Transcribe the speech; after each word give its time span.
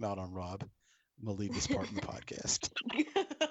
Mount 0.00 0.18
on 0.18 0.32
Rob. 0.32 0.62
I'm 0.62 1.26
gonna 1.26 1.36
leave 1.38 1.52
this 1.52 1.66
part 1.66 1.88
in 1.88 1.94
the 1.94 2.00
podcast. 2.02 2.70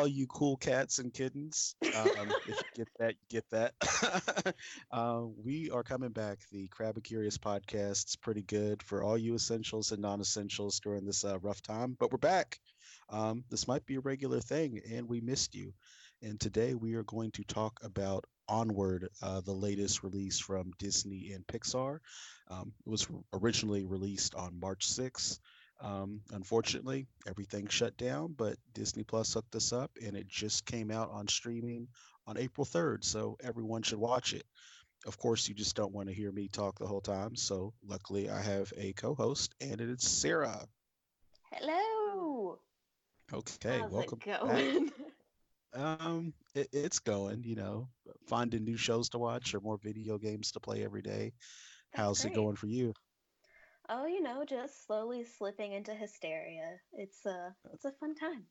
all 0.00 0.08
you 0.08 0.26
cool 0.28 0.56
cats 0.56 0.98
and 0.98 1.12
kittens. 1.12 1.74
Um, 1.82 2.08
if 2.48 2.56
you 2.56 2.64
get 2.74 2.88
that, 2.98 3.14
you 3.20 3.26
get 3.28 3.50
that. 3.50 4.54
uh, 4.90 5.24
we 5.44 5.68
are 5.70 5.82
coming 5.82 6.08
back. 6.08 6.38
The 6.50 6.68
Crab 6.68 6.94
and 6.94 7.04
Curious 7.04 7.36
podcast 7.36 8.08
is 8.08 8.16
pretty 8.16 8.40
good 8.40 8.82
for 8.82 9.02
all 9.02 9.18
you 9.18 9.34
essentials 9.34 9.92
and 9.92 10.00
non 10.00 10.22
essentials 10.22 10.80
during 10.80 11.04
this 11.04 11.22
uh, 11.22 11.38
rough 11.40 11.60
time, 11.60 11.98
but 12.00 12.10
we're 12.10 12.16
back. 12.16 12.58
Um, 13.10 13.44
this 13.50 13.68
might 13.68 13.84
be 13.84 13.96
a 13.96 14.00
regular 14.00 14.40
thing, 14.40 14.80
and 14.90 15.06
we 15.06 15.20
missed 15.20 15.54
you. 15.54 15.74
And 16.22 16.40
today 16.40 16.74
we 16.74 16.94
are 16.94 17.02
going 17.02 17.32
to 17.32 17.44
talk 17.44 17.78
about 17.82 18.24
Onward, 18.48 19.06
uh, 19.22 19.42
the 19.42 19.52
latest 19.52 20.02
release 20.02 20.38
from 20.38 20.72
Disney 20.78 21.32
and 21.34 21.46
Pixar. 21.46 21.98
Um, 22.48 22.72
it 22.86 22.90
was 22.90 23.06
originally 23.34 23.84
released 23.84 24.34
on 24.34 24.58
March 24.58 24.88
6th. 24.88 25.38
Um, 25.82 26.20
unfortunately, 26.32 27.06
everything 27.26 27.66
shut 27.68 27.96
down, 27.96 28.34
but 28.36 28.56
Disney 28.74 29.02
Plus 29.02 29.32
hooked 29.32 29.54
us 29.54 29.72
up 29.72 29.90
and 30.04 30.16
it 30.16 30.28
just 30.28 30.66
came 30.66 30.90
out 30.90 31.10
on 31.10 31.26
streaming 31.26 31.88
on 32.26 32.36
April 32.36 32.66
3rd. 32.66 33.04
So 33.04 33.36
everyone 33.42 33.82
should 33.82 33.98
watch 33.98 34.34
it. 34.34 34.44
Of 35.06 35.16
course, 35.16 35.48
you 35.48 35.54
just 35.54 35.76
don't 35.76 35.94
want 35.94 36.08
to 36.08 36.14
hear 36.14 36.30
me 36.30 36.48
talk 36.48 36.78
the 36.78 36.86
whole 36.86 37.00
time. 37.00 37.34
So 37.34 37.72
luckily, 37.86 38.28
I 38.28 38.42
have 38.42 38.70
a 38.76 38.92
co 38.92 39.14
host 39.14 39.54
and 39.60 39.80
it 39.80 39.88
is 39.88 40.02
Sarah. 40.02 40.66
Hello. 41.52 42.58
Okay, 43.32 43.78
How's 43.80 43.90
welcome. 43.90 44.18
it 44.26 44.40
going? 44.40 44.86
back. 44.86 44.94
Um, 45.72 46.34
it, 46.54 46.68
it's 46.72 46.98
going, 46.98 47.44
you 47.44 47.54
know, 47.54 47.88
finding 48.28 48.64
new 48.64 48.76
shows 48.76 49.10
to 49.10 49.18
watch 49.18 49.54
or 49.54 49.60
more 49.60 49.78
video 49.78 50.18
games 50.18 50.50
to 50.52 50.60
play 50.60 50.84
every 50.84 51.02
day. 51.02 51.32
That's 51.92 52.02
How's 52.02 52.24
it 52.24 52.34
going 52.34 52.56
for 52.56 52.66
you? 52.66 52.92
Oh, 53.92 54.06
you 54.06 54.22
know, 54.22 54.44
just 54.44 54.86
slowly 54.86 55.24
slipping 55.24 55.72
into 55.72 55.92
hysteria. 55.92 56.78
It's 56.92 57.26
a 57.26 57.52
it's 57.74 57.84
a 57.84 57.90
fun 57.90 58.14
time. 58.14 58.44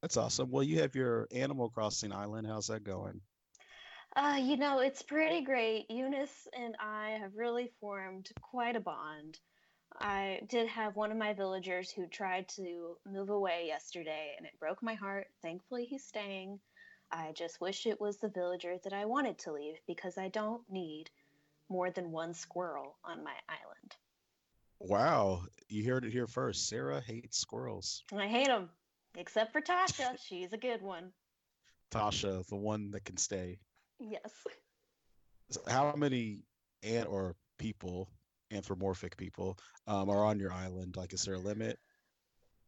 That's 0.00 0.16
awesome. 0.16 0.52
Well, 0.52 0.62
you 0.62 0.80
have 0.80 0.94
your 0.94 1.26
Animal 1.32 1.68
Crossing 1.68 2.12
island. 2.12 2.46
How's 2.46 2.68
that 2.68 2.84
going? 2.84 3.20
Uh, 4.14 4.38
you 4.40 4.56
know, 4.56 4.78
it's 4.78 5.02
pretty 5.02 5.42
great. 5.42 5.90
Eunice 5.90 6.46
and 6.56 6.76
I 6.78 7.18
have 7.20 7.34
really 7.34 7.72
formed 7.80 8.30
quite 8.40 8.76
a 8.76 8.80
bond. 8.80 9.40
I 9.98 10.42
did 10.48 10.68
have 10.68 10.94
one 10.94 11.10
of 11.10 11.18
my 11.18 11.32
villagers 11.32 11.90
who 11.90 12.06
tried 12.06 12.48
to 12.50 12.96
move 13.04 13.30
away 13.30 13.64
yesterday, 13.66 14.34
and 14.36 14.46
it 14.46 14.60
broke 14.60 14.80
my 14.80 14.94
heart. 14.94 15.26
Thankfully, 15.42 15.86
he's 15.86 16.04
staying. 16.04 16.60
I 17.10 17.32
just 17.32 17.60
wish 17.60 17.86
it 17.86 18.00
was 18.00 18.18
the 18.18 18.28
villager 18.28 18.76
that 18.84 18.92
I 18.92 19.06
wanted 19.06 19.38
to 19.40 19.52
leave 19.52 19.78
because 19.88 20.16
I 20.16 20.28
don't 20.28 20.62
need 20.70 21.10
more 21.68 21.90
than 21.90 22.12
one 22.12 22.34
squirrel 22.34 22.96
on 23.04 23.24
my 23.24 23.34
island. 23.48 23.96
Wow, 24.80 25.42
you 25.68 25.88
heard 25.90 26.04
it 26.04 26.12
here 26.12 26.26
first. 26.26 26.68
Sarah 26.68 27.00
hates 27.00 27.38
squirrels. 27.38 28.02
I 28.16 28.26
hate 28.26 28.46
them, 28.46 28.70
except 29.16 29.52
for 29.52 29.60
Tasha. 29.60 30.16
She's 30.26 30.52
a 30.52 30.58
good 30.58 30.80
one. 30.82 31.12
Tasha, 31.90 32.46
the 32.48 32.56
one 32.56 32.90
that 32.92 33.04
can 33.04 33.16
stay. 33.16 33.58
Yes. 33.98 34.32
So 35.50 35.60
How 35.66 35.92
many 35.96 36.40
ant 36.82 37.08
or 37.08 37.36
people, 37.58 38.08
anthropomorphic 38.50 39.16
people, 39.16 39.58
um, 39.86 40.08
are 40.08 40.24
on 40.24 40.38
your 40.38 40.52
island? 40.52 40.96
Like, 40.96 41.12
is 41.12 41.24
there 41.24 41.34
a 41.34 41.38
limit? 41.38 41.78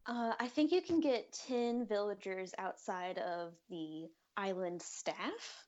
Uh, 0.05 0.33
I 0.39 0.47
think 0.49 0.71
you 0.71 0.81
can 0.81 0.99
get 0.99 1.31
10 1.47 1.87
villagers 1.87 2.53
outside 2.57 3.17
of 3.19 3.53
the 3.69 4.09
island 4.35 4.81
staff. 4.81 5.65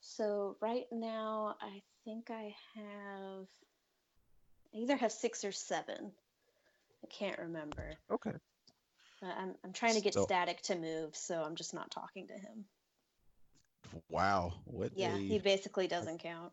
So 0.00 0.56
right 0.60 0.86
now, 0.90 1.56
I 1.60 1.82
think 2.04 2.30
I 2.30 2.54
have, 2.74 3.46
I 4.74 4.78
either 4.78 4.96
have 4.96 5.12
six 5.12 5.44
or 5.44 5.52
seven. 5.52 6.12
I 7.02 7.06
can't 7.08 7.38
remember. 7.38 7.92
Okay. 8.10 8.32
Uh, 9.22 9.26
I'm, 9.38 9.54
I'm 9.64 9.72
trying 9.72 9.94
to 9.94 10.00
get 10.00 10.14
So- 10.14 10.24
Static 10.24 10.62
to 10.62 10.76
move, 10.76 11.14
so 11.16 11.42
I'm 11.42 11.54
just 11.56 11.74
not 11.74 11.90
talking 11.90 12.26
to 12.28 12.34
him. 12.34 12.64
Wow. 14.08 14.52
What 14.64 14.92
Yeah, 14.96 15.14
a- 15.14 15.18
he 15.18 15.38
basically 15.38 15.86
doesn't 15.88 16.18
count. 16.18 16.52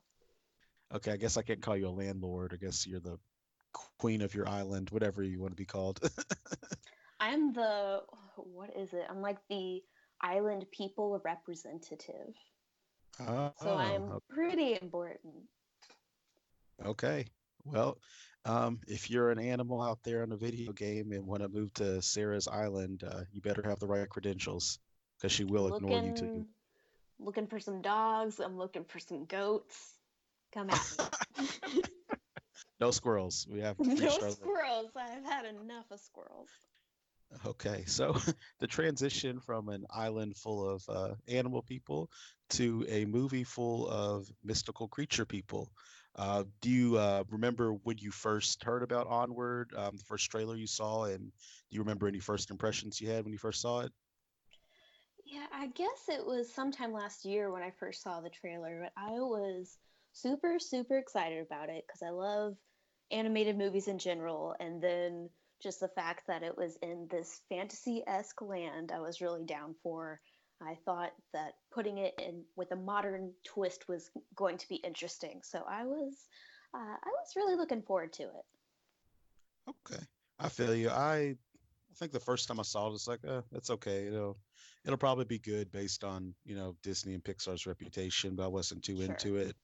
Okay, 0.93 1.11
I 1.11 1.17
guess 1.17 1.35
I 1.37 1.41
can't 1.41 1.61
call 1.61 1.75
you 1.75 1.87
a 1.87 1.89
landlord. 1.89 2.53
I 2.53 2.57
guess 2.65 2.87
you're 2.87 3.01
the 3.01 3.19
queen 3.97 4.21
of 4.21 4.33
your 4.33 4.47
island, 4.47 4.89
whatever 4.89 5.21
you 5.21 5.39
want 5.39 5.51
to 5.51 5.55
be 5.57 5.65
called. 5.65 5.99
I'm 7.19 7.51
the, 7.53 8.03
what 8.37 8.75
is 8.75 8.93
it? 8.93 9.05
I'm 9.09 9.21
like 9.21 9.37
the 9.49 9.83
island 10.21 10.65
people 10.71 11.19
representative. 11.25 12.33
oh, 13.27 13.51
So 13.61 13.75
I'm 13.75 14.19
pretty 14.29 14.77
important. 14.81 15.33
okay. 16.85 17.25
Well, 17.71 17.97
um, 18.45 18.79
if 18.87 19.09
you're 19.09 19.29
an 19.31 19.39
animal 19.39 19.81
out 19.81 19.99
there 20.03 20.23
in 20.23 20.31
a 20.31 20.37
video 20.37 20.71
game 20.71 21.11
and 21.11 21.25
want 21.25 21.43
to 21.43 21.49
move 21.49 21.73
to 21.75 22.01
Sarah's 22.01 22.47
island, 22.47 23.03
uh, 23.03 23.21
you 23.31 23.41
better 23.41 23.63
have 23.63 23.79
the 23.79 23.87
right 23.87 24.07
credentials 24.07 24.79
because 25.17 25.31
she 25.31 25.43
will 25.43 25.75
ignore 25.75 25.99
you 25.99 26.05
you 26.05 26.11
looking, 26.13 26.45
looking 27.19 27.47
for 27.47 27.59
some 27.59 27.81
dogs. 27.81 28.39
I'm 28.39 28.57
looking 28.57 28.85
for 28.85 28.99
some 28.99 29.25
goats. 29.25 29.97
Come 30.53 30.69
at 30.69 30.97
me. 31.37 31.81
No 32.79 32.91
squirrels. 32.91 33.47
We 33.49 33.61
have 33.61 33.79
no 33.79 34.09
squirrels. 34.09 34.91
I've 34.95 35.23
had 35.23 35.45
enough 35.45 35.89
of 35.91 35.99
squirrels. 35.99 36.49
Okay, 37.45 37.83
so 37.85 38.15
the 38.59 38.67
transition 38.67 39.39
from 39.39 39.69
an 39.69 39.85
island 39.89 40.37
full 40.37 40.69
of 40.69 40.83
uh, 40.87 41.15
animal 41.27 41.61
people 41.61 42.09
to 42.51 42.85
a 42.87 43.05
movie 43.05 43.43
full 43.43 43.87
of 43.87 44.27
mystical 44.43 44.87
creature 44.87 45.25
people. 45.25 45.71
Uh, 46.17 46.43
do 46.61 46.69
you 46.69 46.97
uh, 46.97 47.23
remember 47.29 47.73
when 47.73 47.97
you 47.99 48.11
first 48.11 48.63
heard 48.63 48.81
about 48.83 49.07
Onward, 49.07 49.73
um, 49.75 49.95
the 49.97 50.03
first 50.03 50.29
trailer 50.31 50.55
you 50.55 50.67
saw, 50.67 51.03
and 51.05 51.19
do 51.19 51.75
you 51.75 51.79
remember 51.81 52.07
any 52.07 52.19
first 52.19 52.49
impressions 52.49 52.99
you 52.99 53.09
had 53.09 53.23
when 53.23 53.33
you 53.33 53.39
first 53.39 53.61
saw 53.61 53.81
it? 53.81 53.91
Yeah, 55.25 55.45
I 55.51 55.67
guess 55.67 56.07
it 56.09 56.25
was 56.25 56.53
sometime 56.53 56.93
last 56.93 57.25
year 57.25 57.51
when 57.51 57.61
I 57.61 57.71
first 57.71 58.01
saw 58.01 58.21
the 58.21 58.29
trailer, 58.29 58.81
but 58.83 58.93
I 58.95 59.19
was 59.19 59.77
super, 60.13 60.57
super 60.59 60.97
excited 60.97 61.45
about 61.45 61.69
it 61.69 61.85
because 61.85 62.01
I 62.01 62.09
love 62.11 62.55
animated 63.11 63.57
movies 63.57 63.87
in 63.87 63.99
general. 63.99 64.55
And 64.59 64.81
then 64.81 65.29
just 65.61 65.79
the 65.81 65.89
fact 65.89 66.27
that 66.27 66.43
it 66.43 66.57
was 66.57 66.77
in 66.81 67.07
this 67.11 67.41
fantasy 67.49 68.03
esque 68.07 68.41
land, 68.41 68.91
I 68.91 68.99
was 68.99 69.21
really 69.21 69.43
down 69.43 69.75
for. 69.83 70.21
I 70.61 70.75
thought 70.85 71.13
that 71.33 71.53
putting 71.71 71.97
it 71.99 72.15
in 72.19 72.43
with 72.55 72.71
a 72.71 72.75
modern 72.75 73.33
twist 73.45 73.87
was 73.87 74.09
going 74.35 74.57
to 74.57 74.67
be 74.69 74.75
interesting. 74.75 75.41
So 75.43 75.63
I 75.69 75.83
was, 75.85 76.27
uh, 76.73 76.77
I 76.77 77.09
was 77.09 77.35
really 77.35 77.55
looking 77.55 77.81
forward 77.83 78.13
to 78.13 78.23
it. 78.23 78.45
Okay, 79.69 80.03
I 80.39 80.49
feel 80.49 80.75
you. 80.75 80.89
I 80.89 81.35
I 81.91 81.95
think 81.99 82.11
the 82.11 82.19
first 82.19 82.47
time 82.47 82.59
I 82.59 82.63
saw 82.63 82.89
it, 82.89 82.93
it's 82.93 83.07
like, 83.07 83.25
uh, 83.25 83.41
that's 83.51 83.69
okay. 83.71 84.07
It'll 84.07 84.37
it'll 84.85 84.97
probably 84.97 85.25
be 85.25 85.39
good 85.39 85.71
based 85.71 86.03
on 86.03 86.33
you 86.45 86.55
know 86.55 86.75
Disney 86.83 87.13
and 87.13 87.23
Pixar's 87.23 87.65
reputation, 87.65 88.35
but 88.35 88.45
I 88.45 88.47
wasn't 88.47 88.83
too 88.83 89.01
Sure. 89.05 89.07
into 89.07 89.37
it. 89.37 89.55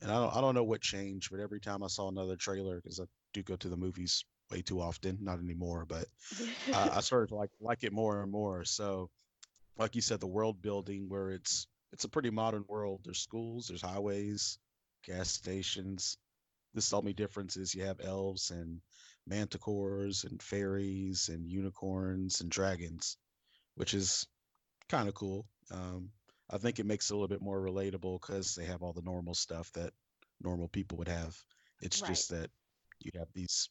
And 0.00 0.10
I 0.10 0.14
don't 0.16 0.36
I 0.36 0.40
don't 0.40 0.54
know 0.54 0.64
what 0.64 0.80
changed, 0.82 1.30
but 1.30 1.40
every 1.40 1.60
time 1.60 1.82
I 1.82 1.88
saw 1.88 2.08
another 2.08 2.36
trailer, 2.36 2.76
because 2.76 3.00
I 3.00 3.04
do 3.32 3.42
go 3.42 3.56
to 3.56 3.68
the 3.68 3.76
movies 3.76 4.24
way 4.50 4.62
too 4.62 4.80
often, 4.80 5.18
not 5.20 5.40
anymore, 5.40 5.84
but 5.86 6.06
uh, 6.72 6.90
I 6.94 7.00
started 7.00 7.28
to 7.30 7.36
like 7.36 7.50
like 7.60 7.84
it 7.84 7.92
more 7.92 8.22
and 8.22 8.30
more. 8.32 8.64
So, 8.64 9.10
like 9.78 9.94
you 9.94 10.02
said, 10.02 10.20
the 10.20 10.26
world 10.26 10.60
building 10.60 11.08
where 11.08 11.30
it's 11.30 11.66
it's 11.92 12.04
a 12.04 12.08
pretty 12.08 12.30
modern 12.30 12.64
world. 12.68 13.00
There's 13.04 13.20
schools, 13.20 13.68
there's 13.68 13.82
highways, 13.82 14.58
gas 15.04 15.30
stations. 15.30 16.18
This 16.74 16.92
only 16.92 17.14
difference 17.14 17.56
is 17.56 17.74
you 17.74 17.84
have 17.84 18.00
elves 18.02 18.50
and 18.50 18.80
manticores 19.28 20.24
and 20.24 20.42
fairies 20.42 21.28
and 21.28 21.48
unicorns 21.48 22.40
and 22.40 22.50
dragons, 22.50 23.16
which 23.76 23.94
is 23.94 24.26
kind 24.88 25.08
of 25.08 25.14
cool. 25.14 25.46
Um, 25.70 26.10
I 26.50 26.58
think 26.58 26.78
it 26.78 26.86
makes 26.86 27.10
it 27.10 27.14
a 27.14 27.16
little 27.16 27.28
bit 27.28 27.42
more 27.42 27.60
relatable 27.60 28.20
because 28.20 28.54
they 28.54 28.64
have 28.66 28.82
all 28.82 28.92
the 28.92 29.02
normal 29.02 29.34
stuff 29.34 29.70
that 29.72 29.92
normal 30.40 30.68
people 30.68 30.98
would 30.98 31.08
have. 31.08 31.36
It's 31.80 32.00
just 32.00 32.30
that 32.30 32.50
you 33.00 33.12
have 33.18 33.28
these. 33.34 33.68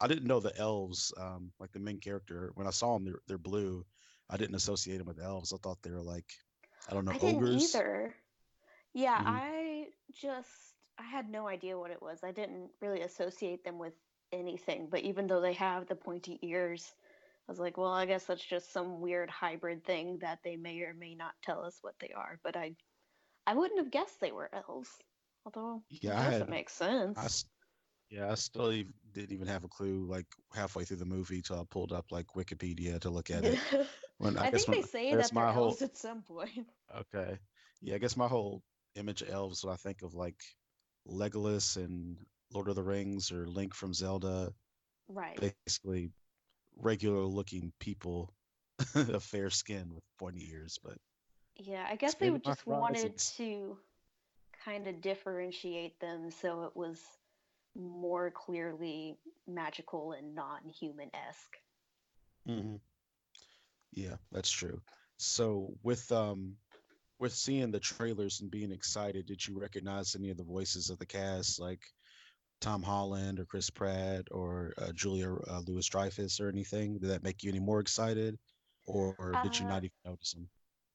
I 0.00 0.06
didn't 0.06 0.26
know 0.26 0.40
the 0.40 0.56
elves, 0.56 1.12
um, 1.18 1.52
like 1.58 1.72
the 1.72 1.78
main 1.78 2.00
character. 2.00 2.50
When 2.54 2.66
I 2.66 2.70
saw 2.70 2.94
them, 2.94 3.04
they're, 3.04 3.20
they're 3.26 3.38
blue. 3.38 3.84
I 4.30 4.36
didn't 4.36 4.54
associate 4.56 4.98
them 4.98 5.06
with 5.06 5.20
elves. 5.20 5.52
I 5.52 5.56
thought 5.58 5.82
they 5.82 5.90
were 5.90 6.02
like, 6.02 6.26
I 6.88 6.94
don't 6.94 7.04
know, 7.04 7.12
I 7.12 7.18
didn't 7.18 7.38
ogres. 7.38 7.74
either. 7.74 8.14
Yeah, 8.94 9.20
Mhm. 9.20 9.24
I 9.26 9.86
just 10.12 10.74
I 10.98 11.02
had 11.02 11.28
no 11.30 11.48
idea 11.48 11.78
what 11.78 11.90
it 11.90 12.02
was. 12.02 12.22
I 12.22 12.32
didn't 12.32 12.70
really 12.80 13.00
associate 13.02 13.64
them 13.64 13.78
with 13.78 13.94
anything, 14.32 14.88
but 14.90 15.00
even 15.00 15.26
though 15.26 15.40
they 15.40 15.54
have 15.54 15.86
the 15.86 15.96
pointy 15.96 16.38
ears, 16.42 16.92
I 17.48 17.52
was 17.52 17.58
like, 17.58 17.76
well, 17.76 17.92
I 17.92 18.06
guess 18.06 18.26
that's 18.26 18.44
just 18.44 18.72
some 18.72 19.00
weird 19.00 19.30
hybrid 19.30 19.84
thing 19.84 20.18
that 20.18 20.40
they 20.44 20.56
may 20.56 20.80
or 20.82 20.94
may 20.94 21.14
not 21.14 21.34
tell 21.42 21.64
us 21.64 21.78
what 21.82 21.94
they 22.00 22.10
are. 22.10 22.38
But 22.44 22.56
I, 22.56 22.76
I 23.46 23.54
wouldn't 23.54 23.80
have 23.80 23.90
guessed 23.90 24.20
they 24.20 24.32
were 24.32 24.50
elves. 24.54 24.90
Although, 25.44 25.82
yeah, 25.88 26.18
I 26.20 26.22
had, 26.22 26.42
it 26.42 26.50
makes 26.50 26.74
sense. 26.74 27.18
I, 27.18 28.14
yeah, 28.14 28.30
I 28.30 28.34
still 28.34 28.70
didn't 29.14 29.32
even 29.32 29.48
have 29.48 29.64
a 29.64 29.68
clue 29.68 30.06
like 30.08 30.26
halfway 30.54 30.84
through 30.84 30.98
the 30.98 31.04
movie 31.06 31.42
till 31.42 31.58
I 31.58 31.64
pulled 31.70 31.92
up 31.92 32.06
like 32.12 32.26
Wikipedia 32.36 33.00
to 33.00 33.10
look 33.10 33.30
at 33.30 33.44
it. 33.44 33.58
When 34.20 34.36
I, 34.36 34.48
I 34.48 34.50
think 34.50 34.66
they 34.66 34.82
say 34.82 35.14
that 35.14 35.32
they're 35.32 35.46
whole, 35.46 35.68
elves 35.68 35.80
at 35.80 35.96
some 35.96 36.20
point. 36.20 36.50
Okay, 36.94 37.38
yeah, 37.80 37.94
I 37.94 37.98
guess 37.98 38.18
my 38.18 38.28
whole 38.28 38.62
image 38.94 39.22
of 39.22 39.30
elves, 39.30 39.64
when 39.64 39.72
I 39.72 39.76
think 39.76 40.02
of 40.02 40.12
like 40.12 40.36
Legolas 41.08 41.76
and 41.76 42.18
Lord 42.52 42.68
of 42.68 42.74
the 42.74 42.82
Rings 42.82 43.32
or 43.32 43.46
Link 43.46 43.74
from 43.74 43.94
Zelda. 43.94 44.52
Right. 45.08 45.54
Basically, 45.66 46.10
regular 46.76 47.22
looking 47.22 47.72
people 47.80 48.34
of 48.94 49.22
fair 49.22 49.48
skin 49.48 49.94
with 49.94 50.04
pointy 50.18 50.50
ears, 50.52 50.78
but 50.84 50.98
yeah, 51.56 51.86
I 51.88 51.96
guess 51.96 52.14
they 52.14 52.30
just 52.44 52.66
wanted 52.66 53.16
to 53.38 53.78
kind 54.66 54.86
of 54.86 55.00
differentiate 55.00 55.98
them 55.98 56.30
so 56.30 56.64
it 56.64 56.76
was 56.76 57.00
more 57.74 58.30
clearly 58.30 59.16
magical 59.48 60.12
and 60.12 60.34
non-human 60.34 61.10
esque. 61.14 61.56
Mm-hmm. 62.46 62.76
Yeah, 63.92 64.16
that's 64.32 64.50
true. 64.50 64.80
So 65.18 65.74
with 65.82 66.10
um 66.12 66.56
with 67.18 67.34
seeing 67.34 67.70
the 67.70 67.80
trailers 67.80 68.40
and 68.40 68.50
being 68.50 68.72
excited, 68.72 69.26
did 69.26 69.46
you 69.46 69.58
recognize 69.60 70.14
any 70.16 70.30
of 70.30 70.36
the 70.38 70.44
voices 70.44 70.90
of 70.90 70.98
the 70.98 71.06
cast, 71.06 71.60
like 71.60 71.82
Tom 72.60 72.82
Holland 72.82 73.40
or 73.40 73.46
Chris 73.46 73.70
Pratt 73.70 74.26
or 74.30 74.74
uh, 74.78 74.92
Julia 74.92 75.34
uh, 75.34 75.60
Louis 75.66 75.86
Dreyfus 75.88 76.40
or 76.40 76.48
anything? 76.48 76.98
Did 76.98 77.10
that 77.10 77.22
make 77.24 77.42
you 77.44 77.50
any 77.50 77.60
more 77.60 77.80
excited, 77.80 78.38
or, 78.86 79.14
or 79.18 79.36
did 79.36 79.58
you 79.58 79.66
uh, 79.66 79.68
not 79.68 79.84
even 79.84 79.96
notice 80.04 80.32
them? 80.34 80.48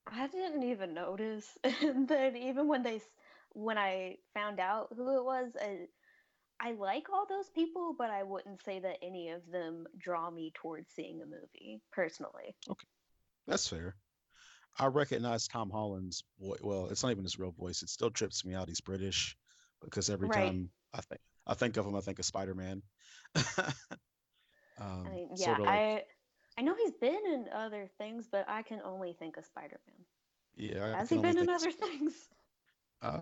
I 0.08 0.28
didn't 0.28 0.64
even 0.64 0.94
notice, 0.94 1.58
then 1.64 2.36
even 2.36 2.68
when 2.68 2.84
they 2.84 3.02
when 3.54 3.78
I 3.78 4.18
found 4.34 4.60
out 4.60 4.94
who 4.96 5.18
it 5.18 5.24
was, 5.24 5.52
I, 5.60 5.88
I 6.60 6.72
like 6.74 7.08
all 7.12 7.26
those 7.28 7.50
people, 7.50 7.96
but 7.98 8.10
I 8.10 8.24
wouldn't 8.24 8.64
say 8.64 8.80
that 8.80 8.98
any 9.02 9.30
of 9.30 9.42
them 9.52 9.88
draw 9.98 10.30
me 10.30 10.52
towards 10.56 10.90
seeing 10.90 11.22
a 11.22 11.26
movie 11.26 11.82
personally. 11.92 12.56
Okay, 12.70 12.88
that's 13.48 13.68
fair. 13.68 13.96
I 14.78 14.88
recognize 14.88 15.48
Tom 15.48 15.70
Holland's 15.70 16.24
voice. 16.40 16.60
Well, 16.62 16.88
it's 16.88 17.04
not 17.04 17.12
even 17.12 17.24
his 17.24 17.40
real 17.40 17.52
voice. 17.52 17.82
It 17.82 17.90
still 17.90 18.10
trips 18.10 18.44
me 18.46 18.56
out. 18.56 18.68
He's 18.68 18.82
British 18.82 19.38
because 19.84 20.10
every 20.10 20.28
right. 20.28 20.46
time 20.46 20.70
I 20.94 21.02
think 21.02 21.22
I 21.48 21.54
think 21.54 21.78
of 21.78 21.86
him, 21.86 21.96
I 21.96 22.02
think 22.02 22.20
of 22.20 22.26
Spider 22.26 22.56
Man. 22.56 22.82
um, 23.36 23.76
I 24.80 25.10
mean, 25.10 25.30
yeah, 25.36 25.46
sort 25.46 25.60
of 25.60 25.66
like, 25.66 25.76
I 25.80 26.04
I 26.58 26.62
know 26.62 26.76
he's 26.76 26.94
been 26.94 27.26
in 27.26 27.46
other 27.54 27.88
things, 27.98 28.28
but 28.32 28.46
I 28.48 28.64
can 28.64 28.82
only 28.84 29.14
think 29.14 29.38
of 29.38 29.46
Spider 29.46 29.80
Man. 29.88 30.06
Yeah, 30.56 30.98
has 30.98 31.10
he 31.10 31.18
been 31.18 31.38
in 31.38 31.50
other 31.50 31.72
things? 31.72 32.14
Uh, 33.02 33.20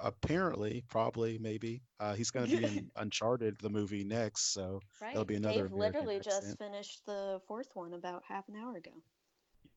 apparently, 0.00 0.84
probably, 0.88 1.38
maybe. 1.38 1.82
Uh, 2.00 2.14
he's 2.14 2.30
going 2.30 2.48
to 2.48 2.56
be 2.56 2.64
in 2.64 2.90
Uncharted, 2.96 3.58
the 3.58 3.70
movie 3.70 4.04
next, 4.04 4.52
so 4.52 4.80
right. 5.00 5.12
there'll 5.12 5.24
be 5.24 5.36
another. 5.36 5.62
Dave 5.62 5.72
literally 5.72 6.20
just 6.20 6.58
finished 6.58 7.04
the 7.06 7.40
fourth 7.46 7.68
one 7.74 7.94
about 7.94 8.22
half 8.26 8.48
an 8.48 8.56
hour 8.56 8.76
ago. 8.76 8.92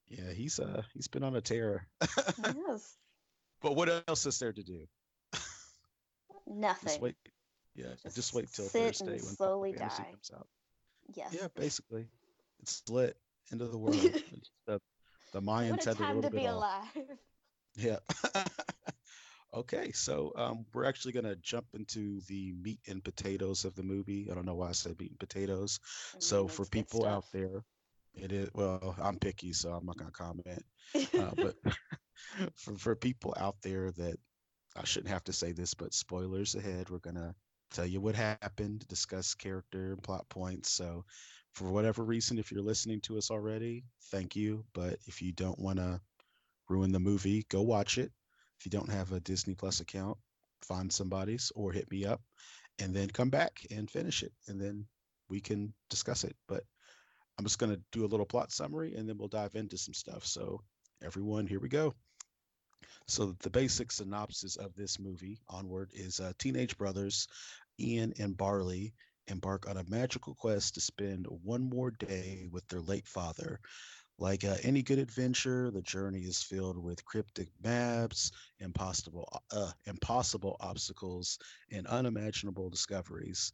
Yeah, 0.08 0.32
he's 0.34 0.60
uh 0.60 0.84
he's 0.94 1.08
been 1.08 1.24
on 1.24 1.36
a 1.36 1.42
tear. 1.42 1.88
yes. 2.02 2.98
But 3.62 3.76
what 3.76 3.90
else 4.08 4.28
is 4.28 4.38
there 4.38 4.54
to 4.54 4.62
do? 4.62 4.86
Nothing. 6.46 6.88
Just 6.88 7.02
wait. 7.02 7.16
Yeah, 7.74 7.88
just, 8.04 8.16
just 8.16 8.34
wait 8.34 8.52
till 8.52 8.66
Thursday 8.66 9.12
when 9.12 9.20
slowly 9.20 9.72
die. 9.72 9.88
comes 9.88 10.30
out. 10.36 10.48
Yes. 11.16 11.30
Yeah, 11.32 11.48
basically, 11.56 12.08
it's 12.62 12.74
split 12.74 13.18
into 13.52 13.66
the 13.66 13.78
world. 13.78 13.96
the 14.68 14.80
the 15.34 15.42
Mayans 15.42 15.86
had 15.86 16.00
a 16.00 16.14
little 16.14 16.30
bit 16.30 16.48
off. 16.48 16.98
Yeah. 17.76 17.98
Okay, 19.56 19.92
so 19.92 20.31
um, 20.36 20.66
we're 20.74 20.86
actually 20.86 21.13
going 21.13 21.25
to 21.25 21.36
jump 21.38 21.66
into 21.74 22.22
the 22.28 22.54
meat 22.62 22.80
and 22.88 23.04
potatoes 23.04 23.66
of 23.66 23.75
the 23.75 23.84
movie. 23.84 24.28
I 24.31 24.36
don't 24.36 24.46
know 24.46 24.56
why 24.56 24.69
I 24.69 24.74
said 24.74 25.00
meat 25.00 25.12
and 25.12 25.19
potatoes. 25.19 25.80
Mm, 26.16 26.24
so 26.24 26.48
for 26.48 26.66
people 26.66 27.06
out 27.06 27.25
there, 27.34 27.63
it 28.13 28.31
is 28.31 28.50
well. 28.54 28.96
I'm 29.02 29.18
picky, 29.18 29.54
so 29.54 29.74
I'm 29.74 29.86
not 29.86 29.98
going 29.98 30.12
to 30.12 30.18
comment. 30.18 30.63
Uh, 30.96 31.31
but 31.36 31.56
for 32.56 32.75
for 32.78 32.96
people 32.96 33.34
out 33.38 33.56
there 33.62 33.92
that 33.92 34.18
I 34.75 34.84
shouldn't 34.84 35.12
have 35.12 35.24
to 35.25 35.34
say 35.34 35.52
this, 35.52 35.74
but 35.74 35.94
spoilers 35.94 36.56
ahead. 36.56 36.90
We're 36.90 37.00
gonna 37.00 37.34
tell 37.72 37.86
you 37.86 38.01
what 38.01 38.16
happened, 38.16 38.86
discuss 38.88 39.34
character 39.34 39.94
and 39.94 40.04
plot 40.04 40.28
points. 40.30 40.69
So, 40.69 41.06
for 41.54 41.72
whatever 41.72 42.04
reason, 42.04 42.38
if 42.38 42.51
you're 42.51 42.62
listening 42.62 43.01
to 43.01 43.18
us 43.18 43.31
already, 43.31 43.86
thank 44.12 44.36
you. 44.36 44.66
But 44.74 45.00
if 45.08 45.22
you 45.22 45.31
don't 45.31 45.60
want 45.60 45.80
to 45.80 46.01
ruin 46.69 46.92
the 46.92 47.00
movie, 47.00 47.46
go 47.50 47.62
watch 47.62 47.98
it. 47.98 48.12
If 48.66 48.74
you 48.74 48.80
don't 48.80 48.90
have 48.92 49.12
a 49.12 49.20
Disney 49.20 49.54
Plus 49.54 49.80
account, 49.80 50.18
find 50.64 50.92
somebody's 50.92 51.52
or 51.54 51.72
hit 51.72 51.92
me 51.92 52.04
up 52.04 52.20
and 52.80 52.96
then 52.96 53.10
come 53.10 53.30
back 53.30 53.60
and 53.70 53.88
finish 53.88 54.24
it. 54.24 54.34
And 54.48 54.60
then 54.60 54.88
we 55.30 55.40
can 55.40 55.72
discuss 55.92 56.24
it. 56.24 56.36
But 56.48 56.64
I'm 57.38 57.46
just 57.46 57.60
going 57.60 57.76
to 57.76 57.82
do 57.92 58.06
a 58.06 58.08
little 58.08 58.26
plot 58.26 58.52
summary 58.52 58.96
and 58.96 59.08
then 59.08 59.20
we'll 59.20 59.28
dive 59.28 59.54
into 59.54 59.78
some 59.78 59.94
stuff. 59.94 60.26
So, 60.26 60.62
everyone, 61.04 61.46
here 61.46 61.60
we 61.60 61.70
go. 61.70 61.94
So, 63.08 63.36
the 63.44 63.52
basic 63.52 63.92
synopsis 63.92 64.56
of 64.56 64.74
this 64.74 65.00
movie, 65.00 65.38
Onward, 65.48 65.92
is 65.94 66.20
uh, 66.20 66.34
teenage 66.40 66.76
brothers, 66.76 67.28
Ian 67.80 68.14
and 68.18 68.36
Barley, 68.36 68.96
embark 69.28 69.70
on 69.70 69.78
a 69.78 69.88
magical 69.88 70.34
quest 70.34 70.74
to 70.74 70.82
spend 70.82 71.28
one 71.44 71.70
more 71.70 71.92
day 71.92 72.48
with 72.52 72.68
their 72.70 72.82
late 72.82 73.08
father. 73.08 73.60
Like 74.18 74.46
uh, 74.46 74.56
any 74.64 74.82
good 74.82 75.00
adventure, 75.00 75.72
the 75.72 75.82
journey 75.82 76.22
is 76.22 76.42
filled 76.42 76.78
with 76.78 77.04
cryptic 77.04 77.50
maps, 77.62 78.32
impossible, 78.60 79.28
uh, 79.52 79.72
impossible 79.86 80.56
obstacles, 80.62 81.38
and 81.70 81.86
unimaginable 81.86 82.70
discoveries. 82.70 83.52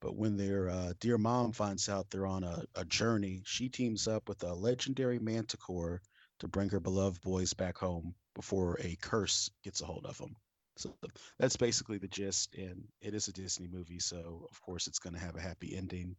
But 0.00 0.16
when 0.16 0.36
their 0.36 0.68
uh, 0.68 0.92
dear 1.00 1.16
mom 1.16 1.52
finds 1.52 1.88
out 1.88 2.10
they're 2.10 2.26
on 2.26 2.44
a, 2.44 2.64
a 2.74 2.84
journey, 2.84 3.42
she 3.46 3.70
teams 3.70 4.06
up 4.06 4.28
with 4.28 4.42
a 4.42 4.52
legendary 4.52 5.18
manticore 5.18 6.02
to 6.40 6.48
bring 6.48 6.68
her 6.68 6.80
beloved 6.80 7.22
boys 7.22 7.54
back 7.54 7.78
home 7.78 8.14
before 8.34 8.76
a 8.80 8.96
curse 9.00 9.50
gets 9.62 9.80
a 9.80 9.86
hold 9.86 10.04
of 10.04 10.18
them. 10.18 10.36
So 10.76 10.94
that's 11.38 11.56
basically 11.56 11.98
the 11.98 12.08
gist, 12.08 12.54
and 12.54 12.84
it 13.00 13.14
is 13.14 13.28
a 13.28 13.32
Disney 13.32 13.68
movie, 13.68 14.00
so 14.00 14.46
of 14.50 14.60
course 14.60 14.86
it's 14.88 14.98
going 14.98 15.14
to 15.14 15.20
have 15.20 15.36
a 15.36 15.40
happy 15.40 15.74
ending, 15.76 16.16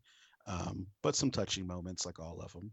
um, 0.48 0.88
but 1.04 1.16
some 1.16 1.30
touching 1.30 1.68
moments 1.68 2.06
like 2.06 2.20
all 2.20 2.40
of 2.40 2.54
them. 2.54 2.72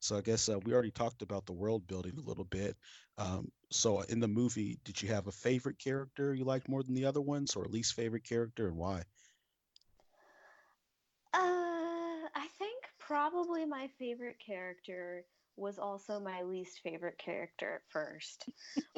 So 0.00 0.16
I 0.16 0.22
guess 0.22 0.48
uh, 0.48 0.58
we 0.58 0.72
already 0.72 0.90
talked 0.90 1.22
about 1.22 1.46
the 1.46 1.52
world 1.52 1.86
building 1.86 2.14
a 2.18 2.28
little 2.28 2.44
bit. 2.44 2.76
Um, 3.18 3.52
so 3.70 4.00
in 4.00 4.20
the 4.20 4.28
movie, 4.28 4.78
did 4.84 5.00
you 5.02 5.08
have 5.10 5.26
a 5.26 5.32
favorite 5.32 5.78
character 5.78 6.34
you 6.34 6.44
liked 6.44 6.68
more 6.68 6.82
than 6.82 6.94
the 6.94 7.04
other 7.04 7.20
ones, 7.20 7.54
or 7.54 7.64
least 7.66 7.94
favorite 7.94 8.24
character, 8.24 8.66
and 8.68 8.76
why? 8.76 9.04
Uh, 11.32 12.26
I 12.34 12.48
think 12.58 12.84
probably 12.98 13.64
my 13.64 13.88
favorite 13.98 14.38
character 14.44 15.24
was 15.56 15.78
also 15.78 16.18
my 16.18 16.42
least 16.42 16.80
favorite 16.82 17.18
character 17.18 17.76
at 17.76 17.90
first, 17.92 18.48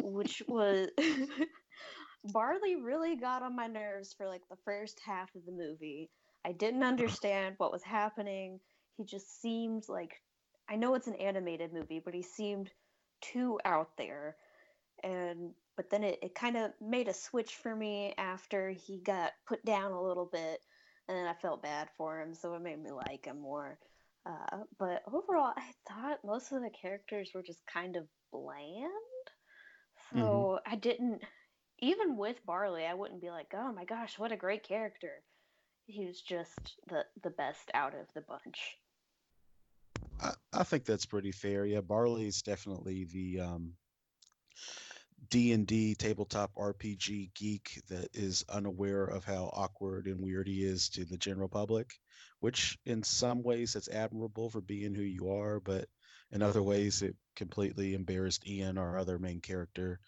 which 0.03 0.43
was 0.49 0.89
Barley 2.25 2.77
really 2.77 3.17
got 3.17 3.43
on 3.43 3.57
my 3.57 3.67
nerves 3.67 4.15
for 4.15 4.29
like 4.29 4.43
the 4.49 4.57
first 4.65 5.01
half 5.05 5.35
of 5.35 5.45
the 5.45 5.53
movie. 5.53 6.11
I 6.45 6.53
didn't 6.53 6.83
understand 6.85 7.57
what 7.59 7.73
was 7.73 7.83
happening. 7.83 8.61
He 8.97 9.05
just 9.05 9.41
seemed 9.41 9.85
like 9.89 10.13
I 10.73 10.77
know 10.77 10.95
it's 10.95 11.07
an 11.07 11.17
animated 11.17 11.73
movie, 11.73 12.01
but 12.03 12.15
he 12.15 12.23
seemed 12.23 12.71
too 13.21 13.61
out 13.65 13.91
there. 13.99 14.37
And 15.03 15.53
but 15.77 15.91
then 15.91 16.03
it, 16.03 16.19
it 16.23 16.35
kind 16.35 16.57
of 16.57 16.71
made 16.81 17.09
a 17.09 17.15
switch 17.15 17.57
for 17.57 17.75
me 17.75 18.15
after 18.17 18.71
he 18.71 19.01
got 19.01 19.33
put 19.47 19.65
down 19.65 19.93
a 19.93 20.03
little 20.03 20.29
bit 20.33 20.61
and 21.09 21.17
then 21.17 21.27
I 21.27 21.35
felt 21.35 21.63
bad 21.63 21.89
for 21.97 22.21
him, 22.21 22.35
so 22.35 22.55
it 22.55 22.63
made 22.63 22.83
me 22.83 22.91
like 22.91 23.27
him 23.27 23.41
more. 23.41 23.79
Uh, 24.25 24.59
but 24.79 25.03
overall, 25.13 25.53
I 25.57 25.73
thought 25.89 26.25
most 26.25 26.53
of 26.53 26.63
the 26.63 26.71
characters 26.71 27.31
were 27.35 27.43
just 27.43 27.61
kind 27.67 27.97
of 27.97 28.07
bland. 28.33 28.89
So 30.13 30.19
mm-hmm. 30.19 30.73
I 30.73 30.77
didn't, 30.77 31.23
even 31.81 32.17
with 32.17 32.45
Barley, 32.47 32.87
I 32.87 32.95
wouldn't 32.95 33.21
be 33.21 33.31
like, 33.31 33.53
oh 33.55 33.73
my 33.73 33.85
gosh, 33.85 34.19
what 34.19 34.33
a 34.33 34.37
great 34.37 34.63
character. 34.67 35.23
He 35.87 36.07
was 36.07 36.21
just 36.21 36.77
the, 36.89 37.05
the 37.23 37.31
best 37.31 37.71
out 37.75 37.95
of 37.95 38.07
the 38.15 38.23
bunch. 38.23 38.77
I, 40.53 40.65
think 40.65 40.85
that's 40.85 41.07
pretty 41.07 41.33
fair. 41.33 41.65
Yeah, 41.65 41.81
Barley 41.81 42.27
is 42.27 42.43
definitely 42.43 43.05
the 43.05 43.41
um, 43.41 43.73
D&D 45.29 45.95
tabletop 45.95 46.55
RPG 46.55 47.35
geek 47.35 47.81
that 47.89 48.09
is 48.15 48.45
unaware 48.49 49.05
of 49.05 49.25
how 49.25 49.51
awkward 49.53 50.07
and 50.07 50.21
weird 50.21 50.47
he 50.49 50.65
is 50.65 50.91
to 50.91 51.05
the 51.05 51.17
general 51.17 51.49
public, 51.49 51.95
which 52.41 52.79
in 52.85 53.03
some 53.03 53.43
ways 53.43 53.77
it's 53.77 53.89
admirable 53.89 54.51
for 54.51 54.61
being 54.61 54.95
who 54.95 55.03
you 55.03 55.31
are, 55.31 55.61
but 55.61 55.89
in 56.33 56.43
other 56.43 56.63
ways 56.63 57.03
it 57.03 57.17
completely 57.37 57.95
embarrassed 57.95 58.47
Ian, 58.47 58.79
our 58.79 58.99
other 58.99 59.19
main 59.19 59.41
character. 59.41 60.01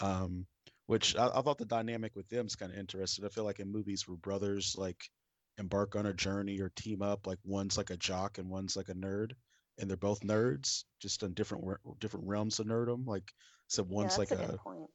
Um, 0.00 0.46
which 0.86 1.16
I, 1.16 1.28
I, 1.28 1.42
thought 1.42 1.58
the 1.58 1.64
dynamic 1.64 2.16
with 2.16 2.28
them 2.28 2.46
is 2.46 2.56
kind 2.56 2.72
of 2.72 2.78
interesting. 2.78 3.24
I 3.24 3.28
feel 3.28 3.44
like 3.44 3.60
in 3.60 3.70
movies 3.70 4.08
where 4.08 4.16
brothers 4.16 4.74
like 4.76 5.10
embark 5.58 5.96
on 5.96 6.06
a 6.06 6.12
journey 6.12 6.60
or 6.60 6.70
team 6.70 7.02
up, 7.02 7.26
like 7.26 7.38
one's 7.44 7.76
like 7.76 7.90
a 7.90 7.96
jock 7.96 8.38
and 8.38 8.48
one's 8.48 8.76
like 8.76 8.88
a 8.88 8.94
nerd. 8.94 9.32
And 9.78 9.88
they're 9.88 9.96
both 9.96 10.20
nerds, 10.20 10.84
just 11.00 11.22
in 11.22 11.34
different 11.34 11.64
different 11.98 12.26
realms 12.26 12.58
of 12.58 12.66
nerdom. 12.66 13.06
Like, 13.06 13.32
so 13.68 13.82
one's 13.82 14.14
yeah, 14.14 14.18
like 14.18 14.30
a, 14.30 14.58
a 14.66 14.86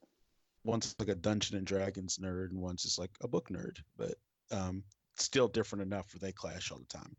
one's 0.64 0.96
like 1.00 1.10
a 1.10 1.16
Dungeon 1.16 1.58
and 1.58 1.68
Dragons 1.68 2.18
nerd, 2.18 2.52
and 2.52 2.62
one's 2.62 2.84
just 2.84 3.00
like 3.00 3.12
a 3.22 3.28
book 3.28 3.50
nerd, 3.50 3.78
but 3.98 4.16
um, 4.52 4.84
still 5.16 5.48
different 5.48 5.84
enough 5.84 6.14
where 6.14 6.20
they 6.20 6.32
clash 6.32 6.72
all 6.72 6.80
the 6.80 6.98
time. 6.98 7.16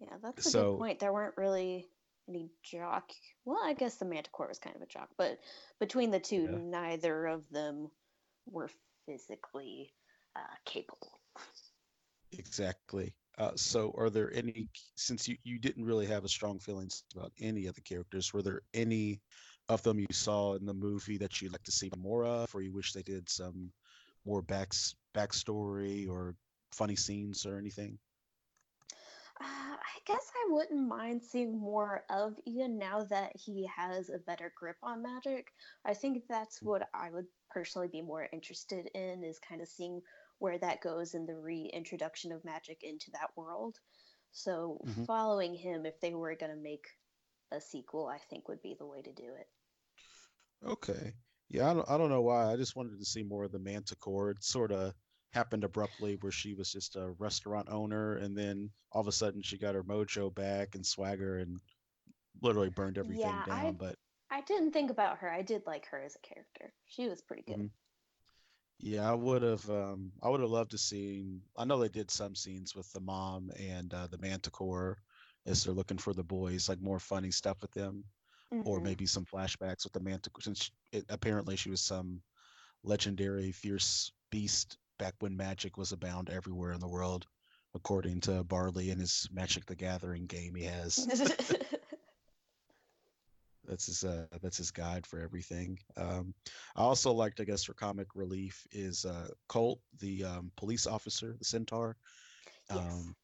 Yeah, 0.00 0.16
that's 0.22 0.46
a 0.46 0.50
so, 0.50 0.72
good 0.72 0.78
point. 0.78 0.98
There 1.00 1.12
weren't 1.12 1.36
really 1.36 1.88
any 2.28 2.50
jock. 2.62 3.10
Well, 3.44 3.60
I 3.62 3.72
guess 3.72 3.96
the 3.96 4.04
Manticore 4.04 4.48
was 4.48 4.58
kind 4.58 4.76
of 4.76 4.82
a 4.82 4.86
jock, 4.86 5.08
but 5.16 5.38
between 5.80 6.10
the 6.10 6.20
two, 6.20 6.48
yeah. 6.50 6.58
neither 6.58 7.26
of 7.26 7.48
them 7.50 7.90
were 8.46 8.70
physically 9.06 9.92
uh, 10.34 10.54
capable. 10.64 11.20
Exactly. 12.32 13.14
Uh, 13.38 13.52
so, 13.54 13.94
are 13.98 14.08
there 14.08 14.32
any? 14.32 14.68
Since 14.96 15.28
you 15.28 15.36
you 15.44 15.58
didn't 15.58 15.84
really 15.84 16.06
have 16.06 16.24
a 16.24 16.28
strong 16.28 16.58
feelings 16.58 17.04
about 17.14 17.32
any 17.40 17.66
of 17.66 17.74
the 17.74 17.82
characters, 17.82 18.32
were 18.32 18.42
there 18.42 18.62
any 18.72 19.20
of 19.68 19.82
them 19.82 19.98
you 19.98 20.06
saw 20.10 20.54
in 20.54 20.64
the 20.64 20.72
movie 20.72 21.18
that 21.18 21.42
you'd 21.42 21.52
like 21.52 21.64
to 21.64 21.72
see 21.72 21.90
more 21.98 22.24
of, 22.24 22.54
or 22.54 22.62
you 22.62 22.72
wish 22.72 22.92
they 22.92 23.02
did 23.02 23.28
some 23.28 23.70
more 24.24 24.42
back, 24.42 24.72
backstory 25.14 26.08
or 26.08 26.34
funny 26.72 26.96
scenes 26.96 27.44
or 27.46 27.58
anything? 27.58 27.98
Uh, 29.38 29.44
I 29.44 29.98
guess 30.06 30.30
I 30.34 30.52
wouldn't 30.52 30.88
mind 30.88 31.22
seeing 31.22 31.58
more 31.58 32.04
of 32.08 32.34
Ian 32.46 32.78
now 32.78 33.04
that 33.04 33.32
he 33.34 33.68
has 33.76 34.08
a 34.08 34.18
better 34.18 34.50
grip 34.56 34.76
on 34.82 35.02
magic. 35.02 35.52
I 35.84 35.92
think 35.92 36.22
that's 36.28 36.60
mm. 36.60 36.68
what 36.68 36.88
I 36.94 37.10
would 37.10 37.26
personally 37.50 37.88
be 37.88 38.00
more 38.00 38.28
interested 38.32 38.86
in 38.94 39.24
is 39.24 39.38
kind 39.38 39.60
of 39.60 39.68
seeing 39.68 40.00
where 40.38 40.58
that 40.58 40.82
goes 40.82 41.14
in 41.14 41.26
the 41.26 41.36
reintroduction 41.36 42.32
of 42.32 42.44
magic 42.44 42.78
into 42.82 43.10
that 43.12 43.30
world. 43.36 43.76
So 44.32 44.78
mm-hmm. 44.86 45.04
following 45.04 45.54
him, 45.54 45.86
if 45.86 45.98
they 46.00 46.14
were 46.14 46.34
going 46.34 46.52
to 46.52 46.62
make 46.62 46.86
a 47.52 47.60
sequel, 47.60 48.06
I 48.06 48.18
think 48.28 48.48
would 48.48 48.62
be 48.62 48.76
the 48.78 48.86
way 48.86 49.02
to 49.02 49.12
do 49.12 49.34
it. 49.38 49.48
Okay. 50.66 51.12
Yeah, 51.48 51.70
I 51.70 51.74
don't, 51.74 51.90
I 51.90 51.96
don't 51.96 52.10
know 52.10 52.22
why. 52.22 52.52
I 52.52 52.56
just 52.56 52.76
wanted 52.76 52.98
to 52.98 53.04
see 53.04 53.22
more 53.22 53.44
of 53.44 53.52
the 53.52 53.58
Manticore. 53.58 54.30
It 54.30 54.42
sort 54.42 54.72
of 54.72 54.92
happened 55.32 55.64
abruptly 55.64 56.16
where 56.20 56.32
she 56.32 56.54
was 56.54 56.72
just 56.72 56.96
a 56.96 57.14
restaurant 57.18 57.68
owner 57.70 58.16
and 58.16 58.36
then 58.36 58.70
all 58.92 59.02
of 59.02 59.06
a 59.06 59.12
sudden 59.12 59.42
she 59.42 59.58
got 59.58 59.74
her 59.74 59.84
mojo 59.84 60.34
back 60.34 60.74
and 60.74 60.84
swagger 60.84 61.38
and 61.38 61.60
literally 62.42 62.70
burned 62.70 62.98
everything 62.98 63.20
yeah, 63.20 63.44
down. 63.46 63.66
I, 63.66 63.70
but 63.72 63.96
I 64.30 64.40
didn't 64.42 64.72
think 64.72 64.90
about 64.90 65.18
her. 65.18 65.30
I 65.30 65.42
did 65.42 65.62
like 65.66 65.86
her 65.90 66.02
as 66.02 66.16
a 66.16 66.26
character. 66.26 66.72
She 66.86 67.08
was 67.08 67.22
pretty 67.22 67.42
good. 67.46 67.56
Mm-hmm. 67.56 67.66
Yeah, 68.78 69.10
I 69.10 69.14
would 69.14 69.42
have. 69.42 69.68
Um, 69.70 70.12
I 70.22 70.28
would 70.28 70.40
have 70.40 70.50
loved 70.50 70.72
to 70.72 70.78
see. 70.78 71.40
I 71.56 71.64
know 71.64 71.78
they 71.78 71.88
did 71.88 72.10
some 72.10 72.34
scenes 72.34 72.74
with 72.74 72.92
the 72.92 73.00
mom 73.00 73.50
and 73.58 73.92
uh, 73.92 74.06
the 74.06 74.18
Manticore 74.18 74.98
as 75.46 75.64
they're 75.64 75.74
looking 75.74 75.98
for 75.98 76.12
the 76.12 76.24
boys, 76.24 76.68
like 76.68 76.80
more 76.80 76.98
funny 76.98 77.30
stuff 77.30 77.62
with 77.62 77.72
them, 77.72 78.04
mm-hmm. 78.52 78.68
or 78.68 78.80
maybe 78.80 79.06
some 79.06 79.24
flashbacks 79.24 79.84
with 79.84 79.92
the 79.92 80.00
Manticore. 80.00 80.42
Since 80.42 80.70
it, 80.92 81.04
apparently 81.08 81.56
she 81.56 81.70
was 81.70 81.80
some 81.80 82.20
legendary 82.84 83.52
fierce 83.52 84.12
beast 84.30 84.76
back 84.98 85.14
when 85.20 85.36
magic 85.36 85.76
was 85.76 85.92
abound 85.92 86.30
everywhere 86.30 86.72
in 86.72 86.80
the 86.80 86.88
world, 86.88 87.26
according 87.74 88.20
to 88.20 88.44
Barley 88.44 88.90
and 88.90 89.00
his 89.00 89.28
Magic 89.32 89.64
the 89.66 89.74
Gathering 89.74 90.26
game 90.26 90.54
he 90.54 90.64
has. 90.64 91.06
that's 93.66 93.86
his 93.86 94.04
uh, 94.04 94.26
that's 94.42 94.58
his 94.58 94.70
guide 94.70 95.06
for 95.06 95.20
everything. 95.20 95.78
Um, 95.96 96.34
I 96.76 96.82
also 96.82 97.12
liked, 97.12 97.40
I 97.40 97.44
guess, 97.44 97.64
for 97.64 97.74
comic 97.74 98.08
relief 98.14 98.66
is 98.72 99.04
uh, 99.04 99.28
Colt, 99.48 99.80
the 100.00 100.24
um, 100.24 100.52
police 100.56 100.86
officer, 100.86 101.34
the 101.38 101.44
centaur. 101.44 101.96
Yes. 102.70 102.78
Um, 102.78 103.16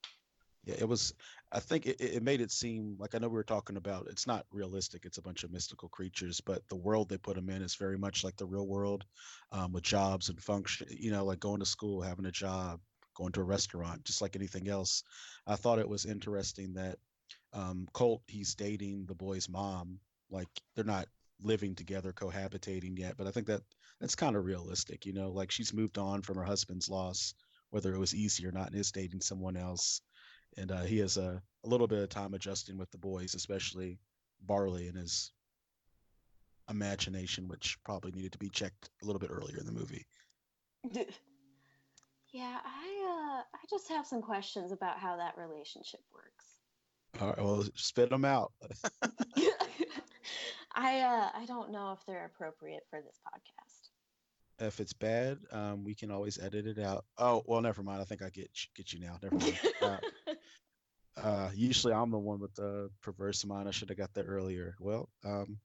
yeah, 0.65 0.77
it 0.79 0.89
was. 0.89 1.13
I 1.51 1.59
think 1.59 1.87
it, 1.87 2.01
it 2.01 2.23
made 2.23 2.41
it 2.41 2.53
seem 2.53 2.97
like 2.99 3.15
I 3.15 3.19
know 3.19 3.29
we 3.29 3.35
were 3.35 3.43
talking 3.43 3.77
about. 3.77 4.07
It's 4.09 4.27
not 4.27 4.47
realistic. 4.53 5.05
It's 5.05 5.19
a 5.19 5.23
bunch 5.23 5.43
of 5.43 5.53
mystical 5.53 5.89
creatures, 5.89 6.41
but 6.41 6.63
the 6.69 6.77
world 6.77 7.09
they 7.09 7.19
put 7.19 7.35
them 7.35 7.51
in 7.51 7.63
is 7.63 7.75
very 7.75 7.99
much 7.99 8.23
like 8.23 8.37
the 8.37 8.47
real 8.47 8.67
world, 8.67 9.05
um, 9.51 9.73
with 9.73 9.83
jobs 9.83 10.29
and 10.29 10.41
function. 10.41 10.87
You 10.91 11.11
know, 11.11 11.25
like 11.25 11.41
going 11.41 11.59
to 11.61 11.67
school, 11.67 12.01
having 12.01 12.27
a 12.27 12.31
job, 12.31 12.81
going 13.17 13.33
to 13.33 13.41
a 13.41 13.45
restaurant, 13.45 14.05
just 14.05 14.23
like 14.23 14.37
anything 14.37 14.69
else. 14.69 15.03
I 15.47 15.57
thought 15.57 15.81
it 15.81 15.89
was 15.89 16.07
interesting 16.07 16.75
that 16.75 16.99
um, 17.53 17.89
Colt 17.93 18.23
he's 18.29 18.55
dating 18.55 19.07
the 19.07 19.15
boy's 19.15 19.49
mom, 19.49 19.99
like 20.33 20.49
they're 20.75 20.85
not 20.85 21.07
living 21.41 21.75
together 21.75 22.13
cohabitating 22.13 22.99
yet 22.99 23.17
but 23.17 23.27
i 23.27 23.31
think 23.31 23.47
that 23.47 23.63
that's 24.03 24.17
kind 24.17 24.35
of 24.35 24.45
realistic 24.45 25.07
you 25.07 25.13
know? 25.13 25.31
Like 25.31 25.53
she's 25.53 25.73
moved 25.73 25.97
on 25.97 26.23
from 26.23 26.37
her 26.37 26.43
husband's 26.43 26.91
loss 26.91 27.35
whether 27.71 27.95
it 27.95 27.99
was 27.99 28.15
easy 28.15 28.47
or 28.47 28.53
not 28.53 28.67
and 28.67 28.77
is 28.77 28.93
dating 28.93 29.23
someone 29.23 29.57
else. 29.57 30.03
And 30.59 30.71
uh, 30.71 30.83
he 30.83 30.99
has 30.99 31.17
a, 31.17 31.41
a 31.65 31.69
little 31.69 31.87
bit 31.87 32.03
of 32.03 32.11
time 32.11 32.35
adjusting 32.35 32.77
with 32.77 32.91
the 32.91 32.99
boys 32.99 33.35
especially 33.35 33.99
barley 34.43 34.89
and 34.89 34.99
his 34.99 35.33
imagination 36.69 37.49
which 37.49 37.79
probably 37.85 38.11
needed 38.11 38.33
to 38.33 38.39
be 38.39 38.51
checked 38.51 38.91
a 39.03 39.07
little 39.07 39.21
bit 39.21 39.31
earlier 39.33 39.59
in 39.59 39.67
the 39.67 39.73
movie. 39.73 40.05
Yeah 42.33 42.57
i 42.65 43.43
uh 43.43 43.43
i 43.55 43.59
just 43.69 43.91
have 43.91 44.07
some 44.07 44.23
questions 44.23 44.73
about 44.73 44.99
how 44.99 45.19
that 45.19 45.37
relationship 45.37 46.01
works 46.15 46.52
all 47.21 47.29
right 47.29 47.43
well 47.43 47.65
spit 47.75 48.11
them 48.11 48.25
out 48.25 48.53
I 50.75 51.01
uh, 51.01 51.29
I 51.35 51.45
don't 51.47 51.71
know 51.71 51.93
if 51.93 52.05
they're 52.07 52.25
appropriate 52.25 52.85
for 52.91 53.01
this 53.01 53.19
podcast. 53.27 54.67
If 54.67 54.81
it's 54.81 54.93
bad, 54.93 55.39
um, 55.51 55.85
we 55.85 55.95
can 55.95 56.11
always 56.11 56.39
edit 56.39 56.67
it 56.67 56.79
out. 56.79 57.05
Oh 57.19 57.43
well, 57.47 57.61
never 57.61 57.83
mind. 57.83 58.01
I 58.01 58.05
think 58.05 58.23
I 58.23 58.31
get 58.31 58.51
get 58.75 58.93
you 58.93 59.01
now. 59.01 59.19
Never 59.23 59.37
mind. 59.37 59.59
uh, 59.83 59.97
uh, 61.21 61.51
usually 61.55 61.93
I'm 61.93 62.11
the 62.11 62.19
one 62.19 62.41
with 62.41 62.55
the 62.55 62.91
perverse 63.03 63.45
mind. 63.45 63.69
I 63.69 63.73
should 63.73 63.91
have 63.91 63.99
got 63.99 64.15
that 64.15 64.27
earlier. 64.29 64.75
Well, 64.81 65.09
um, 65.25 65.59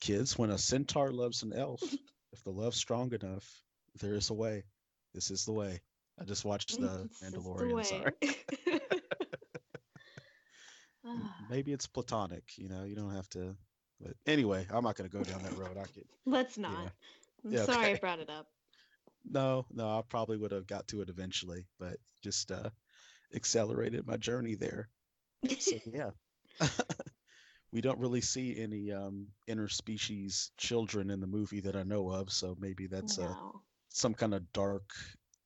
kids, 0.00 0.36
when 0.36 0.50
a 0.50 0.58
centaur 0.58 1.12
loves 1.12 1.42
an 1.42 1.52
elf, 1.52 1.82
if 2.32 2.42
the 2.42 2.50
love's 2.50 2.76
strong 2.76 3.12
enough, 3.12 3.48
there 4.00 4.14
is 4.14 4.30
a 4.30 4.34
way. 4.34 4.64
This 5.14 5.30
is 5.30 5.44
the 5.44 5.52
way. 5.52 5.80
I 6.20 6.24
just 6.24 6.44
watched 6.44 6.80
the 6.80 7.08
this 7.20 7.22
Mandalorian. 7.22 7.76
The 7.76 7.84
sorry. 7.84 8.92
Maybe 11.50 11.72
it's 11.72 11.86
platonic. 11.86 12.44
You 12.56 12.68
know, 12.68 12.84
you 12.84 12.94
don't 12.94 13.14
have 13.14 13.28
to 13.30 13.56
but 14.00 14.14
anyway, 14.26 14.66
I'm 14.70 14.84
not 14.84 14.96
going 14.96 15.08
to 15.08 15.16
go 15.16 15.22
down 15.22 15.42
that 15.42 15.56
road. 15.56 15.76
I 15.78 15.84
could. 15.84 16.04
Let's 16.26 16.58
not. 16.58 16.72
Yeah. 16.72 16.88
I'm 17.44 17.52
yeah, 17.52 17.64
sorry 17.64 17.78
okay. 17.78 17.92
I 17.92 17.98
brought 17.98 18.18
it 18.18 18.30
up. 18.30 18.48
No, 19.28 19.66
no, 19.72 19.86
I 19.88 20.02
probably 20.08 20.36
would 20.36 20.52
have 20.52 20.66
got 20.66 20.86
to 20.88 21.00
it 21.00 21.08
eventually, 21.08 21.66
but 21.78 21.96
just 22.22 22.50
uh, 22.52 22.70
accelerated 23.34 24.06
my 24.06 24.16
journey 24.16 24.54
there. 24.54 24.88
So 25.58 25.76
yeah, 25.86 26.10
we 27.72 27.80
don't 27.80 27.98
really 27.98 28.20
see 28.20 28.60
any 28.60 28.92
um, 28.92 29.28
interspecies 29.48 30.50
children 30.56 31.10
in 31.10 31.20
the 31.20 31.26
movie 31.26 31.60
that 31.60 31.76
I 31.76 31.82
know 31.82 32.10
of, 32.10 32.30
so 32.30 32.56
maybe 32.60 32.86
that's 32.86 33.18
uh, 33.18 33.22
no. 33.22 33.28
a 33.28 33.58
some 33.88 34.14
kind 34.14 34.34
of 34.34 34.52
dark, 34.52 34.90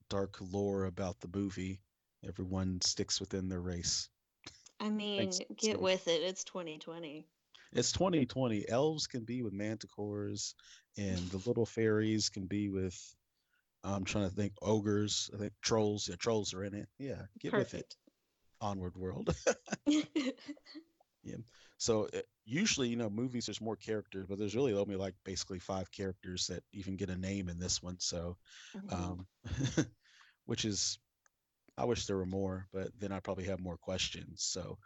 dark 0.09 0.37
lore 0.52 0.85
about 0.85 1.21
the 1.21 1.31
movie. 1.33 1.81
Everyone 2.26 2.81
sticks 2.83 3.21
within 3.21 3.49
their 3.49 3.61
race. 3.61 4.09
I 4.80 4.88
mean, 4.88 5.18
Thanks, 5.18 5.40
get 5.56 5.80
with 5.80 6.08
it. 6.08 6.22
It's 6.22 6.42
2020 6.44 7.26
it's 7.72 7.92
2020. 7.92 8.68
Elves 8.68 9.06
can 9.06 9.25
be 9.25 9.42
with 9.42 9.52
manticores, 9.52 10.54
and 10.96 11.18
the 11.30 11.40
little 11.49 11.66
fairies 11.66 12.28
can 12.28 12.46
be 12.46 12.68
with. 12.68 12.99
I'm 13.82 14.04
trying 14.04 14.28
to 14.28 14.34
think 14.34 14.52
ogres. 14.60 15.30
I 15.34 15.38
think 15.38 15.52
trolls. 15.62 16.08
Yeah, 16.08 16.16
trolls 16.16 16.52
are 16.52 16.64
in 16.64 16.75
it. 16.75 16.88
Yeah, 16.99 17.22
get 17.38 17.52
Perfect. 17.52 17.72
with 17.72 17.80
it. 17.80 17.96
Onward 18.60 18.96
world. 18.96 19.34
yeah. 19.87 21.37
So 21.78 22.04
it, 22.12 22.14
uh, 22.14 22.22
usually, 22.44 22.88
you 22.88 22.96
know, 22.96 23.08
movies 23.08 23.46
there's 23.46 23.60
more 23.60 23.76
characters, 23.76 24.26
but 24.28 24.38
there's 24.38 24.56
really 24.56 24.75
only 24.75 24.96
like 24.96 25.14
basically 25.25 25.60
five 25.60 25.90
characters 25.90 26.49
that 26.49 26.62
even 26.72 26.96
get 26.96 27.08
a 27.08 27.16
name 27.16 27.49
in 27.49 27.58
this 27.58 27.82
one. 27.82 27.96
So, 28.00 28.37
mm-hmm. 28.76 28.94
um, 28.94 29.26
which 30.44 30.66
is, 30.66 30.99
I 31.80 31.84
wish 31.84 32.06
there 32.06 32.16
were 32.16 32.26
more, 32.26 32.66
but 32.72 32.88
then 32.99 33.12
I 33.12 33.20
probably 33.20 33.44
have 33.44 33.60
more 33.60 33.76
questions. 33.76 34.42
So, 34.42 34.78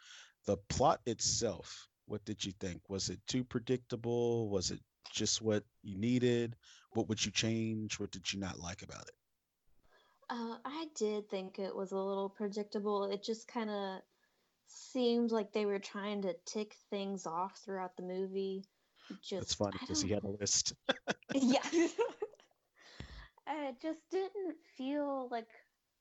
the 0.46 0.56
plot 0.68 1.00
itself 1.06 1.88
what 2.06 2.24
did 2.24 2.44
you 2.44 2.52
think? 2.60 2.82
Was 2.88 3.08
it 3.08 3.20
too 3.26 3.44
predictable? 3.44 4.48
Was 4.48 4.70
it 4.70 4.80
just 5.12 5.40
what 5.40 5.64
you 5.82 5.96
needed? 5.96 6.56
What 6.92 7.08
would 7.08 7.24
you 7.24 7.32
change? 7.32 7.98
What 7.98 8.10
did 8.10 8.32
you 8.32 8.40
not 8.40 8.58
like 8.58 8.82
about 8.82 9.02
it? 9.02 9.14
Uh, 10.30 10.56
I 10.64 10.86
did 10.96 11.28
think 11.28 11.58
it 11.58 11.74
was 11.74 11.92
a 11.92 11.98
little 11.98 12.28
predictable. 12.28 13.04
It 13.04 13.22
just 13.22 13.46
kind 13.48 13.70
of 13.70 14.00
seemed 14.66 15.30
like 15.30 15.52
they 15.52 15.66
were 15.66 15.78
trying 15.78 16.22
to 16.22 16.34
tick 16.46 16.74
things 16.90 17.26
off 17.26 17.58
throughout 17.64 17.96
the 17.96 18.02
movie. 18.02 18.64
Just, 19.22 19.40
That's 19.40 19.54
funny 19.54 19.76
because 19.80 20.00
he 20.00 20.10
had 20.10 20.24
a 20.24 20.28
list. 20.28 20.72
yeah. 21.34 21.58
it 23.48 23.76
just 23.82 24.00
didn't 24.10 24.56
feel 24.76 25.28
like 25.30 25.48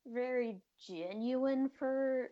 very 0.05 0.61
genuine 0.87 1.69
for 1.79 2.29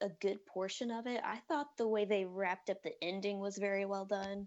a 0.00 0.08
good 0.20 0.44
portion 0.46 0.90
of 0.90 1.06
it. 1.06 1.20
I 1.24 1.38
thought 1.48 1.76
the 1.76 1.88
way 1.88 2.04
they 2.04 2.24
wrapped 2.24 2.70
up 2.70 2.82
the 2.82 2.92
ending 3.02 3.40
was 3.40 3.58
very 3.58 3.84
well 3.84 4.04
done. 4.04 4.46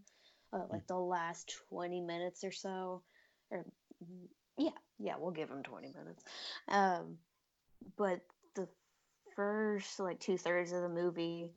Uh, 0.51 0.60
hmm. 0.60 0.74
like 0.74 0.88
the 0.88 0.96
last 0.96 1.56
20 1.70 2.01
minutes 2.01 2.44
or 2.44 2.51
so. 2.51 3.01
Or, 3.51 3.65
yeah, 4.58 4.70
yeah, 5.00 5.15
we'll 5.18 5.32
give 5.32 5.50
them 5.50 5.63
20 5.63 5.88
minutes. 5.88 6.24
Um, 6.68 7.18
but 7.98 8.22
the 8.56 8.68
first, 9.36 10.00
like, 10.00 10.20
two 10.20 10.38
thirds 10.38 10.72
of 10.72 10.82
the 10.82 10.89
movie 10.89 11.53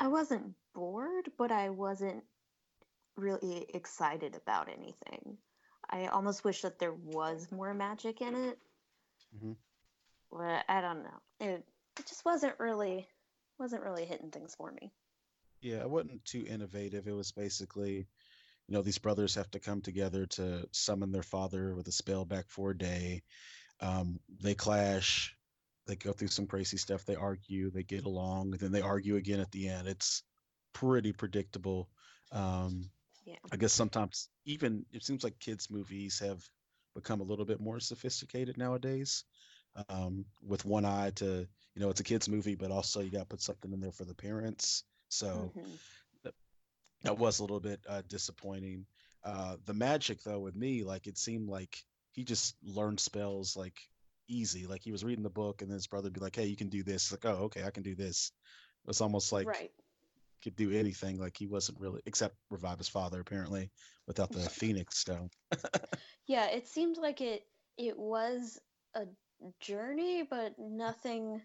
I 0.00 0.08
wasn't 0.08 0.54
bored, 0.74 1.30
but 1.38 1.52
I 1.52 1.70
wasn't 1.70 2.24
really 3.16 3.66
excited 3.72 4.36
about 4.36 4.68
anything. 4.68 5.38
I 5.88 6.06
almost 6.06 6.44
wish 6.44 6.62
that 6.62 6.78
there 6.78 6.94
was 6.94 7.50
more 7.52 7.74
magic 7.74 8.20
in 8.20 8.34
it. 8.34 8.58
Mm-hmm. 9.36 9.52
But 10.30 10.64
I 10.68 10.80
don't 10.80 11.02
know. 11.02 11.20
It 11.40 11.64
it 11.98 12.06
just 12.06 12.24
wasn't 12.24 12.58
really 12.58 13.06
wasn't 13.58 13.82
really 13.82 14.04
hitting 14.04 14.30
things 14.30 14.54
for 14.56 14.72
me. 14.72 14.92
Yeah, 15.60 15.80
it 15.80 15.90
wasn't 15.90 16.24
too 16.24 16.44
innovative. 16.46 17.06
It 17.06 17.14
was 17.14 17.32
basically, 17.32 17.94
you 17.96 18.74
know, 18.74 18.82
these 18.82 18.98
brothers 18.98 19.34
have 19.36 19.50
to 19.52 19.60
come 19.60 19.80
together 19.80 20.26
to 20.26 20.68
summon 20.72 21.12
their 21.12 21.22
father 21.22 21.74
with 21.74 21.88
a 21.88 21.92
spell 21.92 22.24
back 22.24 22.46
for 22.48 22.70
a 22.70 22.78
day. 22.78 23.22
Um, 23.80 24.20
they 24.40 24.54
clash. 24.54 25.34
They 25.86 25.96
go 25.96 26.12
through 26.12 26.28
some 26.28 26.46
crazy 26.46 26.76
stuff. 26.76 27.04
They 27.04 27.14
argue. 27.14 27.70
They 27.70 27.82
get 27.82 28.04
along. 28.04 28.52
And 28.52 28.60
then 28.60 28.72
they 28.72 28.80
argue 28.80 29.16
again 29.16 29.40
at 29.40 29.50
the 29.52 29.68
end. 29.68 29.88
It's 29.88 30.22
pretty 30.72 31.12
predictable. 31.12 31.88
Um, 32.32 32.90
yeah. 33.24 33.36
I 33.52 33.56
guess 33.56 33.72
sometimes 33.72 34.28
even 34.44 34.84
it 34.92 35.04
seems 35.04 35.24
like 35.24 35.38
kids' 35.38 35.70
movies 35.70 36.18
have 36.20 36.42
become 36.94 37.20
a 37.20 37.24
little 37.24 37.44
bit 37.44 37.60
more 37.60 37.80
sophisticated 37.80 38.58
nowadays. 38.58 39.24
Um, 39.88 40.24
with 40.46 40.64
one 40.64 40.84
eye 40.84 41.10
to, 41.16 41.46
you 41.74 41.82
know, 41.82 41.90
it's 41.90 42.00
a 42.00 42.04
kids' 42.04 42.28
movie, 42.28 42.54
but 42.54 42.70
also 42.70 43.00
you 43.00 43.10
got 43.10 43.20
to 43.20 43.24
put 43.24 43.42
something 43.42 43.72
in 43.72 43.80
there 43.80 43.92
for 43.92 44.04
the 44.04 44.14
parents. 44.14 44.84
So 45.08 45.52
mm-hmm. 45.56 45.70
that, 46.22 46.34
that 47.02 47.18
was 47.18 47.38
a 47.38 47.42
little 47.42 47.60
bit 47.60 47.80
uh, 47.88 48.02
disappointing. 48.08 48.86
Uh, 49.24 49.56
the 49.64 49.74
magic, 49.74 50.22
though, 50.22 50.38
with 50.38 50.54
me, 50.54 50.84
like 50.84 51.06
it 51.06 51.18
seemed 51.18 51.48
like 51.48 51.76
he 52.12 52.22
just 52.24 52.54
learned 52.62 53.00
spells 53.00 53.56
like 53.56 53.80
easy. 54.28 54.66
Like 54.66 54.82
he 54.82 54.92
was 54.92 55.02
reading 55.02 55.24
the 55.24 55.30
book, 55.30 55.62
and 55.62 55.70
then 55.70 55.74
his 55.76 55.86
brother 55.86 56.06
would 56.06 56.12
be 56.12 56.20
like, 56.20 56.36
"Hey, 56.36 56.46
you 56.46 56.56
can 56.56 56.68
do 56.68 56.82
this." 56.82 57.10
Like, 57.10 57.24
oh, 57.24 57.44
okay, 57.44 57.64
I 57.64 57.70
can 57.70 57.82
do 57.82 57.94
this. 57.94 58.30
It's 58.86 59.00
almost 59.00 59.32
like 59.32 59.46
right 59.46 59.70
could 60.44 60.54
do 60.54 60.70
anything. 60.70 61.18
Like 61.18 61.36
he 61.36 61.46
wasn't 61.46 61.80
really, 61.80 62.02
except 62.06 62.36
revive 62.50 62.78
his 62.78 62.88
father 62.88 63.18
apparently, 63.18 63.70
without 64.06 64.30
the 64.30 64.38
Phoenix 64.50 64.98
Stone. 64.98 65.30
yeah, 66.26 66.46
it 66.50 66.68
seemed 66.68 66.98
like 66.98 67.20
it. 67.20 67.42
It 67.76 67.98
was 67.98 68.60
a 68.94 69.06
journey, 69.60 70.22
but 70.28 70.54
nothing. 70.58 71.40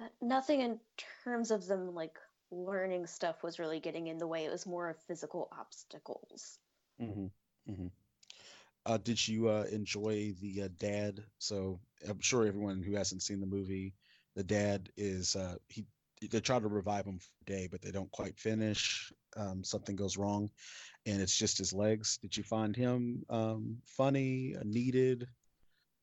Uh, 0.00 0.06
nothing 0.22 0.60
in 0.60 0.80
terms 1.22 1.50
of 1.50 1.66
them 1.66 1.94
like 1.94 2.16
learning 2.50 3.06
stuff 3.06 3.42
was 3.42 3.58
really 3.58 3.80
getting 3.80 4.06
in 4.06 4.18
the 4.18 4.26
way. 4.26 4.44
It 4.44 4.50
was 4.50 4.66
more 4.66 4.88
of 4.88 4.96
physical 5.06 5.48
obstacles. 5.58 6.58
Mm-hmm. 7.00 7.26
Mm-hmm. 7.70 7.86
Uh, 8.84 8.98
did 8.98 9.26
you 9.28 9.48
uh, 9.48 9.64
enjoy 9.70 10.34
the 10.40 10.62
uh, 10.62 10.68
dad? 10.78 11.22
So 11.38 11.78
I'm 12.08 12.20
sure 12.20 12.46
everyone 12.46 12.82
who 12.82 12.96
hasn't 12.96 13.22
seen 13.22 13.40
the 13.40 13.46
movie, 13.46 13.94
the 14.34 14.42
dad 14.42 14.88
is 14.96 15.36
uh, 15.36 15.56
he 15.68 15.84
they 16.30 16.40
try 16.40 16.58
to 16.58 16.68
revive 16.68 17.04
him 17.04 17.18
for 17.18 17.44
day, 17.46 17.68
but 17.70 17.82
they 17.82 17.90
don't 17.90 18.10
quite 18.12 18.38
finish. 18.38 19.12
Um, 19.36 19.64
something 19.64 19.96
goes 19.96 20.16
wrong, 20.16 20.50
and 21.06 21.20
it's 21.20 21.36
just 21.36 21.58
his 21.58 21.72
legs. 21.72 22.18
Did 22.18 22.36
you 22.36 22.44
find 22.44 22.76
him 22.76 23.24
um, 23.28 23.78
funny, 23.84 24.54
needed, 24.64 25.26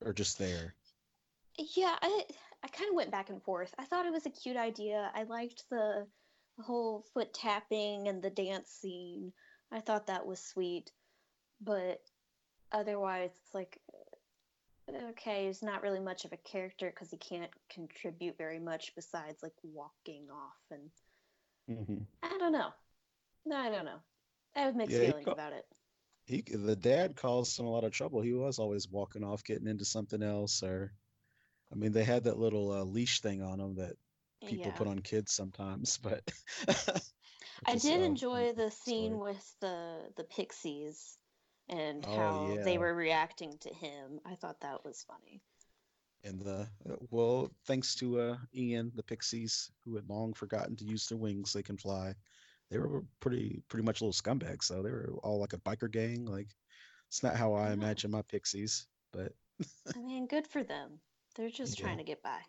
or 0.04 0.14
just 0.14 0.38
there? 0.38 0.76
Yeah, 1.76 1.96
I 2.02 2.26
I 2.64 2.68
kind 2.68 2.90
of 2.90 2.96
went 2.96 3.12
back 3.12 3.30
and 3.30 3.42
forth. 3.42 3.74
I 3.78 3.86
thought 3.86 4.06
it 4.06 4.12
was 4.12 4.26
a 4.26 4.32
cute 4.32 4.58
idea. 4.58 5.12
I 5.14 5.24
liked 5.24 5.64
the, 5.70 6.08
the 6.58 6.64
whole 6.64 7.06
foot 7.14 7.34
tapping 7.34 8.08
and 8.08 8.22
the 8.22 8.30
dance 8.30 8.70
scene. 8.70 9.32
I 9.72 9.80
thought 9.80 10.08
that 10.08 10.26
was 10.26 10.42
sweet, 10.42 10.92
but 11.62 12.02
otherwise, 12.72 13.32
it's 13.44 13.54
like 13.54 13.80
okay, 15.10 15.48
he's 15.48 15.62
not 15.62 15.84
really 15.84 16.00
much 16.00 16.26
of 16.26 16.34
a 16.34 16.38
character 16.38 16.90
because 16.90 17.12
he 17.12 17.18
can't 17.18 17.52
contribute 17.70 18.38
very 18.38 18.60
much 18.60 18.94
besides 18.96 19.44
like 19.44 19.54
walking 19.64 20.28
off 20.32 20.58
and 20.72 21.80
mm-hmm. 21.80 22.04
I 22.24 22.38
don't 22.38 22.52
know. 22.52 22.70
No, 23.46 23.56
I 23.56 23.70
don't 23.70 23.86
know. 23.86 24.00
I 24.56 24.62
have 24.62 24.76
mixed 24.76 24.98
yeah, 24.98 25.08
feelings 25.08 25.26
ca- 25.26 25.32
about 25.32 25.54
it. 25.54 25.66
He, 26.30 26.42
the 26.42 26.76
dad 26.76 27.16
caused 27.16 27.60
him 27.60 27.66
a 27.66 27.72
lot 27.72 27.84
of 27.84 27.92
trouble. 27.92 28.22
He 28.22 28.34
was 28.34 28.60
always 28.60 28.88
walking 28.88 29.24
off, 29.24 29.44
getting 29.44 29.68
into 29.68 29.84
something 29.84 30.22
else, 30.22 30.62
or 30.62 30.94
I 31.74 31.76
mean, 31.76 31.92
they 31.92 32.04
had 32.04 32.26
that 32.26 32.38
little 32.38 32.72
uh, 32.72 32.84
leash 32.84 33.22
thing 33.22 33.42
on 33.42 33.60
him 33.60 33.76
that 33.78 33.96
people 34.46 34.68
yeah. 34.68 34.78
put 34.78 34.88
on 34.88 35.00
kids 35.00 35.32
sometimes, 35.32 35.98
but. 36.04 36.22
I 37.66 37.76
did 37.76 38.02
uh, 38.02 38.06
enjoy 38.06 38.54
the 38.54 38.70
scene 38.84 39.14
story. 39.16 39.34
with 39.34 39.56
the 39.60 39.98
the 40.16 40.24
pixies 40.24 41.18
and 41.68 42.06
oh, 42.08 42.16
how 42.16 42.54
yeah. 42.56 42.64
they 42.64 42.78
were 42.78 42.94
reacting 42.94 43.58
to 43.62 43.70
him. 43.74 44.20
I 44.24 44.36
thought 44.36 44.62
that 44.62 44.86
was 44.86 45.04
funny. 45.08 45.42
And 46.24 46.40
the 46.40 46.68
uh, 46.88 46.96
well, 47.10 47.52
thanks 47.66 47.96
to 47.96 48.20
uh, 48.20 48.38
Ian, 48.56 48.92
the 48.96 49.04
Pixies, 49.04 49.72
who 49.84 49.96
had 49.96 50.08
long 50.08 50.34
forgotten 50.34 50.76
to 50.76 50.86
use 50.86 51.08
their 51.08 51.18
wings, 51.18 51.54
they 51.54 51.64
can 51.64 51.78
fly. 51.78 52.14
They 52.70 52.78
were 52.78 53.04
pretty 53.20 53.62
pretty 53.68 53.86
much 53.86 54.02
little 54.02 54.14
scumbags, 54.14 54.66
so 54.66 54.82
they 54.82 54.92
were 54.92 55.14
all 55.24 55.40
like 55.40 55.54
a 55.54 55.58
biker 55.58 55.92
gang. 55.92 56.26
Like 56.26 56.50
it's 57.08 57.24
not 57.24 57.36
how 57.36 57.54
I 57.54 57.72
imagine 57.72 58.12
my 58.12 58.22
Pixies, 58.22 58.86
but 59.12 59.34
I 59.96 60.00
mean, 60.00 60.28
good 60.28 60.48
for 60.48 60.64
them. 60.64 61.00
They're 61.36 61.50
just 61.50 61.80
yeah. 61.80 61.86
trying 61.86 61.98
to 61.98 62.04
get 62.04 62.22
by. 62.22 62.40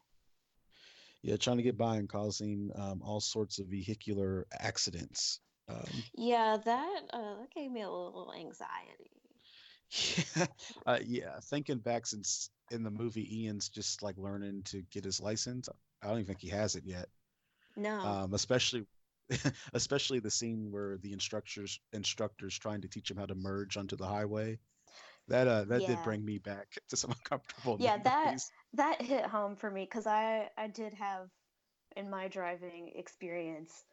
Yeah, 1.22 1.37
trying 1.37 1.59
to 1.59 1.62
get 1.62 1.76
by 1.76 1.96
and 1.96 2.09
causing 2.09 2.70
um, 2.74 3.02
all 3.02 3.20
sorts 3.20 3.59
of 3.59 3.66
vehicular 3.66 4.46
accidents. 4.59 5.40
Um, 5.68 6.02
yeah, 6.14 6.56
that 6.64 7.00
uh, 7.12 7.35
that 7.40 7.50
gave 7.54 7.70
me 7.70 7.83
a 7.83 7.90
little 7.90 8.33
anxiety. 8.37 9.11
Yeah, 10.37 10.46
uh, 10.87 10.98
yeah. 11.04 11.40
Thinking 11.42 11.78
back 11.78 12.06
since 12.06 12.50
in 12.70 12.85
the 12.85 12.90
movie, 12.90 13.42
Ian's 13.42 13.68
just 13.68 14.02
like 14.02 14.16
learning 14.16 14.62
to 14.66 14.83
get 14.90 15.04
his 15.04 15.20
license. 15.20 15.68
I 16.02 16.06
don't 16.06 16.18
even 16.18 16.26
think 16.26 16.40
he 16.40 16.48
has 16.50 16.76
it 16.76 16.85
yet. 16.85 17.06
No. 17.76 17.98
Um, 17.98 18.35
especially, 18.35 18.87
especially 19.75 20.21
the 20.21 20.31
scene 20.31 20.71
where 20.71 20.97
the 20.99 21.12
instructors 21.12 21.81
instructors 21.93 22.59
trying 22.59 22.83
to 22.83 22.88
teach 22.88 23.11
him 23.11 23.16
how 23.16 23.27
to 23.27 23.35
merge 23.35 23.77
onto 23.77 23.97
the 23.97 24.07
highway. 24.07 24.59
That 25.29 25.47
uh, 25.47 25.64
that 25.64 25.83
yeah. 25.83 25.88
did 25.88 26.03
bring 26.03 26.25
me 26.25 26.38
back 26.38 26.69
to 26.88 26.97
some 26.97 27.11
uncomfortable. 27.11 27.77
Yeah, 27.81 27.99
that 27.99 28.40
that 28.75 29.03
hit 29.03 29.25
home 29.25 29.57
for 29.57 29.71
me 29.71 29.85
because 29.85 30.07
I 30.07 30.49
I 30.57 30.69
did 30.69 30.95
have 30.95 31.29
in 31.97 32.11
my 32.11 32.29
driving 32.29 32.93
experience 32.95 33.85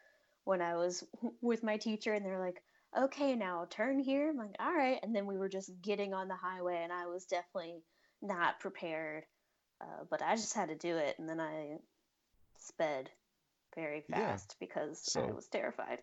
when 0.43 0.61
I 0.61 0.75
was 0.75 1.03
with 1.41 1.63
my 1.63 1.77
teacher 1.77 2.13
and 2.13 2.25
they're 2.25 2.39
like, 2.39 2.61
okay, 2.97 3.35
now 3.35 3.67
turn 3.69 3.99
here. 3.99 4.29
I'm 4.29 4.37
like, 4.37 4.55
all 4.59 4.73
right. 4.73 4.99
And 5.03 5.15
then 5.15 5.25
we 5.25 5.37
were 5.37 5.49
just 5.49 5.71
getting 5.81 6.13
on 6.13 6.27
the 6.27 6.35
highway 6.35 6.79
and 6.83 6.93
I 6.93 7.07
was 7.07 7.25
definitely 7.25 7.83
not 8.21 8.59
prepared. 8.59 9.23
Uh, 9.81 10.05
but 10.09 10.21
I 10.21 10.35
just 10.35 10.55
had 10.55 10.69
to 10.69 10.75
do 10.75 10.97
it. 10.97 11.15
And 11.19 11.27
then 11.27 11.39
I 11.39 11.77
sped 12.59 13.09
very 13.77 14.01
fast 14.09 14.55
yeah. 14.59 14.67
because 14.67 14.99
so, 15.03 15.21
I 15.21 15.31
was 15.31 15.47
terrified. 15.47 15.99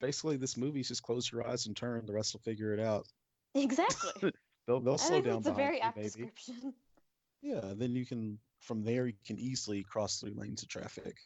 Basically, 0.00 0.36
this 0.36 0.56
movie's 0.56 0.88
just 0.88 1.02
close 1.02 1.30
your 1.30 1.46
eyes 1.46 1.66
and 1.66 1.76
turn. 1.76 2.06
The 2.06 2.14
rest 2.14 2.34
will 2.34 2.40
figure 2.40 2.72
it 2.72 2.80
out. 2.80 3.06
Exactly. 3.54 4.32
they'll 4.66 4.80
they'll 4.80 4.98
slow 4.98 5.20
down. 5.20 5.38
It's 5.38 5.46
a 5.46 5.52
very 5.52 5.80
apt 5.80 5.96
maybe. 5.96 6.08
description. 6.08 6.74
Yeah, 7.44 7.72
then 7.74 7.96
you 7.96 8.06
can 8.06 8.38
from 8.60 8.84
there 8.84 9.08
you 9.08 9.14
can 9.26 9.36
easily 9.36 9.82
cross 9.82 10.20
three 10.20 10.32
lanes 10.32 10.62
of 10.62 10.68
traffic. 10.68 11.16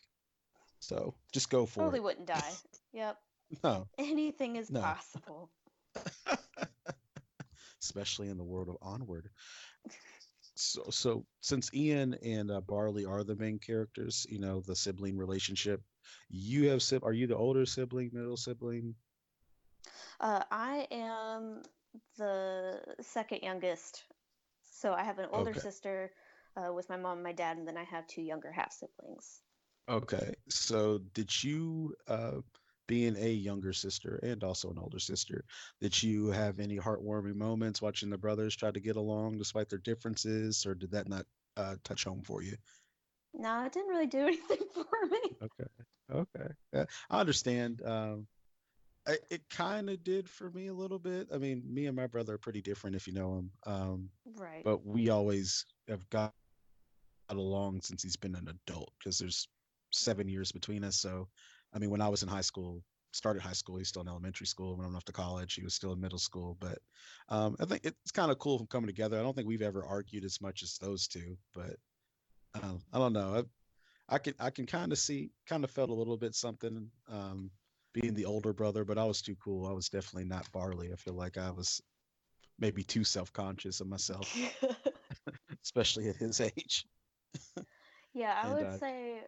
So 0.81 1.15
just 1.31 1.51
go 1.51 1.67
for 1.67 1.81
Probably 1.81 1.99
it. 1.99 2.05
wouldn't 2.05 2.27
die. 2.27 2.53
Yep. 2.95 3.19
no. 3.63 3.87
Anything 3.99 4.57
is 4.57 4.71
no. 4.71 4.81
possible. 4.81 5.51
Especially 7.83 8.31
in 8.31 8.39
the 8.39 8.45
world 8.45 8.71
of 8.71 8.79
Onward. 8.81 9.29
So, 10.57 10.85
so 10.91 11.27
since 11.41 11.71
Ian 11.75 12.15
and 12.25 12.51
uh, 12.51 12.61
Barley 12.63 13.05
are 13.05 13.23
the 13.23 13.37
main 13.37 13.59
characters, 13.59 14.27
you 14.29 14.39
know 14.39 14.61
the 14.61 14.75
sibling 14.75 15.17
relationship. 15.17 15.83
You 16.31 16.69
have 16.71 16.83
sib. 16.83 17.05
Are 17.05 17.13
you 17.13 17.27
the 17.27 17.37
older 17.37 17.67
sibling, 17.67 18.11
middle 18.13 18.37
sibling? 18.37 18.95
Uh, 20.21 20.43
I 20.51 20.87
am 20.91 21.63
the 22.17 22.81
second 23.01 23.43
youngest. 23.43 24.05
So 24.65 24.93
I 24.93 25.05
have 25.05 25.19
an 25.19 25.29
older 25.33 25.51
okay. 25.51 25.61
sister 25.61 26.13
uh, 26.57 26.73
with 26.73 26.89
my 26.89 26.97
mom 26.97 27.19
and 27.19 27.23
my 27.23 27.33
dad, 27.33 27.59
and 27.59 27.67
then 27.67 27.77
I 27.77 27.85
have 27.85 28.07
two 28.07 28.23
younger 28.23 28.51
half 28.51 28.73
siblings. 28.73 29.43
Okay. 29.89 30.35
So 30.49 30.99
did 31.15 31.45
you, 31.45 31.95
uh, 32.09 32.41
being 32.87 33.17
a 33.17 33.31
younger 33.31 33.73
sister 33.73 34.21
and 34.23 34.43
also 34.45 34.71
an 34.71 34.79
older 34.79 34.99
sister, 34.99 35.45
did 35.81 36.01
you 36.03 36.29
have 36.29 36.61
any 36.61 36.79
heartwarming 36.79 37.35
moments 37.37 37.83
watching 37.83 38.11
the 38.11 38.19
brothers 38.19 38.57
try 38.57 38.71
to 38.71 38.81
get 38.81 38.97
along 38.97 39.39
despite 39.39 39.69
their 39.69 39.79
differences, 39.79 40.67
or 40.67 40.75
did 40.75 40.91
that 40.93 41.09
not 41.09 41.27
uh, 41.57 41.77
touch 41.85 42.05
home 42.05 42.23
for 42.23 42.43
you? 42.43 42.57
No, 43.35 43.65
it 43.65 43.73
didn't 43.73 43.89
really 43.89 44.07
do 44.07 44.19
anything 44.27 44.67
for 44.73 45.07
me. 45.11 45.37
Okay. 45.43 45.69
Okay. 46.13 46.49
Yeah, 46.73 46.85
I 47.11 47.21
understand. 47.21 47.83
Um, 47.85 48.27
I, 49.07 49.19
it 49.31 49.43
kind 49.51 49.89
of 49.89 50.03
did 50.03 50.29
for 50.29 50.51
me 50.51 50.69
a 50.69 50.75
little 50.75 50.99
bit. 50.99 51.29
I 51.33 51.39
mean, 51.39 51.63
me 51.67 51.87
and 51.87 51.97
my 51.97 52.07
brother 52.07 52.35
are 52.35 52.39
pretty 52.39 52.63
different 52.63 52.97
if 52.97 53.07
you 53.07 53.13
know 53.13 53.39
him. 53.39 53.51
Um, 53.67 54.09
right. 54.37 54.63
But 54.65 54.85
we 54.85 55.11
always 55.11 55.65
have 55.89 56.09
got 56.11 56.35
along 57.29 57.81
since 57.83 58.03
he's 58.03 58.17
been 58.17 58.35
an 58.35 58.49
adult 58.49 58.91
because 58.99 59.19
there's 59.19 59.49
seven 59.93 60.29
years 60.29 60.53
between 60.53 60.85
us. 60.85 60.97
So, 60.97 61.29
I 61.77 61.79
mean, 61.79 61.91
when 61.91 62.01
I 62.01 62.09
was 62.09 62.23
in 62.23 62.29
high 62.29 62.41
school, 62.41 62.83
started 63.13 63.43
high 63.43 63.53
school, 63.53 63.77
he's 63.77 63.89
still 63.89 64.01
in 64.01 64.09
elementary 64.09 64.47
school. 64.47 64.77
When 64.77 64.85
I 64.85 64.89
went 64.89 64.97
off 64.97 65.05
to 65.05 65.13
college, 65.13 65.55
he 65.55 65.63
was 65.63 65.75
still 65.75 65.93
in 65.93 66.01
middle 66.01 66.19
school. 66.19 66.57
But 66.59 66.79
um, 67.29 67.55
I 67.61 67.67
think 67.67 67.85
it's 67.85 68.11
kind 68.13 68.33
of 68.33 68.39
cool 68.39 68.57
from 68.57 68.67
coming 68.67 68.87
together. 68.87 69.19
I 69.19 69.23
don't 69.23 69.37
think 69.37 69.47
we've 69.47 69.61
ever 69.61 69.85
argued 69.85 70.25
as 70.25 70.41
much 70.41 70.63
as 70.63 70.79
those 70.79 71.07
two, 71.07 71.37
but 71.55 71.77
um, 72.55 72.81
I 72.95 72.99
don't 72.99 73.13
know. 73.13 73.45
I 74.09 74.19
can 74.19 74.35
I 74.41 74.49
can 74.51 74.65
kind 74.65 74.91
of 74.91 74.99
see 74.99 75.31
kind 75.47 75.65
of 75.65 75.71
felt 75.71 75.91
a 75.91 75.95
little 75.95 76.17
bit 76.17 76.35
something 76.35 76.91
um, 77.11 77.51
being 77.93 78.15
the 78.15 78.25
older 78.25 78.55
brother, 78.55 78.85
but 78.85 78.97
I 78.97 79.05
was 79.05 79.21
too 79.21 79.37
cool. 79.37 79.67
I 79.67 79.73
was 79.73 79.91
definitely 79.91 80.29
not 80.29 80.51
Barley. 80.53 80.93
I 80.93 80.97
feel 80.97 81.15
like 81.15 81.37
I 81.37 81.51
was 81.51 81.83
maybe 82.59 82.85
too 82.85 83.05
self 83.05 83.33
conscious 83.35 83.81
of 83.81 83.87
myself, 83.87 84.35
especially 85.63 86.09
at 86.09 86.17
his 86.17 86.41
age. 86.41 86.87
yeah, 88.15 88.41
I 88.43 88.47
and, 88.49 88.57
would 88.57 88.67
uh, 88.67 88.79
say, 88.79 89.21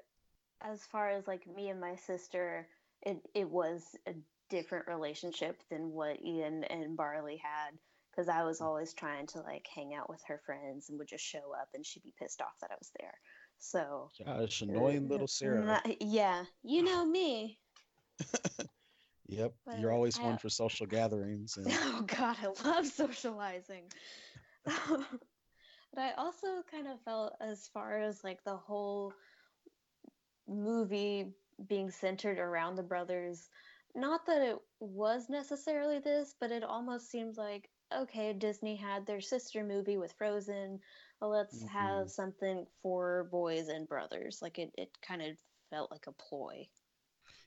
as 0.62 0.84
far 0.84 1.10
as 1.10 1.26
like 1.26 1.46
me 1.46 1.68
and 1.70 1.80
my 1.80 1.96
sister, 1.96 2.66
it 3.02 3.18
it 3.34 3.48
was 3.48 3.96
a 4.06 4.12
different 4.50 4.86
relationship 4.86 5.60
than 5.70 5.92
what 5.92 6.22
Ian 6.22 6.64
and 6.64 6.96
Barley 6.96 7.36
had 7.36 7.78
because 8.10 8.28
I 8.28 8.42
was 8.42 8.60
always 8.60 8.94
trying 8.94 9.26
to 9.28 9.40
like 9.40 9.66
hang 9.72 9.94
out 9.94 10.08
with 10.08 10.20
her 10.26 10.40
friends 10.44 10.88
and 10.88 10.98
would 10.98 11.08
just 11.08 11.24
show 11.24 11.52
up 11.60 11.68
and 11.74 11.86
she'd 11.86 12.02
be 12.02 12.14
pissed 12.18 12.40
off 12.40 12.58
that 12.60 12.70
I 12.70 12.74
was 12.78 12.90
there. 12.98 13.14
So 13.58 14.10
gosh, 14.24 14.62
annoying 14.62 15.06
uh, 15.06 15.08
little 15.08 15.28
Sarah. 15.28 15.64
Not, 15.64 16.02
yeah, 16.02 16.44
you 16.62 16.82
know 16.82 17.04
me. 17.04 17.58
yep, 19.28 19.52
but 19.66 19.78
you're 19.78 19.92
always 19.92 20.18
I, 20.18 20.22
one 20.22 20.38
for 20.38 20.48
social 20.48 20.86
gatherings. 20.86 21.56
And... 21.56 21.66
Oh 21.72 22.02
God, 22.06 22.36
I 22.42 22.68
love 22.68 22.86
socializing. 22.86 23.84
but 24.64 25.04
I 25.96 26.12
also 26.16 26.62
kind 26.70 26.86
of 26.88 27.00
felt 27.04 27.34
as 27.40 27.68
far 27.72 28.00
as 28.00 28.24
like 28.24 28.42
the 28.44 28.56
whole 28.56 29.12
movie 30.48 31.32
being 31.68 31.90
centered 31.90 32.38
around 32.38 32.76
the 32.76 32.82
brothers 32.82 33.48
not 33.94 34.26
that 34.26 34.42
it 34.42 34.56
was 34.80 35.28
necessarily 35.28 35.98
this, 35.98 36.34
but 36.40 36.50
it 36.50 36.62
almost 36.62 37.10
seems 37.10 37.36
like 37.36 37.68
okay, 38.02 38.34
Disney 38.34 38.76
had 38.76 39.06
their 39.06 39.20
sister 39.20 39.64
movie 39.64 39.96
with 39.96 40.12
Frozen. 40.12 40.80
Well, 41.20 41.30
let's 41.30 41.56
mm-hmm. 41.56 41.68
have 41.68 42.10
something 42.10 42.66
for 42.82 43.28
boys 43.30 43.68
and 43.68 43.88
brothers. 43.88 44.40
Like 44.42 44.58
it, 44.58 44.72
it 44.76 44.90
kind 45.06 45.22
of 45.22 45.36
felt 45.70 45.90
like 45.90 46.06
a 46.06 46.12
ploy. 46.12 46.68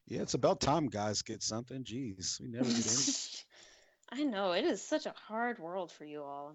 Yeah, 0.07 0.21
it's 0.21 0.33
about 0.33 0.59
time 0.59 0.87
guys 0.87 1.21
get 1.21 1.43
something. 1.43 1.83
Jeez, 1.83 2.41
we 2.41 2.47
never 2.47 2.65
did 2.65 2.73
anything. 2.73 3.39
I 4.13 4.23
know 4.23 4.51
it 4.51 4.65
is 4.65 4.81
such 4.81 5.05
a 5.05 5.13
hard 5.27 5.59
world 5.59 5.91
for 5.91 6.03
you 6.03 6.21
all. 6.21 6.53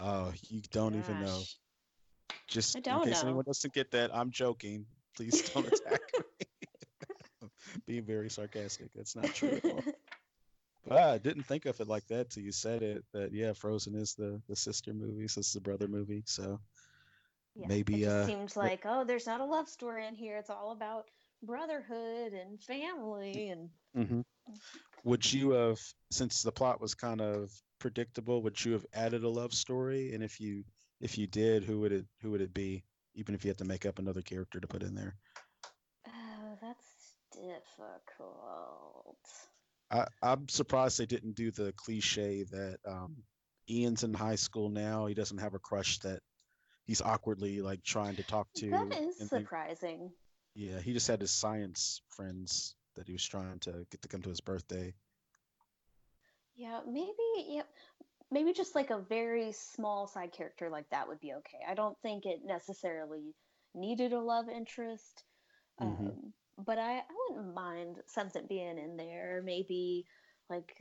oh, 0.00 0.32
you 0.48 0.62
don't 0.70 0.92
gosh. 0.92 1.02
even 1.04 1.24
know. 1.24 1.42
Just 2.48 2.76
in 2.76 2.82
case 2.82 2.94
know. 2.94 3.28
anyone 3.28 3.44
doesn't 3.44 3.74
get 3.74 3.90
that, 3.90 4.14
I'm 4.14 4.30
joking. 4.30 4.86
Please 5.16 5.48
don't 5.50 5.66
attack 5.66 6.00
me. 6.12 7.48
being 7.86 8.04
very 8.04 8.30
sarcastic. 8.30 8.88
That's 8.94 9.16
not 9.16 9.26
true 9.26 9.60
at 9.62 9.64
all. 9.64 9.82
but 10.88 10.98
I 10.98 11.18
didn't 11.18 11.44
think 11.44 11.66
of 11.66 11.80
it 11.80 11.88
like 11.88 12.06
that 12.08 12.30
till 12.30 12.42
you 12.42 12.52
said 12.52 12.82
it. 12.82 13.04
That 13.12 13.32
yeah, 13.32 13.52
Frozen 13.52 13.94
is 13.94 14.14
the 14.14 14.40
the 14.48 14.56
sister 14.56 14.92
movie, 14.92 15.28
so 15.28 15.40
it's 15.40 15.52
the 15.52 15.60
brother 15.60 15.88
movie. 15.88 16.22
So 16.26 16.60
yeah, 17.54 17.66
maybe 17.68 18.04
it 18.04 18.08
uh, 18.08 18.26
seems 18.26 18.56
like 18.56 18.84
oh, 18.84 19.04
there's 19.04 19.26
not 19.26 19.40
a 19.40 19.44
love 19.44 19.68
story 19.68 20.06
in 20.06 20.14
here. 20.14 20.36
It's 20.36 20.50
all 20.50 20.72
about 20.72 21.10
brotherhood 21.42 22.32
and 22.32 22.60
family 22.60 23.48
and. 23.48 23.70
Mm-hmm. 23.96 24.20
Would 25.04 25.30
you 25.30 25.50
have, 25.50 25.78
since 26.10 26.42
the 26.42 26.52
plot 26.52 26.80
was 26.80 26.94
kind 26.94 27.20
of 27.20 27.52
predictable, 27.78 28.42
would 28.42 28.62
you 28.64 28.72
have 28.72 28.86
added 28.94 29.22
a 29.22 29.28
love 29.28 29.52
story? 29.52 30.14
And 30.14 30.22
if 30.22 30.40
you 30.40 30.64
if 31.00 31.18
you 31.18 31.26
did, 31.26 31.64
who 31.64 31.80
would 31.80 31.92
it 31.92 32.06
who 32.22 32.30
would 32.30 32.40
it 32.40 32.54
be? 32.54 32.84
Even 33.14 33.34
if 33.34 33.44
you 33.44 33.48
had 33.48 33.58
to 33.58 33.64
make 33.64 33.86
up 33.86 33.98
another 33.98 34.22
character 34.22 34.60
to 34.60 34.66
put 34.66 34.82
in 34.82 34.94
there. 34.94 35.14
Oh, 36.06 36.58
that's 36.60 37.16
difficult. 37.32 39.18
I, 39.90 40.06
I'm 40.22 40.48
surprised 40.48 40.98
they 40.98 41.06
didn't 41.06 41.36
do 41.36 41.50
the 41.50 41.72
cliche 41.76 42.44
that 42.50 42.78
um, 42.86 43.16
Ian's 43.70 44.02
in 44.04 44.14
high 44.14 44.34
school 44.34 44.68
now. 44.68 45.06
He 45.06 45.14
doesn't 45.14 45.38
have 45.38 45.54
a 45.54 45.58
crush 45.58 45.98
that 46.00 46.20
he's 46.86 47.00
awkwardly 47.00 47.60
like 47.60 47.82
trying 47.82 48.16
to 48.16 48.22
talk 48.22 48.48
to. 48.56 48.70
That 48.70 49.00
is 49.00 49.28
surprising. 49.28 50.10
yeah, 50.54 50.80
he 50.80 50.92
just 50.92 51.08
had 51.08 51.20
his 51.20 51.30
science 51.30 52.02
friends 52.10 52.74
that 52.96 53.06
he 53.06 53.12
was 53.12 53.24
trying 53.24 53.58
to 53.60 53.86
get 53.90 54.02
to 54.02 54.08
come 54.08 54.22
to 54.22 54.28
his 54.28 54.40
birthday. 54.40 54.92
Yeah, 56.56 56.80
maybe 56.86 57.12
yeah, 57.48 57.62
maybe 58.34 58.52
just 58.52 58.74
like 58.74 58.90
a 58.90 58.98
very 58.98 59.52
small 59.52 60.08
side 60.08 60.32
character 60.32 60.68
like 60.68 60.90
that 60.90 61.06
would 61.06 61.20
be 61.20 61.32
okay. 61.32 61.60
I 61.68 61.74
don't 61.74 61.96
think 62.02 62.26
it 62.26 62.40
necessarily 62.44 63.32
needed 63.74 64.12
a 64.12 64.20
love 64.20 64.48
interest. 64.48 65.24
Mm-hmm. 65.80 66.06
Um, 66.06 66.32
but 66.66 66.78
I, 66.78 66.98
I 66.98 67.02
wouldn't 67.30 67.54
mind 67.54 67.96
something 68.06 68.44
being 68.48 68.76
in 68.78 68.96
there. 68.96 69.40
Maybe 69.44 70.04
like 70.50 70.74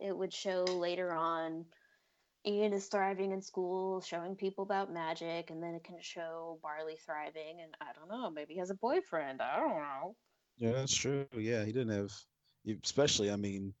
it 0.00 0.16
would 0.16 0.32
show 0.32 0.64
later 0.64 1.12
on 1.12 1.64
Ian 2.44 2.72
is 2.72 2.86
thriving 2.86 3.32
in 3.32 3.40
school, 3.40 4.00
showing 4.00 4.34
people 4.34 4.64
about 4.64 4.92
magic, 4.92 5.50
and 5.50 5.62
then 5.62 5.74
it 5.74 5.84
can 5.84 5.96
show 6.00 6.58
Barley 6.62 6.96
thriving. 7.04 7.60
And 7.62 7.74
I 7.80 7.86
don't 7.94 8.08
know, 8.08 8.30
maybe 8.30 8.54
he 8.54 8.60
has 8.60 8.70
a 8.70 8.74
boyfriend. 8.74 9.40
I 9.40 9.56
don't 9.56 9.68
know. 9.68 10.16
Yeah, 10.58 10.72
that's 10.72 10.94
true. 10.94 11.26
Yeah, 11.36 11.64
he 11.64 11.72
didn't 11.72 11.96
have, 11.96 12.12
especially, 12.84 13.30
I 13.30 13.36
mean, 13.36 13.74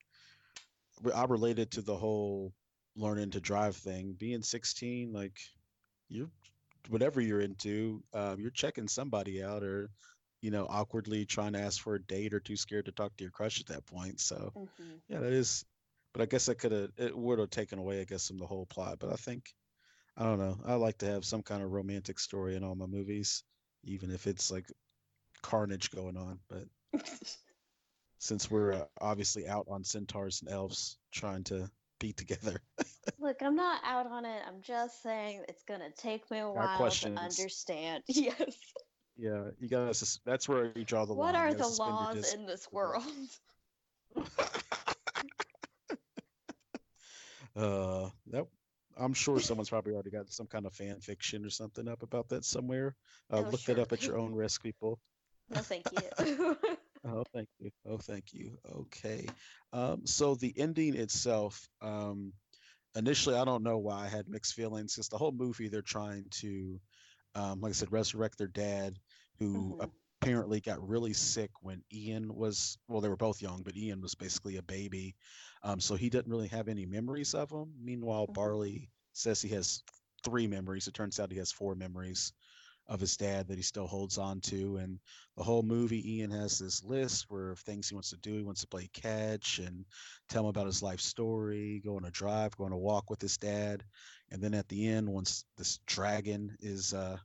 I 1.14 1.24
related 1.24 1.72
to 1.72 1.82
the 1.82 1.96
whole 1.96 2.52
learning 2.96 3.30
to 3.32 3.40
drive 3.40 3.76
thing. 3.76 4.16
Being 4.18 4.42
16, 4.42 5.12
like, 5.12 5.38
you're, 6.08 6.30
whatever 6.88 7.20
you're 7.20 7.40
into, 7.40 8.02
um, 8.14 8.40
you're 8.40 8.50
checking 8.50 8.88
somebody 8.88 9.42
out 9.42 9.62
or 9.62 9.90
you 10.46 10.50
know, 10.50 10.66
awkwardly 10.68 11.24
trying 11.24 11.54
to 11.54 11.60
ask 11.60 11.82
for 11.82 11.94
a 11.94 12.02
date 12.02 12.34
or 12.34 12.40
too 12.40 12.56
scared 12.56 12.84
to 12.86 12.92
talk 12.92 13.16
to 13.16 13.24
your 13.24 13.30
crush 13.30 13.60
at 13.60 13.66
that 13.66 13.86
point. 13.86 14.20
So, 14.20 14.52
mm-hmm. 14.56 14.92
yeah, 15.08 15.20
that 15.20 15.32
is. 15.32 15.64
But 16.12 16.22
I 16.22 16.26
guess 16.26 16.48
I 16.48 16.54
could 16.54 16.72
have. 16.72 16.90
It 16.96 17.16
would 17.16 17.38
have 17.38 17.50
taken 17.50 17.78
away, 17.78 18.00
I 18.00 18.04
guess, 18.04 18.28
from 18.28 18.38
the 18.38 18.46
whole 18.46 18.66
plot. 18.66 18.98
But 18.98 19.12
I 19.12 19.16
think, 19.16 19.52
I 20.16 20.24
don't 20.24 20.38
know. 20.38 20.56
I 20.64 20.74
like 20.74 20.98
to 20.98 21.06
have 21.06 21.24
some 21.24 21.42
kind 21.42 21.62
of 21.62 21.72
romantic 21.72 22.18
story 22.18 22.56
in 22.56 22.64
all 22.64 22.74
my 22.74 22.86
movies, 22.86 23.44
even 23.84 24.10
if 24.10 24.26
it's 24.26 24.50
like 24.50 24.66
carnage 25.42 25.90
going 25.90 26.16
on. 26.16 26.38
But 26.48 27.02
since 28.18 28.50
we're 28.50 28.72
uh, 28.72 28.84
obviously 29.00 29.48
out 29.48 29.66
on 29.68 29.84
centaurs 29.84 30.42
and 30.42 30.50
elves 30.50 30.96
trying 31.12 31.44
to 31.44 31.68
be 32.06 32.12
together. 32.12 32.60
Look, 33.18 33.42
I'm 33.42 33.56
not 33.56 33.80
out 33.84 34.06
on 34.06 34.24
it. 34.24 34.42
I'm 34.46 34.62
just 34.62 35.02
saying 35.02 35.42
it's 35.48 35.64
gonna 35.64 35.90
take 35.96 36.30
me 36.30 36.38
a 36.38 36.48
while 36.48 36.90
to 36.90 37.14
understand. 37.14 38.04
Yes. 38.08 38.56
Yeah, 39.18 39.44
you 39.58 39.68
gotta. 39.68 39.98
That's 40.26 40.46
where 40.46 40.72
you 40.74 40.84
draw 40.84 41.06
the 41.06 41.14
what 41.14 41.32
line. 41.34 41.34
What 41.34 41.40
are 41.40 41.54
the 41.54 41.68
laws 41.68 42.34
in 42.34 42.44
this 42.44 42.68
world? 42.70 43.02
uh, 47.56 48.10
that 48.26 48.46
I'm 48.98 49.14
sure 49.14 49.40
someone's 49.40 49.70
probably 49.70 49.94
already 49.94 50.10
got 50.10 50.30
some 50.30 50.46
kind 50.46 50.66
of 50.66 50.74
fan 50.74 51.00
fiction 51.00 51.46
or 51.46 51.50
something 51.50 51.88
up 51.88 52.02
about 52.02 52.28
that 52.28 52.44
somewhere. 52.44 52.94
Uh, 53.32 53.38
oh, 53.38 53.48
look 53.50 53.60
sure. 53.60 53.74
that 53.76 53.80
up 53.80 53.92
at 53.92 54.04
your 54.04 54.18
own 54.18 54.34
risk, 54.34 54.62
people. 54.62 55.00
No, 55.48 55.60
thank 55.60 55.86
you. 55.92 56.58
Oh, 57.06 57.24
thank 57.32 57.48
you. 57.58 57.70
Oh, 57.88 57.98
thank 57.98 58.32
you. 58.32 58.58
Okay. 58.74 59.26
Um, 59.72 60.06
so 60.06 60.34
the 60.34 60.54
ending 60.56 60.94
itself, 60.94 61.68
um, 61.82 62.32
initially, 62.94 63.36
I 63.36 63.44
don't 63.44 63.62
know 63.62 63.78
why 63.78 64.04
I 64.04 64.08
had 64.08 64.28
mixed 64.28 64.54
feelings 64.54 64.94
because 64.94 65.08
the 65.08 65.18
whole 65.18 65.32
movie 65.32 65.68
they're 65.68 65.82
trying 65.82 66.26
to 66.40 66.80
um, 67.36 67.60
like 67.60 67.70
I 67.70 67.72
said, 67.74 67.92
resurrect 67.92 68.38
their 68.38 68.46
dad, 68.48 68.98
who 69.38 69.76
mm-hmm. 69.78 69.88
apparently 70.22 70.60
got 70.60 70.88
really 70.88 71.12
sick 71.12 71.50
when 71.60 71.82
Ian 71.92 72.34
was. 72.34 72.78
Well, 72.88 73.02
they 73.02 73.10
were 73.10 73.16
both 73.16 73.42
young, 73.42 73.62
but 73.62 73.76
Ian 73.76 74.00
was 74.00 74.14
basically 74.14 74.56
a 74.56 74.62
baby, 74.62 75.14
um, 75.62 75.78
so 75.78 75.94
he 75.94 76.08
didn't 76.08 76.32
really 76.32 76.48
have 76.48 76.68
any 76.68 76.86
memories 76.86 77.34
of 77.34 77.50
him. 77.50 77.72
Meanwhile, 77.80 78.24
mm-hmm. 78.24 78.32
Barley 78.32 78.90
says 79.12 79.42
he 79.42 79.50
has 79.50 79.82
three 80.24 80.46
memories. 80.46 80.88
It 80.88 80.94
turns 80.94 81.20
out 81.20 81.30
he 81.30 81.38
has 81.38 81.52
four 81.52 81.74
memories 81.74 82.32
of 82.88 83.00
his 83.00 83.16
dad 83.16 83.48
that 83.48 83.56
he 83.56 83.62
still 83.62 83.86
holds 83.86 84.18
on 84.18 84.40
to. 84.40 84.76
And 84.76 84.98
the 85.36 85.42
whole 85.42 85.62
movie, 85.62 86.16
Ian 86.16 86.30
has 86.30 86.58
this 86.58 86.84
list 86.84 87.26
where 87.28 87.50
of 87.50 87.58
things 87.58 87.88
he 87.88 87.94
wants 87.94 88.10
to 88.10 88.16
do. 88.16 88.36
He 88.36 88.42
wants 88.44 88.60
to 88.60 88.68
play 88.68 88.88
catch 88.92 89.58
and 89.58 89.84
tell 90.28 90.44
him 90.44 90.48
about 90.48 90.66
his 90.66 90.82
life 90.82 91.00
story, 91.00 91.82
go 91.84 91.96
on 91.96 92.04
a 92.04 92.10
drive, 92.10 92.56
go 92.56 92.64
on 92.64 92.72
a 92.72 92.78
walk 92.78 93.10
with 93.10 93.20
his 93.20 93.36
dad. 93.36 93.84
And 94.30 94.40
then 94.40 94.54
at 94.54 94.68
the 94.68 94.88
end, 94.88 95.08
once 95.08 95.44
this 95.56 95.80
dragon 95.86 96.56
is 96.60 96.94
uh, 96.94 97.16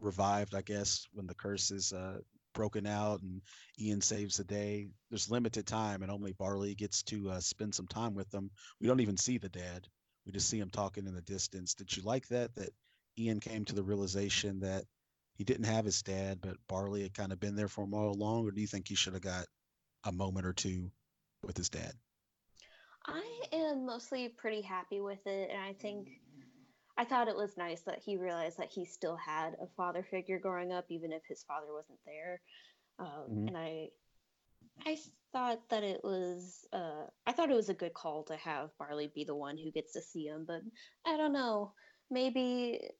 revived, 0.00 0.54
I 0.54 0.62
guess, 0.62 1.06
when 1.12 1.26
the 1.26 1.34
curse 1.34 1.70
is 1.70 1.92
uh, 1.92 2.18
broken 2.54 2.86
out 2.86 3.22
and 3.22 3.40
Ian 3.80 4.00
saves 4.00 4.36
the 4.36 4.44
day, 4.44 4.88
there's 5.10 5.30
limited 5.30 5.66
time 5.66 6.02
and 6.02 6.10
only 6.10 6.32
Barley 6.32 6.74
gets 6.74 7.02
to 7.04 7.30
uh, 7.30 7.40
spend 7.40 7.74
some 7.74 7.86
time 7.86 8.14
with 8.14 8.30
them. 8.30 8.50
We 8.80 8.86
don't 8.86 9.00
even 9.00 9.16
see 9.16 9.38
the 9.38 9.48
dad. 9.48 9.88
We 10.24 10.32
just 10.32 10.48
see 10.48 10.60
him 10.60 10.70
talking 10.70 11.06
in 11.06 11.14
the 11.14 11.22
distance. 11.22 11.74
Did 11.74 11.96
you 11.96 12.04
like 12.04 12.28
that? 12.28 12.54
That 12.54 12.70
Ian 13.18 13.40
came 13.40 13.64
to 13.66 13.74
the 13.74 13.82
realization 13.82 14.60
that 14.60 14.84
he 15.34 15.44
didn't 15.44 15.66
have 15.66 15.84
his 15.84 16.02
dad, 16.02 16.40
but 16.40 16.56
Barley 16.68 17.02
had 17.02 17.14
kind 17.14 17.32
of 17.32 17.40
been 17.40 17.56
there 17.56 17.68
for 17.68 17.84
him 17.84 17.94
all 17.94 18.12
along, 18.12 18.46
or 18.46 18.50
do 18.50 18.60
you 18.60 18.66
think 18.66 18.88
he 18.88 18.94
should 18.94 19.14
have 19.14 19.22
got 19.22 19.46
a 20.04 20.12
moment 20.12 20.46
or 20.46 20.52
two 20.52 20.90
with 21.42 21.56
his 21.56 21.68
dad? 21.68 21.92
I 23.06 23.24
am 23.52 23.84
mostly 23.84 24.28
pretty 24.28 24.62
happy 24.62 25.00
with 25.00 25.26
it, 25.26 25.50
and 25.50 25.60
I 25.60 25.72
think 25.72 26.08
I 26.96 27.04
thought 27.04 27.28
it 27.28 27.36
was 27.36 27.56
nice 27.56 27.80
that 27.82 28.00
he 28.04 28.16
realized 28.16 28.58
that 28.58 28.70
he 28.70 28.84
still 28.84 29.16
had 29.16 29.54
a 29.60 29.66
father 29.76 30.02
figure 30.02 30.38
growing 30.38 30.72
up, 30.72 30.84
even 30.90 31.12
if 31.12 31.22
his 31.26 31.42
father 31.42 31.72
wasn't 31.72 31.98
there. 32.04 32.40
Um, 32.98 33.06
mm-hmm. 33.30 33.48
And 33.48 33.56
I, 33.56 33.88
I 34.86 34.98
thought 35.32 35.68
that 35.70 35.82
it 35.82 36.00
was, 36.04 36.66
uh, 36.72 37.06
I 37.26 37.32
thought 37.32 37.50
it 37.50 37.56
was 37.56 37.70
a 37.70 37.74
good 37.74 37.94
call 37.94 38.24
to 38.24 38.36
have 38.36 38.70
Barley 38.78 39.10
be 39.14 39.24
the 39.24 39.34
one 39.34 39.56
who 39.56 39.72
gets 39.72 39.94
to 39.94 40.02
see 40.02 40.26
him. 40.26 40.44
But 40.46 40.60
I 41.06 41.16
don't 41.16 41.32
know, 41.32 41.72
maybe 42.10 42.90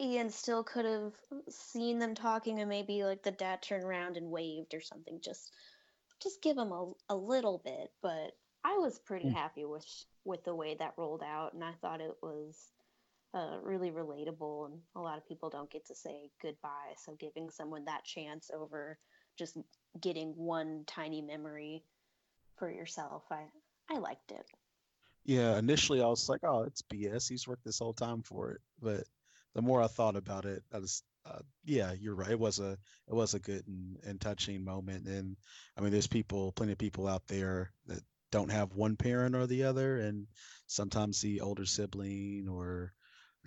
Ian 0.00 0.30
still 0.30 0.64
could 0.64 0.84
have 0.84 1.12
seen 1.48 1.98
them 1.98 2.14
talking 2.14 2.60
and 2.60 2.68
maybe 2.68 3.04
like 3.04 3.22
the 3.22 3.30
dad 3.30 3.62
turned 3.62 3.84
around 3.84 4.16
and 4.16 4.30
waved 4.30 4.74
or 4.74 4.80
something. 4.80 5.20
Just 5.22 5.52
just 6.22 6.42
give 6.42 6.56
him 6.56 6.72
a, 6.72 6.92
a 7.08 7.16
little 7.16 7.60
bit. 7.64 7.92
But 8.02 8.32
I 8.64 8.78
was 8.78 8.98
pretty 8.98 9.28
mm. 9.28 9.34
happy 9.34 9.64
with 9.64 9.86
with 10.24 10.44
the 10.44 10.54
way 10.54 10.76
that 10.78 10.94
rolled 10.96 11.22
out, 11.22 11.54
and 11.54 11.64
I 11.64 11.72
thought 11.80 12.00
it 12.00 12.16
was 12.22 12.70
uh, 13.34 13.56
really 13.62 13.90
relatable. 13.90 14.66
And 14.66 14.80
a 14.94 15.00
lot 15.00 15.18
of 15.18 15.26
people 15.26 15.50
don't 15.50 15.70
get 15.70 15.86
to 15.86 15.94
say 15.94 16.30
goodbye, 16.40 16.94
so 17.04 17.14
giving 17.18 17.50
someone 17.50 17.84
that 17.86 18.04
chance 18.04 18.50
over 18.54 18.98
just 19.38 19.56
getting 20.00 20.28
one 20.36 20.84
tiny 20.86 21.22
memory 21.22 21.82
for 22.56 22.70
yourself, 22.70 23.24
I 23.30 23.44
I 23.90 23.98
liked 23.98 24.32
it. 24.32 24.46
Yeah, 25.24 25.56
initially 25.58 26.02
I 26.02 26.06
was 26.06 26.28
like, 26.28 26.40
oh, 26.42 26.62
it's 26.62 26.82
BS. 26.82 27.28
He's 27.28 27.46
worked 27.46 27.64
this 27.64 27.78
whole 27.78 27.92
time 27.92 28.22
for 28.22 28.50
it, 28.52 28.60
but 28.80 29.04
the 29.54 29.62
more 29.62 29.82
I 29.82 29.86
thought 29.86 30.16
about 30.16 30.44
it, 30.44 30.62
I 30.72 30.78
was, 30.78 31.02
uh, 31.26 31.40
yeah, 31.64 31.92
you're 31.92 32.14
right. 32.14 32.30
It 32.30 32.40
was 32.40 32.58
a 32.58 32.72
it 33.08 33.14
was 33.14 33.34
a 33.34 33.40
good 33.40 33.66
and, 33.66 33.96
and 34.06 34.20
touching 34.20 34.64
moment. 34.64 35.06
And 35.06 35.36
I 35.76 35.80
mean, 35.80 35.92
there's 35.92 36.06
people, 36.06 36.52
plenty 36.52 36.72
of 36.72 36.78
people 36.78 37.06
out 37.06 37.26
there 37.26 37.72
that 37.86 38.00
don't 38.30 38.50
have 38.50 38.74
one 38.74 38.96
parent 38.96 39.36
or 39.36 39.46
the 39.46 39.64
other, 39.64 39.98
and 39.98 40.26
sometimes 40.66 41.20
the 41.20 41.42
older 41.42 41.66
sibling 41.66 42.48
or 42.50 42.92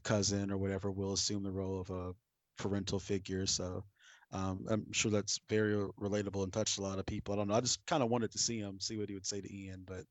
cousin 0.04 0.52
or 0.52 0.58
whatever 0.58 0.92
will 0.92 1.14
assume 1.14 1.44
the 1.44 1.52
role 1.52 1.82
of 1.82 1.90
a 1.90 2.14
parental 2.58 3.00
figure. 3.00 3.46
So 3.46 3.84
um, 4.32 4.66
I'm 4.70 4.92
sure 4.92 5.12
that's 5.12 5.40
very 5.50 5.76
relatable 6.00 6.44
and 6.44 6.54
touched 6.54 6.78
a 6.78 6.82
lot 6.82 7.00
of 7.00 7.06
people. 7.06 7.34
I 7.34 7.38
don't 7.38 7.48
know. 7.48 7.56
I 7.56 7.62
just 7.62 7.86
kind 7.86 8.04
of 8.04 8.10
wanted 8.10 8.32
to 8.32 8.38
see 8.38 8.60
him, 8.60 8.80
see 8.80 8.98
what 8.98 9.10
he 9.10 9.16
would 9.16 9.26
say 9.26 9.42
to 9.42 9.54
Ian, 9.54 9.84
but 9.86 10.04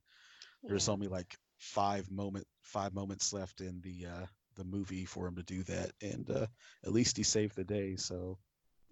yeah. 0.62 0.68
there's 0.68 0.88
only 0.88 1.09
like 1.09 1.37
five 1.59 2.11
moment 2.11 2.46
five 2.62 2.94
moments 2.94 3.33
left 3.33 3.61
in 3.61 3.80
the 3.83 4.07
uh, 4.07 4.26
the 4.55 4.64
movie 4.64 5.05
for 5.05 5.27
him 5.27 5.37
to 5.37 5.43
do 5.43 5.62
that, 5.64 5.93
and 6.03 6.31
uh, 6.31 6.47
at 6.85 6.93
least 6.93 7.17
he 7.17 7.23
saved 7.23 7.57
the 7.57 7.64
day. 7.64 7.97
So 7.97 8.38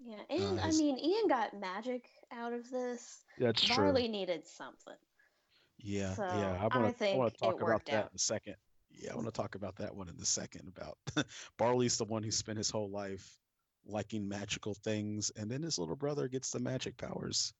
yeah, 0.04 0.16
and 0.30 0.58
uh, 0.58 0.62
I 0.64 0.70
mean, 0.72 0.98
Ian 0.98 1.28
got 1.28 1.58
magic 1.58 2.08
out 2.32 2.52
of 2.52 2.68
this. 2.70 3.24
That's 3.38 3.68
Barley 3.68 4.02
true. 4.02 4.12
needed 4.12 4.46
something. 4.46 4.94
Yeah, 5.78 6.14
so 6.14 6.22
yeah. 6.22 6.58
I 6.60 6.78
want 6.78 6.98
to. 6.98 7.10
I 7.10 7.16
want 7.16 7.34
to 7.34 7.40
talk 7.40 7.62
about 7.62 7.84
that 7.86 7.94
out. 7.94 8.10
in 8.10 8.16
a 8.16 8.18
second. 8.18 8.56
Yeah, 8.90 9.12
I 9.12 9.14
want 9.14 9.26
to 9.26 9.32
talk 9.32 9.54
about 9.54 9.76
that 9.76 9.94
one 9.94 10.08
in 10.08 10.14
a 10.20 10.24
second. 10.24 10.72
About 10.76 10.98
Barley's 11.58 11.98
the 11.98 12.04
one 12.04 12.22
who 12.22 12.30
spent 12.30 12.58
his 12.58 12.70
whole 12.70 12.90
life 12.90 13.36
liking 13.86 14.28
magical 14.28 14.74
things, 14.74 15.30
and 15.36 15.50
then 15.50 15.62
his 15.62 15.78
little 15.78 15.96
brother 15.96 16.28
gets 16.28 16.50
the 16.50 16.60
magic 16.60 16.96
powers. 16.96 17.52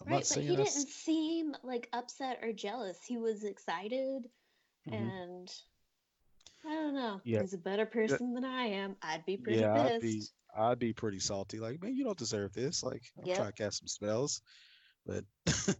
I'm 0.00 0.12
right, 0.12 0.26
but 0.28 0.42
he 0.42 0.56
didn't 0.56 0.68
seem 0.68 1.54
like 1.62 1.88
upset 1.92 2.40
or 2.42 2.52
jealous. 2.52 2.98
He 3.06 3.18
was 3.18 3.44
excited, 3.44 4.28
mm-hmm. 4.88 4.94
and 4.94 5.52
I 6.66 6.74
don't 6.74 6.94
know. 6.94 7.20
Yeah. 7.24 7.40
He's 7.40 7.54
a 7.54 7.58
better 7.58 7.86
person 7.86 8.28
yeah. 8.28 8.40
than 8.40 8.44
I 8.44 8.64
am. 8.66 8.96
I'd 9.02 9.24
be 9.24 9.36
pretty 9.36 9.60
yeah, 9.60 9.74
pissed. 9.74 9.94
I'd 9.94 10.00
be, 10.00 10.22
I'd 10.56 10.78
be 10.78 10.92
pretty 10.92 11.20
salty. 11.20 11.58
Like, 11.58 11.82
man, 11.82 11.94
you 11.94 12.04
don't 12.04 12.18
deserve 12.18 12.52
this. 12.52 12.82
Like, 12.82 13.02
I'm 13.18 13.26
yep. 13.26 13.36
trying 13.36 13.52
to 13.52 13.62
cast 13.62 13.78
some 13.78 13.88
spells, 13.88 14.42
but 15.06 15.24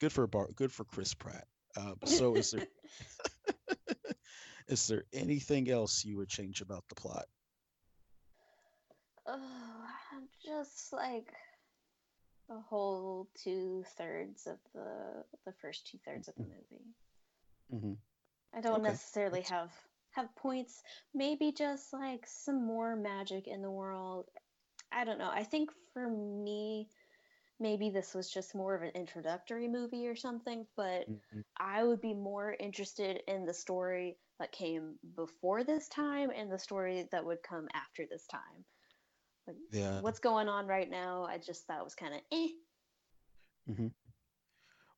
good 0.00 0.12
for 0.12 0.26
Bar, 0.26 0.48
good 0.54 0.72
for 0.72 0.84
Chris 0.84 1.14
Pratt. 1.14 1.46
Uh, 1.76 1.94
so, 2.04 2.34
is 2.34 2.50
there 2.50 2.66
is 4.68 4.86
there 4.86 5.04
anything 5.12 5.70
else 5.70 6.04
you 6.04 6.16
would 6.18 6.28
change 6.28 6.60
about 6.60 6.84
the 6.88 6.94
plot? 6.94 7.26
Oh, 9.26 9.86
just 10.44 10.92
like 10.92 11.32
the 12.48 12.58
whole 12.58 13.28
two 13.44 13.84
thirds 13.96 14.46
of 14.46 14.58
the 14.74 15.24
the 15.46 15.52
first 15.60 15.86
two 15.86 15.98
thirds 16.04 16.28
of 16.28 16.34
the 16.36 16.42
mm-hmm. 16.42 16.52
movie. 17.72 17.86
Mm-hmm. 17.86 18.58
I 18.58 18.60
don't 18.60 18.80
okay. 18.80 18.90
necessarily 18.90 19.42
have 19.42 19.70
have 20.12 20.34
points. 20.36 20.82
Maybe 21.14 21.52
just 21.52 21.92
like 21.92 22.24
some 22.26 22.66
more 22.66 22.96
magic 22.96 23.46
in 23.46 23.62
the 23.62 23.70
world. 23.70 24.26
I 24.92 25.04
don't 25.04 25.18
know. 25.18 25.30
I 25.32 25.44
think 25.44 25.70
for 25.92 26.08
me, 26.08 26.88
maybe 27.60 27.90
this 27.90 28.14
was 28.14 28.30
just 28.30 28.54
more 28.54 28.74
of 28.74 28.82
an 28.82 28.90
introductory 28.94 29.68
movie 29.68 30.08
or 30.08 30.16
something, 30.16 30.66
but 30.76 31.08
mm-hmm. 31.10 31.40
I 31.58 31.84
would 31.84 32.00
be 32.00 32.14
more 32.14 32.56
interested 32.58 33.22
in 33.28 33.44
the 33.44 33.54
story 33.54 34.16
that 34.40 34.50
came 34.50 34.94
before 35.14 35.62
this 35.62 35.86
time 35.88 36.30
and 36.34 36.50
the 36.50 36.58
story 36.58 37.06
that 37.12 37.24
would 37.24 37.42
come 37.42 37.68
after 37.74 38.06
this 38.10 38.26
time. 38.26 38.64
Like, 39.46 39.56
yeah. 39.70 40.00
What's 40.00 40.18
going 40.18 40.48
on 40.48 40.66
right 40.66 40.90
now? 40.90 41.24
I 41.24 41.38
just 41.38 41.66
thought 41.66 41.84
was 41.84 41.94
kind 41.94 42.14
of 42.14 42.20
eh. 42.32 42.48
Mm-hmm. 43.70 43.86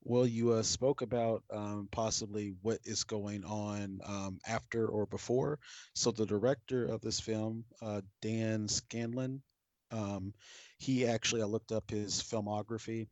Well, 0.05 0.27
you 0.27 0.53
uh, 0.53 0.63
spoke 0.63 1.03
about 1.03 1.45
um, 1.53 1.89
possibly 1.91 2.55
what 2.63 2.81
is 2.85 3.05
going 3.05 3.45
on 3.45 4.01
um, 4.05 4.39
after 4.47 4.87
or 4.87 5.07
before. 5.07 5.61
So, 5.95 6.11
the 6.11 6.27
director 6.27 6.85
of 6.87 7.01
this 7.01 7.21
film, 7.21 7.65
uh, 7.81 8.01
Dan 8.21 8.69
Scanlon, 8.69 9.43
um, 9.93 10.35
he 10.79 11.07
actually, 11.07 11.43
I 11.43 11.47
looked 11.47 11.71
up 11.71 11.91
his 11.91 12.21
filmography, 12.21 13.09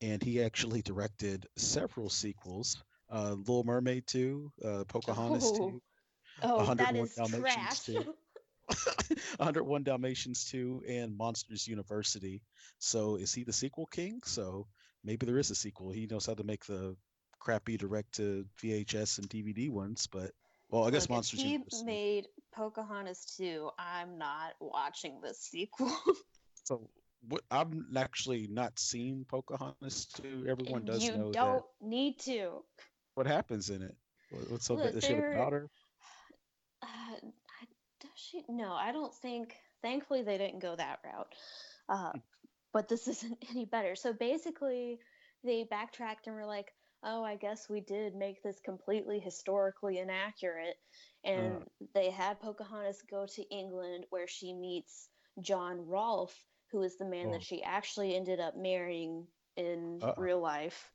and 0.00 0.22
he 0.22 0.42
actually 0.42 0.80
directed 0.82 1.46
several 1.56 2.08
sequels 2.08 2.82
uh, 3.12 3.34
Little 3.38 3.64
Mermaid 3.64 4.06
2, 4.06 4.52
uh, 4.64 4.84
Pocahontas 4.88 5.44
oh. 5.54 5.70
2, 5.70 5.82
oh, 6.44 6.74
that 6.74 6.96
is 6.96 7.14
trash. 7.14 7.80
2. 7.80 8.14
101 9.36 9.82
Dalmatians 9.82 10.46
2 10.46 10.84
and 10.88 11.16
Monsters 11.16 11.68
University. 11.68 12.42
So 12.78 13.16
is 13.16 13.34
he 13.34 13.44
the 13.44 13.52
sequel 13.52 13.86
king? 13.86 14.20
So 14.24 14.66
maybe 15.04 15.26
there 15.26 15.38
is 15.38 15.50
a 15.50 15.54
sequel. 15.54 15.90
He 15.90 16.06
knows 16.06 16.26
how 16.26 16.34
to 16.34 16.44
make 16.44 16.64
the 16.66 16.96
crappy 17.38 17.76
direct 17.76 18.12
to 18.16 18.46
VHS 18.62 19.18
and 19.18 19.28
DVD 19.28 19.70
ones, 19.70 20.06
but 20.06 20.30
well, 20.70 20.86
I 20.86 20.90
guess 20.90 21.02
Look, 21.02 21.10
Monsters 21.10 21.42
he 21.42 21.52
University. 21.52 21.84
made 21.84 22.28
Pocahontas 22.54 23.34
2. 23.36 23.70
I'm 23.78 24.16
not 24.16 24.54
watching 24.58 25.20
the 25.20 25.34
sequel. 25.34 25.94
so 26.64 26.88
what 27.28 27.42
I'm 27.50 27.86
actually 27.96 28.48
not 28.48 28.78
seeing 28.78 29.26
Pocahontas 29.28 30.06
2. 30.22 30.46
Everyone 30.48 30.84
does 30.84 31.04
you 31.04 31.16
know 31.16 31.26
You 31.26 31.32
don't 31.32 31.64
need 31.82 32.18
to. 32.20 32.62
What 33.14 33.26
happens 33.26 33.68
in 33.68 33.82
it? 33.82 33.94
What's 34.48 34.64
so 34.64 34.74
Look, 34.74 34.92
Does 34.92 35.04
she 35.04 35.12
have 35.12 35.24
a 35.24 35.34
daughter? 35.34 35.68
Uh, 36.82 37.16
does 38.00 38.10
she? 38.16 38.42
No, 38.48 38.72
I 38.72 38.92
don't 38.92 39.14
think. 39.14 39.54
Thankfully, 39.82 40.22
they 40.22 40.38
didn't 40.38 40.60
go 40.60 40.74
that 40.74 41.00
route. 41.04 41.34
Uh, 41.88 42.12
but 42.72 42.88
this 42.88 43.08
isn't 43.08 43.44
any 43.50 43.64
better. 43.64 43.94
So 43.94 44.12
basically, 44.12 44.98
they 45.44 45.64
backtracked 45.64 46.26
and 46.26 46.36
were 46.36 46.46
like, 46.46 46.72
"Oh, 47.02 47.22
I 47.22 47.36
guess 47.36 47.68
we 47.68 47.80
did 47.80 48.14
make 48.14 48.42
this 48.42 48.60
completely 48.64 49.18
historically 49.18 49.98
inaccurate." 49.98 50.76
And 51.24 51.56
uh. 51.56 51.86
they 51.94 52.10
had 52.10 52.40
Pocahontas 52.40 53.02
go 53.10 53.26
to 53.34 53.42
England, 53.50 54.06
where 54.10 54.26
she 54.28 54.52
meets 54.52 55.08
John 55.40 55.86
Rolfe, 55.86 56.44
who 56.70 56.82
is 56.82 56.98
the 56.98 57.04
man 57.04 57.28
oh. 57.28 57.32
that 57.32 57.42
she 57.42 57.62
actually 57.62 58.16
ended 58.16 58.40
up 58.40 58.56
marrying 58.56 59.26
in 59.56 60.00
uh 60.02 60.14
real 60.16 60.40
life 60.40 60.90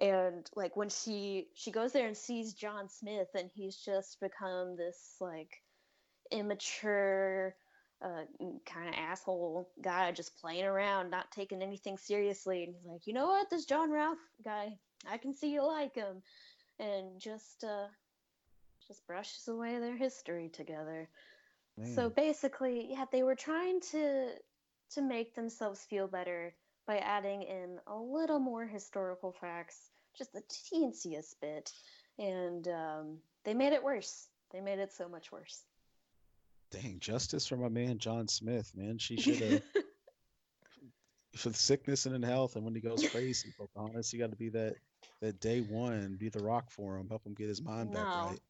and 0.00 0.48
like 0.56 0.76
when 0.76 0.88
she 0.88 1.48
she 1.54 1.70
goes 1.70 1.92
there 1.92 2.06
and 2.06 2.16
sees 2.16 2.54
John 2.54 2.88
Smith 2.88 3.28
and 3.34 3.50
he's 3.54 3.76
just 3.76 4.18
become 4.20 4.76
this 4.76 5.16
like 5.20 5.62
immature 6.30 7.54
uh, 8.02 8.22
kind 8.64 8.88
of 8.88 8.94
asshole 8.96 9.68
guy 9.82 10.10
just 10.12 10.40
playing 10.40 10.64
around, 10.64 11.10
not 11.10 11.30
taking 11.30 11.62
anything 11.62 11.98
seriously. 11.98 12.64
And 12.64 12.74
he's 12.74 12.86
like, 12.86 13.06
you 13.06 13.12
know 13.12 13.26
what, 13.26 13.50
this 13.50 13.66
John 13.66 13.90
Rolfe 13.90 14.18
guy, 14.44 14.78
I 15.10 15.18
can 15.18 15.34
see 15.34 15.52
you 15.52 15.66
like 15.66 15.94
him, 15.94 16.22
and 16.78 17.20
just 17.20 17.64
uh, 17.64 17.88
just 18.86 19.06
brushes 19.06 19.48
away 19.48 19.78
their 19.78 19.96
history 19.96 20.48
together. 20.48 21.08
Man. 21.76 21.94
So 21.94 22.10
basically, 22.10 22.88
yeah, 22.90 23.04
they 23.12 23.22
were 23.22 23.34
trying 23.36 23.80
to 23.92 24.30
to 24.94 25.02
make 25.02 25.34
themselves 25.34 25.80
feel 25.80 26.08
better 26.08 26.54
by 26.86 26.98
adding 26.98 27.42
in 27.42 27.78
a 27.86 27.96
little 27.96 28.40
more 28.40 28.66
historical 28.66 29.32
facts, 29.32 29.90
just 30.16 30.32
the 30.32 30.42
teensiest 30.72 31.34
bit, 31.40 31.70
and 32.18 32.66
um, 32.68 33.18
they 33.44 33.54
made 33.54 33.72
it 33.72 33.84
worse. 33.84 34.26
They 34.52 34.60
made 34.60 34.80
it 34.80 34.92
so 34.92 35.08
much 35.08 35.30
worse 35.30 35.62
dang, 36.70 36.98
justice 37.00 37.46
for 37.46 37.56
my 37.56 37.68
man 37.68 37.98
John 37.98 38.28
Smith, 38.28 38.72
man. 38.74 38.98
She 38.98 39.16
should 39.20 39.36
have 39.36 39.62
for 41.36 41.52
sickness 41.52 42.06
and 42.06 42.14
in 42.14 42.22
health, 42.22 42.56
and 42.56 42.64
when 42.64 42.74
he 42.74 42.80
goes 42.80 43.08
crazy, 43.08 43.52
Pocahontas, 43.58 44.12
you 44.12 44.18
got 44.18 44.30
to 44.30 44.36
be 44.36 44.48
that 44.50 44.74
that 45.20 45.40
day 45.40 45.60
one, 45.60 46.16
be 46.18 46.28
the 46.28 46.42
rock 46.42 46.70
for 46.70 46.96
him, 46.98 47.08
help 47.08 47.26
him 47.26 47.34
get 47.34 47.48
his 47.48 47.62
mind 47.62 47.90
no, 47.90 47.94
back 47.94 48.26
right. 48.26 48.40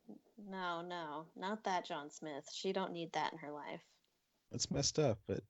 No, 0.48 0.82
no, 0.82 1.26
not 1.36 1.64
that 1.64 1.86
John 1.86 2.10
Smith. 2.10 2.44
She 2.52 2.72
don't 2.72 2.92
need 2.92 3.12
that 3.12 3.32
in 3.32 3.38
her 3.38 3.52
life. 3.52 3.82
That's 4.50 4.70
messed 4.70 4.98
up, 4.98 5.18
but 5.28 5.40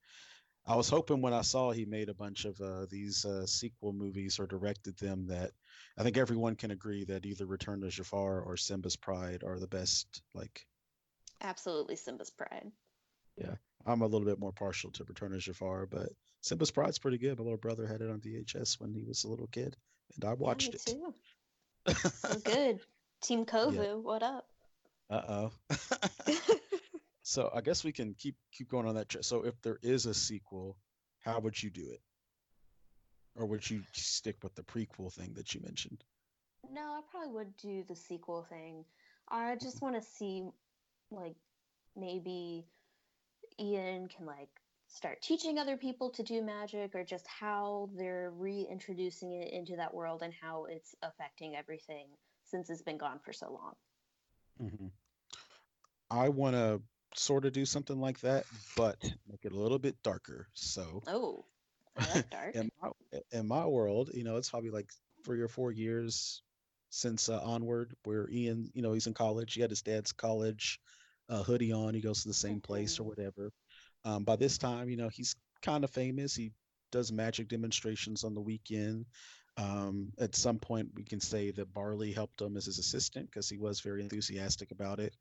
I 0.67 0.77
was 0.77 0.91
hoping 0.91 1.23
when 1.23 1.33
I 1.33 1.41
saw 1.41 1.71
he 1.71 1.85
made 1.85 2.09
a 2.09 2.15
bunch 2.15 2.45
of 2.45 2.61
uh, 2.61 2.87
these 2.91 3.25
uh, 3.25 3.47
sequel 3.47 3.93
movies 3.93 4.39
or 4.39 4.47
directed 4.47 4.97
them 4.99 5.27
that 5.29 5.53
I 5.99 6.03
think 6.03 6.17
everyone 6.19 6.55
can 6.55 6.71
agree 6.71 7.05
that 7.05 7.25
either 7.25 7.47
Return 7.47 7.81
to 7.81 7.89
Jafar 7.89 8.43
or 8.43 8.57
Simba's 8.57 8.97
Pride 8.97 9.43
are 9.43 9.59
the 9.59 9.67
best 9.67 10.23
like 10.35 10.67
absolutely 11.41 11.97
Simba's 11.97 12.31
Pride. 12.31 12.71
Yeah, 13.37 13.55
I'm 13.87 14.03
a 14.03 14.07
little 14.07 14.27
bit 14.27 14.39
more 14.39 14.53
partial 14.53 14.91
to 14.93 15.05
Return 15.05 15.35
of 15.35 15.41
Jafar, 15.41 15.87
but 15.87 16.11
Simba's 16.41 16.71
Pride's 16.71 16.99
pretty 16.99 17.19
good. 17.19 17.39
My 17.39 17.45
little 17.45 17.59
brother 17.59 17.87
had 17.87 18.01
it 18.01 18.11
on 18.11 18.21
VHS 18.21 18.81
when 18.81 18.93
he 18.93 19.05
was 19.05 19.25
a 19.25 19.29
little 19.29 19.47
kid, 19.47 19.77
and 20.15 20.25
I 20.25 20.35
watched 20.35 20.75
yeah, 20.87 20.95
it. 21.89 21.97
so 21.97 22.39
good. 22.45 22.81
Team 23.23 23.45
Kovu, 23.45 23.85
yeah. 23.85 23.95
what 23.95 24.23
up? 24.23 24.47
Uh 25.09 25.23
oh. 25.29 25.53
so 27.23 27.51
I 27.53 27.61
guess 27.61 27.85
we 27.85 27.93
can 27.93 28.15
keep 28.15 28.37
keep 28.53 28.71
going 28.71 28.87
on 28.87 28.95
that. 28.95 29.09
Tra- 29.09 29.23
so 29.23 29.45
if 29.45 29.61
there 29.63 29.79
is 29.83 30.07
a 30.07 30.15
sequel, 30.15 30.77
how 31.21 31.41
would 31.41 31.61
you 31.61 31.71
do 31.71 31.91
it? 31.91 32.01
Or 33.35 33.47
would 33.47 33.69
you 33.69 33.83
stick 33.93 34.37
with 34.43 34.55
the 34.55 34.63
prequel 34.63 35.13
thing 35.13 35.35
that 35.35 35.55
you 35.55 35.61
mentioned? 35.63 36.03
No, 36.73 36.81
I 36.81 37.01
probably 37.11 37.33
would 37.33 37.57
do 37.57 37.85
the 37.89 37.97
sequel 37.97 38.43
thing. 38.43 38.85
I 39.29 39.55
just 39.55 39.77
mm-hmm. 39.77 39.87
want 39.87 40.03
to 40.03 40.09
see, 40.11 40.45
like, 41.11 41.37
maybe 41.97 42.65
Ian 43.59 44.09
can 44.09 44.27
like 44.27 44.49
start 44.89 45.23
teaching 45.23 45.59
other 45.59 45.77
people 45.77 46.11
to 46.11 46.23
do 46.23 46.43
magic, 46.43 46.95
or 46.95 47.05
just 47.05 47.27
how 47.27 47.91
they're 47.97 48.33
reintroducing 48.37 49.33
it 49.33 49.53
into 49.53 49.77
that 49.77 49.95
world 49.95 50.23
and 50.23 50.33
how 50.35 50.67
it's 50.69 50.95
affecting 51.03 51.57
everything 51.57 52.07
since 52.45 52.71
it's 52.71 52.83
been 52.83 52.99
gone 52.99 53.21
for 53.25 53.33
so 53.33 53.53
long. 53.53 53.75
Mm-hmm. 54.63 54.87
I 56.11 56.29
want 56.29 56.57
to 56.57 56.83
sort 57.15 57.45
of 57.45 57.53
do 57.53 57.65
something 57.65 58.01
like 58.01 58.21
that, 58.21 58.45
but 58.77 58.97
make 59.29 59.45
it 59.45 59.53
a 59.53 59.59
little 59.59 59.79
bit 59.79 60.03
darker. 60.03 60.49
So, 60.55 61.03
oh, 61.07 61.45
like 61.97 62.31
dark. 62.31 62.55
in, 62.57 62.71
my, 62.83 62.91
in 63.33 63.47
my 63.47 63.67
world, 63.67 64.11
you 64.13 64.25
know, 64.25 64.37
it's 64.37 64.51
probably 64.51 64.71
like 64.71 64.91
three 65.25 65.41
or 65.41 65.49
four 65.49 65.71
years 65.71 66.43
since 66.91 67.29
uh, 67.29 67.41
Onward, 67.43 67.95
where 68.05 68.29
Ian, 68.31 68.71
you 68.75 68.83
know, 68.83 68.93
he's 68.93 69.07
in 69.07 69.15
college. 69.15 69.55
He 69.55 69.61
had 69.61 69.71
his 69.71 69.83
dad's 69.83 70.13
college 70.13 70.81
uh, 71.31 71.43
hoodie 71.43 71.73
on. 71.73 71.95
He 71.95 72.01
goes 72.01 72.23
to 72.23 72.29
the 72.29 72.35
same 72.35 72.61
place 72.61 72.99
or 72.99 73.05
whatever. 73.05 73.53
Um, 74.05 74.25
by 74.25 74.37
this 74.37 74.59
time, 74.59 74.89
you 74.89 74.97
know, 74.97 75.09
he's 75.09 75.37
kind 75.63 75.85
of 75.85 75.91
famous. 75.91 76.35
He 76.35 76.53
does 76.91 77.13
magic 77.13 77.49
demonstrations 77.49 78.25
on 78.25 78.35
the 78.35 78.41
weekend. 78.41 79.07
Um, 79.57 80.13
at 80.19 80.35
some 80.35 80.59
point, 80.59 80.89
we 80.95 81.05
can 81.05 81.21
say 81.21 81.51
that 81.53 81.73
Barley 81.73 82.13
helped 82.13 82.41
him 82.41 82.57
as 82.57 82.67
his 82.67 82.79
assistant 82.79 83.31
because 83.31 83.49
he 83.49 83.59
was 83.59 83.81
very 83.81 84.03
enthusiastic 84.03 84.71
about 84.71 85.01
it. 85.01 85.15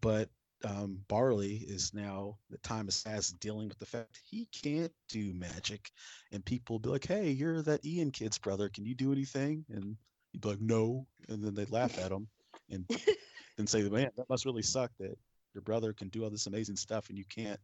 But 0.00 0.28
um, 0.64 0.98
Barley 1.06 1.64
is 1.68 1.94
now 1.94 2.36
the 2.50 2.58
time 2.58 2.86
has 2.86 3.02
passed 3.02 3.38
dealing 3.38 3.68
with 3.68 3.78
the 3.78 3.86
fact 3.86 4.20
he 4.28 4.48
can't 4.52 4.92
do 5.08 5.32
magic, 5.32 5.90
and 6.32 6.44
people 6.44 6.80
be 6.80 6.88
like, 6.88 7.06
"Hey, 7.06 7.30
you're 7.30 7.62
that 7.62 7.84
Ian 7.84 8.10
kid's 8.10 8.38
brother. 8.38 8.68
Can 8.68 8.84
you 8.84 8.96
do 8.96 9.12
anything?" 9.12 9.64
And 9.70 9.96
he'd 10.32 10.40
be 10.40 10.48
like, 10.48 10.60
"No," 10.60 11.06
and 11.28 11.44
then 11.44 11.54
they'd 11.54 11.70
laugh 11.70 11.96
at 11.98 12.10
him 12.10 12.26
and 12.70 12.84
then 13.56 13.68
say, 13.68 13.82
"Man, 13.82 14.10
that 14.16 14.28
must 14.28 14.46
really 14.46 14.62
suck 14.62 14.90
that 14.98 15.16
your 15.58 15.62
brother 15.62 15.92
can 15.92 16.08
do 16.08 16.22
all 16.22 16.30
this 16.30 16.46
amazing 16.46 16.76
stuff 16.76 17.08
and 17.08 17.18
you 17.18 17.24
can't." 17.28 17.60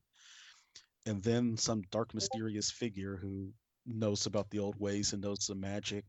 And 1.07 1.23
then 1.23 1.57
some 1.57 1.83
dark, 1.91 2.15
mysterious 2.15 2.71
figure 2.71 3.17
who 3.17 3.53
knows 3.87 4.27
about 4.27 4.51
the 4.51 4.59
old 4.59 4.81
ways 4.81 5.13
and 5.13 5.23
knows 5.23 5.47
the 5.47 5.55
magic 5.55 6.05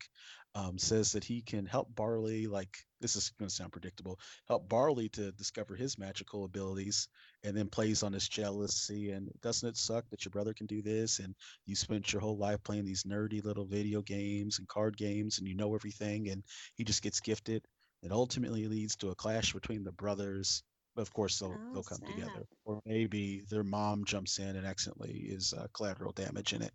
um, 0.55 0.77
says 0.77 1.11
that 1.11 1.25
he 1.25 1.41
can 1.41 1.65
help 1.65 1.93
Barley, 1.93 2.47
like 2.47 2.77
this 3.01 3.17
is 3.17 3.31
going 3.37 3.49
to 3.49 3.53
sound 3.53 3.73
predictable, 3.73 4.17
help 4.47 4.69
Barley 4.69 5.09
to 5.09 5.33
discover 5.33 5.75
his 5.75 5.97
magical 5.97 6.45
abilities, 6.45 7.09
and 7.43 7.55
then 7.55 7.67
plays 7.67 8.03
on 8.03 8.13
his 8.13 8.29
jealousy. 8.29 9.11
And 9.11 9.29
doesn't 9.41 9.67
it 9.67 9.75
suck 9.77 10.09
that 10.09 10.23
your 10.23 10.31
brother 10.31 10.53
can 10.53 10.65
do 10.65 10.81
this, 10.81 11.19
and 11.19 11.35
you 11.65 11.75
spent 11.75 12.13
your 12.13 12.21
whole 12.21 12.37
life 12.37 12.63
playing 12.63 12.85
these 12.85 13.03
nerdy 13.03 13.43
little 13.43 13.65
video 13.65 14.01
games 14.01 14.59
and 14.59 14.67
card 14.67 14.95
games, 14.95 15.39
and 15.39 15.47
you 15.47 15.55
know 15.55 15.75
everything, 15.75 16.29
and 16.29 16.41
he 16.75 16.85
just 16.85 17.03
gets 17.03 17.19
gifted. 17.19 17.65
It 18.01 18.13
ultimately 18.13 18.67
leads 18.67 18.95
to 18.97 19.09
a 19.09 19.15
clash 19.15 19.51
between 19.51 19.83
the 19.83 19.91
brothers. 19.91 20.63
Of 20.97 21.13
course, 21.13 21.39
they'll 21.39 21.53
oh, 21.53 21.73
they'll 21.73 21.83
come 21.83 21.97
snap. 21.97 22.11
together, 22.11 22.45
or 22.63 22.81
maybe 22.85 23.43
their 23.49 23.63
mom 23.63 24.05
jumps 24.05 24.39
in 24.39 24.55
and 24.55 24.65
accidentally 24.65 25.11
is 25.11 25.53
uh, 25.53 25.67
collateral 25.73 26.13
damage 26.13 26.53
in 26.53 26.61
it, 26.61 26.71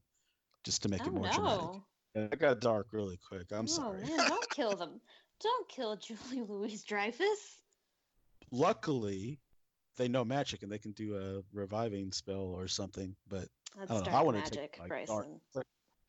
just 0.62 0.82
to 0.82 0.88
make 0.88 1.02
oh, 1.04 1.06
it 1.06 1.12
more 1.12 1.26
no. 1.26 1.32
dramatic. 1.32 1.80
Yeah, 2.14 2.22
it 2.32 2.38
got 2.38 2.60
dark 2.60 2.88
really 2.92 3.18
quick. 3.26 3.46
I'm 3.52 3.64
oh, 3.64 3.66
sorry. 3.66 4.02
Man, 4.02 4.16
don't 4.16 4.50
kill 4.50 4.76
them. 4.76 5.00
Don't 5.40 5.68
kill 5.68 5.96
Julie 6.02 6.42
Louise 6.46 6.84
Dreyfus. 6.84 7.60
Luckily, 8.50 9.38
they 9.96 10.08
know 10.08 10.24
magic 10.24 10.62
and 10.62 10.70
they 10.70 10.78
can 10.78 10.92
do 10.92 11.16
a 11.16 11.42
reviving 11.56 12.12
spell 12.12 12.54
or 12.56 12.68
something. 12.68 13.14
But 13.28 13.48
That's 13.78 13.90
I 13.90 13.94
don't 13.94 14.06
know. 14.06 14.12
I 14.12 14.22
want 14.22 14.44
to 14.44 14.50
take 14.50 14.78
like 14.78 15.06
dark. 15.06 15.26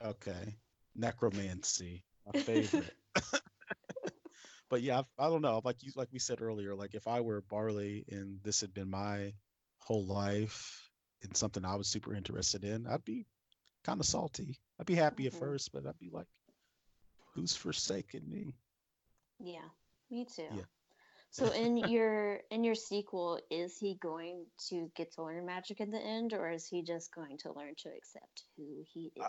Okay, 0.03 0.55
necromancy, 0.95 2.03
my 2.33 2.39
favorite. 2.41 2.95
but 4.71 4.81
yeah, 4.81 5.01
I, 5.19 5.25
I, 5.25 5.29
don't 5.29 5.41
know. 5.41 5.61
Like 5.63 5.83
you, 5.83 5.91
like 5.95 6.07
we 6.13 6.17
said 6.17 6.41
earlier, 6.41 6.73
like 6.73 6.95
if 6.95 7.05
I 7.05 7.19
were 7.19 7.41
Barley 7.41 8.05
and 8.09 8.39
this 8.41 8.61
had 8.61 8.73
been 8.73 8.89
my 8.89 9.33
whole 9.79 10.05
life 10.05 10.89
and 11.21 11.35
something 11.35 11.65
I 11.65 11.75
was 11.75 11.89
super 11.89 12.15
interested 12.15 12.63
in, 12.63 12.87
I'd 12.87 13.03
be 13.03 13.27
kind 13.83 13.99
of 13.99 14.05
salty. 14.05 14.57
I'd 14.79 14.85
be 14.85 14.95
happy 14.95 15.25
mm-hmm. 15.25 15.35
at 15.35 15.39
first, 15.41 15.73
but 15.73 15.85
I'd 15.85 15.99
be 15.99 16.09
like, 16.11 16.27
who's 17.35 17.53
forsaken 17.53 18.21
me? 18.25 18.55
Yeah, 19.39 19.67
me 20.09 20.25
too. 20.25 20.47
Yeah. 20.55 20.63
So 21.31 21.49
in 21.51 21.77
your 21.77 22.39
in 22.49 22.63
your 22.63 22.75
sequel, 22.75 23.39
is 23.49 23.77
he 23.77 23.97
going 24.01 24.45
to 24.69 24.89
get 24.95 25.13
to 25.13 25.23
learn 25.23 25.45
magic 25.45 25.79
in 25.81 25.91
the 25.91 25.99
end, 25.99 26.33
or 26.33 26.49
is 26.49 26.67
he 26.67 26.81
just 26.81 27.13
going 27.13 27.37
to 27.39 27.53
learn 27.53 27.73
to 27.83 27.89
accept 27.89 28.43
who 28.55 28.85
he 28.93 29.11
is? 29.15 29.23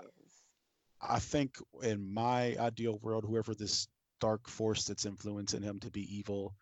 I, 1.00 1.16
I 1.16 1.18
think 1.18 1.56
in 1.82 2.12
my 2.12 2.56
ideal 2.58 2.98
world, 3.02 3.24
whoever 3.24 3.54
this 3.54 3.88
dark 4.22 4.48
force 4.48 4.84
that's 4.84 5.04
influencing 5.04 5.62
him 5.62 5.80
to 5.80 5.90
be 5.90 6.16
evil 6.16 6.54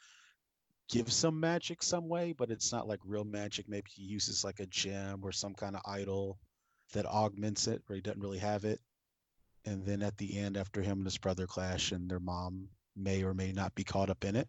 gives 0.88 1.14
some 1.14 1.38
magic 1.38 1.82
some 1.82 2.08
way, 2.08 2.32
but 2.32 2.50
it's 2.50 2.72
not 2.72 2.88
like 2.88 3.00
real 3.04 3.22
magic. 3.22 3.68
Maybe 3.68 3.90
he 3.94 4.02
uses 4.02 4.42
like 4.42 4.60
a 4.60 4.66
gem 4.66 5.20
or 5.22 5.30
some 5.30 5.52
kind 5.54 5.76
of 5.76 5.82
idol 5.86 6.38
that 6.94 7.04
augments 7.04 7.68
it, 7.68 7.82
or 7.88 7.94
he 7.94 8.00
doesn't 8.00 8.22
really 8.22 8.38
have 8.38 8.64
it. 8.64 8.80
And 9.66 9.84
then 9.84 10.02
at 10.02 10.16
the 10.16 10.38
end, 10.38 10.56
after 10.56 10.80
him 10.80 10.98
and 10.98 11.06
his 11.06 11.18
brother 11.18 11.46
clash, 11.46 11.92
and 11.92 12.10
their 12.10 12.18
mom 12.18 12.68
may 12.96 13.22
or 13.22 13.34
may 13.34 13.52
not 13.52 13.74
be 13.74 13.84
caught 13.84 14.08
up 14.08 14.24
in 14.24 14.36
it, 14.36 14.48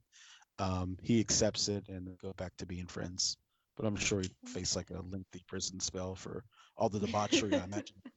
um, 0.57 0.97
he 1.01 1.19
accepts 1.19 1.67
it 1.67 1.89
and 1.89 2.17
go 2.21 2.33
back 2.37 2.55
to 2.57 2.65
being 2.65 2.87
friends. 2.87 3.37
But 3.75 3.85
I'm 3.85 3.97
sure 3.97 4.21
he'd 4.21 4.31
face 4.47 4.75
like 4.75 4.89
a 4.89 5.01
lengthy 5.01 5.43
prison 5.47 5.81
spell 5.81 6.15
for 6.15 6.45
all 6.77 6.89
the 6.89 6.99
debauchery 6.99 7.53
I 7.53 7.65
imagine. 7.65 7.97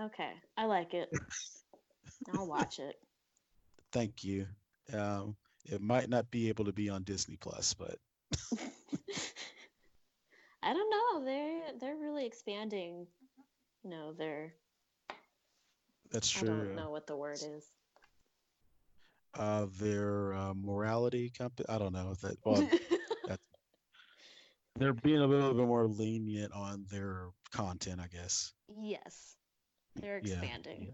Okay, 0.00 0.30
I 0.56 0.66
like 0.66 0.94
it. 0.94 1.08
I'll 2.34 2.46
watch 2.46 2.78
it. 2.78 2.96
Thank 3.92 4.24
you. 4.24 4.46
Um, 4.92 5.36
it 5.64 5.80
might 5.80 6.08
not 6.08 6.30
be 6.30 6.48
able 6.48 6.64
to 6.66 6.72
be 6.72 6.88
on 6.88 7.02
Disney 7.02 7.36
Plus, 7.36 7.74
but 7.74 7.98
I 10.62 10.72
don't 10.72 10.90
know. 10.90 11.24
They're 11.24 11.62
they're 11.80 11.96
really 11.96 12.26
expanding. 12.26 13.06
You 13.84 13.90
know, 13.90 14.12
their. 14.12 14.52
That's 16.10 16.28
true. 16.28 16.48
I 16.48 16.64
don't 16.64 16.76
know 16.76 16.90
what 16.90 17.06
the 17.06 17.16
word 17.16 17.36
is. 17.36 17.64
Uh, 19.38 19.66
their 19.78 20.34
uh, 20.34 20.54
morality 20.54 21.30
company. 21.36 21.66
I 21.68 21.78
don't 21.78 21.92
know 21.92 22.10
if 22.12 22.20
that. 22.22 22.36
Well, 22.44 22.68
they're 24.76 24.92
being 24.92 25.18
a 25.18 25.26
little 25.26 25.54
bit 25.54 25.66
more 25.66 25.86
lenient 25.86 26.52
on 26.52 26.86
their 26.90 27.28
content, 27.52 28.00
I 28.00 28.06
guess. 28.08 28.52
Yes, 28.80 29.36
they're 29.96 30.18
expanding. 30.18 30.78
Yeah, 30.80 30.86
yeah. 30.86 30.92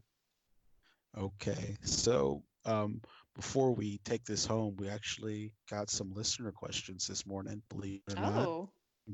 Okay, 1.17 1.77
so 1.83 2.43
um, 2.65 3.01
before 3.37 3.73
we 3.73 3.99
take 4.05 4.25
this 4.25 4.45
home, 4.45 4.77
we 4.79 4.89
actually 4.89 5.53
got 5.71 5.91
some 5.91 6.13
listener 6.13 6.51
questions 6.53 7.07
this 7.07 7.27
morning. 7.27 7.63
Believe 7.69 8.01
it 8.09 8.19
or 8.19 8.25
oh. 8.25 8.71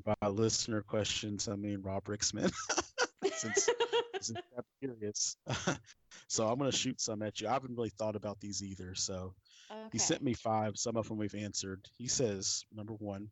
not 0.07 0.19
by 0.21 0.29
listener 0.29 0.83
questions, 0.83 1.49
I 1.49 1.57
mean 1.57 1.83
Rob 1.83 2.09
Ricksman. 2.09 2.51
since, 3.37 3.69
since 4.21 4.41
I'm 4.57 4.65
curious. 4.81 5.37
so 6.29 6.47
I'm 6.47 6.59
gonna 6.59 6.73
shoot 6.73 7.01
some 7.01 7.23
at 7.23 7.41
you. 7.41 7.49
I 7.49 7.53
haven't 7.53 7.77
really 7.77 7.91
thought 7.91 8.17
about 8.17 8.41
these 8.41 8.63
either. 8.63 8.95
So 8.95 9.35
okay. 9.71 9.89
he 9.93 9.99
sent 9.99 10.23
me 10.23 10.35
five. 10.35 10.77
Some 10.77 10.97
of 10.97 11.09
them 11.09 11.19
we've 11.19 11.35
answered. 11.35 11.87
He 11.97 12.09
says 12.09 12.65
number 12.73 12.95
one, 12.95 13.29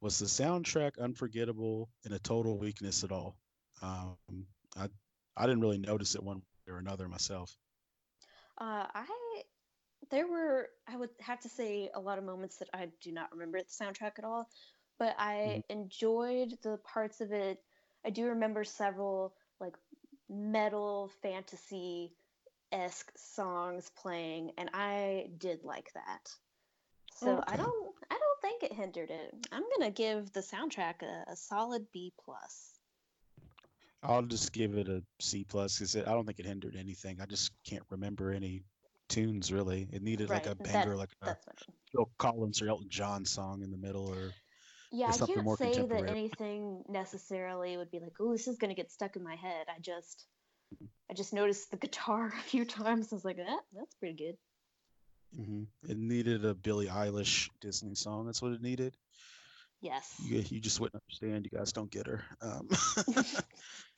was 0.00 0.18
the 0.18 0.26
soundtrack 0.26 0.98
unforgettable 1.00 1.88
and 2.04 2.14
a 2.14 2.18
total 2.18 2.58
weakness 2.58 3.04
at 3.04 3.12
all? 3.12 3.36
Um, 3.82 4.16
I 4.76 4.88
I 5.36 5.46
didn't 5.46 5.60
really 5.60 5.78
notice 5.78 6.14
it 6.14 6.22
one 6.22 6.38
way 6.38 6.74
or 6.74 6.78
another 6.78 7.08
myself. 7.08 7.56
Uh, 8.58 8.86
I 8.94 9.06
there 10.10 10.26
were 10.26 10.68
I 10.88 10.96
would 10.96 11.10
have 11.20 11.40
to 11.40 11.48
say 11.48 11.90
a 11.94 12.00
lot 12.00 12.18
of 12.18 12.24
moments 12.24 12.58
that 12.58 12.68
I 12.72 12.88
do 13.02 13.12
not 13.12 13.32
remember 13.32 13.58
the 13.58 13.84
soundtrack 13.84 14.18
at 14.18 14.24
all 14.24 14.48
but 14.98 15.14
I 15.18 15.62
mm-hmm. 15.70 15.80
enjoyed 15.80 16.58
the 16.62 16.78
parts 16.78 17.20
of 17.20 17.32
it. 17.32 17.58
I 18.04 18.10
do 18.10 18.26
remember 18.26 18.64
several 18.64 19.34
like 19.60 19.74
metal 20.28 21.10
fantasy 21.22 22.12
esque 22.72 23.12
songs 23.16 23.90
playing, 23.96 24.52
and 24.58 24.70
I 24.72 25.28
did 25.38 25.64
like 25.64 25.92
that. 25.94 26.30
So 27.14 27.38
okay. 27.38 27.42
I 27.48 27.56
don't 27.56 27.94
I 28.10 28.18
don't 28.18 28.40
think 28.42 28.62
it 28.62 28.72
hindered 28.72 29.10
it. 29.10 29.34
I'm 29.52 29.64
gonna 29.78 29.90
give 29.90 30.32
the 30.32 30.40
soundtrack 30.40 31.02
a, 31.02 31.30
a 31.30 31.36
solid 31.36 31.86
B 31.92 32.12
plus. 32.24 32.72
I'll 34.06 34.22
just 34.22 34.52
give 34.52 34.76
it 34.76 34.88
a 34.88 35.02
C 35.20 35.44
plus 35.44 35.78
because 35.78 35.96
I 35.96 36.12
don't 36.12 36.26
think 36.26 36.38
it 36.38 36.46
hindered 36.46 36.76
anything. 36.76 37.20
I 37.20 37.26
just 37.26 37.50
can't 37.64 37.82
remember 37.90 38.32
any 38.32 38.62
tunes 39.08 39.52
really. 39.52 39.88
It 39.92 40.02
needed 40.02 40.30
right. 40.30 40.44
like 40.44 40.52
a 40.52 40.56
banger, 40.56 40.90
that, 40.90 40.96
like 40.96 41.10
a 41.22 41.36
Phil 41.92 42.08
Collins 42.18 42.62
or 42.62 42.68
Elton 42.68 42.88
John 42.88 43.24
song 43.24 43.62
in 43.62 43.70
the 43.70 43.76
middle, 43.76 44.06
or 44.06 44.32
yeah, 44.92 45.08
I 45.08 45.16
can't 45.16 45.58
say 45.58 45.86
that 45.86 46.08
anything 46.08 46.84
necessarily 46.88 47.76
would 47.76 47.90
be 47.90 47.98
like, 47.98 48.14
oh, 48.20 48.32
this 48.32 48.46
is 48.48 48.58
gonna 48.58 48.74
get 48.74 48.90
stuck 48.90 49.16
in 49.16 49.24
my 49.24 49.34
head. 49.34 49.66
I 49.68 49.80
just, 49.80 50.26
I 51.10 51.14
just 51.14 51.32
noticed 51.32 51.70
the 51.70 51.76
guitar 51.76 52.32
a 52.38 52.42
few 52.42 52.64
times. 52.64 53.12
I 53.12 53.16
was 53.16 53.24
like, 53.24 53.36
that 53.36 53.60
that's 53.74 53.94
pretty 53.96 54.14
good. 54.14 54.36
Mm-hmm. 55.40 55.90
It 55.90 55.98
needed 55.98 56.44
a 56.44 56.54
Billie 56.54 56.86
Eilish 56.86 57.50
Disney 57.60 57.94
song. 57.94 58.26
That's 58.26 58.40
what 58.40 58.52
it 58.52 58.62
needed. 58.62 58.96
Yes. 59.80 60.14
You, 60.24 60.42
you 60.48 60.60
just 60.60 60.80
wouldn't 60.80 61.02
understand. 61.02 61.46
You 61.50 61.58
guys 61.58 61.72
don't 61.72 61.90
get 61.90 62.06
her. 62.06 62.24
Um, 62.40 62.68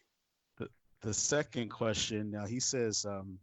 the, 1.02 1.14
second 1.14 1.70
question 1.70 2.30
now 2.30 2.46
he 2.46 2.60
says, 2.60 3.04
um, 3.04 3.38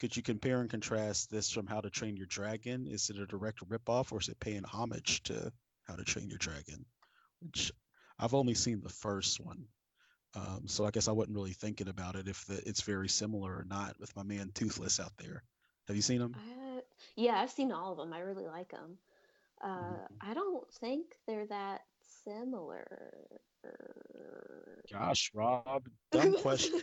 could 0.00 0.16
you 0.16 0.22
compare 0.22 0.60
and 0.60 0.70
contrast 0.70 1.30
this 1.30 1.50
from 1.50 1.66
How 1.66 1.80
to 1.80 1.90
Train 1.90 2.16
Your 2.16 2.26
Dragon? 2.26 2.86
Is 2.86 3.08
it 3.10 3.18
a 3.18 3.26
direct 3.26 3.66
ripoff 3.68 4.12
or 4.12 4.20
is 4.20 4.28
it 4.28 4.38
paying 4.40 4.64
homage 4.64 5.22
to 5.24 5.52
How 5.84 5.96
to 5.96 6.04
Train 6.04 6.28
Your 6.28 6.38
Dragon? 6.38 6.84
Which 7.40 7.72
I've 8.18 8.34
only 8.34 8.54
seen 8.54 8.80
the 8.82 8.88
first 8.90 9.40
one. 9.40 9.64
Um, 10.34 10.64
so 10.66 10.84
I 10.84 10.90
guess 10.90 11.08
I 11.08 11.12
wasn't 11.12 11.36
really 11.36 11.54
thinking 11.54 11.88
about 11.88 12.14
it 12.14 12.28
if 12.28 12.44
the, 12.44 12.60
it's 12.68 12.82
very 12.82 13.08
similar 13.08 13.52
or 13.52 13.64
not 13.66 13.98
with 13.98 14.14
my 14.14 14.22
man 14.22 14.50
Toothless 14.54 15.00
out 15.00 15.12
there. 15.18 15.42
Have 15.88 15.96
you 15.96 16.02
seen 16.02 16.20
him? 16.20 16.34
Uh, 16.34 16.80
yeah, 17.14 17.36
I've 17.40 17.50
seen 17.50 17.72
all 17.72 17.92
of 17.92 17.98
them. 17.98 18.12
I 18.12 18.20
really 18.20 18.46
like 18.46 18.70
them. 18.70 18.98
Uh, 19.62 19.68
Mm-hmm. 19.68 20.30
I 20.30 20.34
don't 20.34 20.70
think 20.80 21.06
they're 21.26 21.46
that 21.46 21.80
similar. 22.24 22.86
Gosh, 24.92 25.30
Rob, 25.34 25.88
dumb 26.12 26.34
question. 26.38 26.74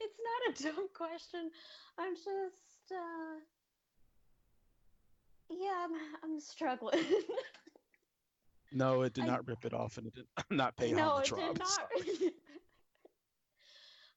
it's 0.00 0.18
not 0.24 0.40
a 0.48 0.62
dumb 0.62 0.88
question. 0.94 1.50
I'm 1.98 2.14
just, 2.14 2.92
uh, 2.92 3.40
yeah, 5.50 5.84
I'm, 5.84 5.90
I'm 6.24 6.40
struggling. 6.40 7.00
No, 8.72 9.02
it 9.02 9.14
did 9.14 9.24
I- 9.24 9.26
not 9.26 9.48
rip 9.48 9.64
it 9.64 9.74
off, 9.74 9.98
and 9.98 10.06
it 10.06 10.14
did 10.14 10.26
not 10.50 10.76
pay 10.76 10.92
no, 10.92 11.08
homage. 11.14 11.32
it 11.32 11.34
did 11.34 11.42
Rob. 11.44 11.58
not. 11.58 11.80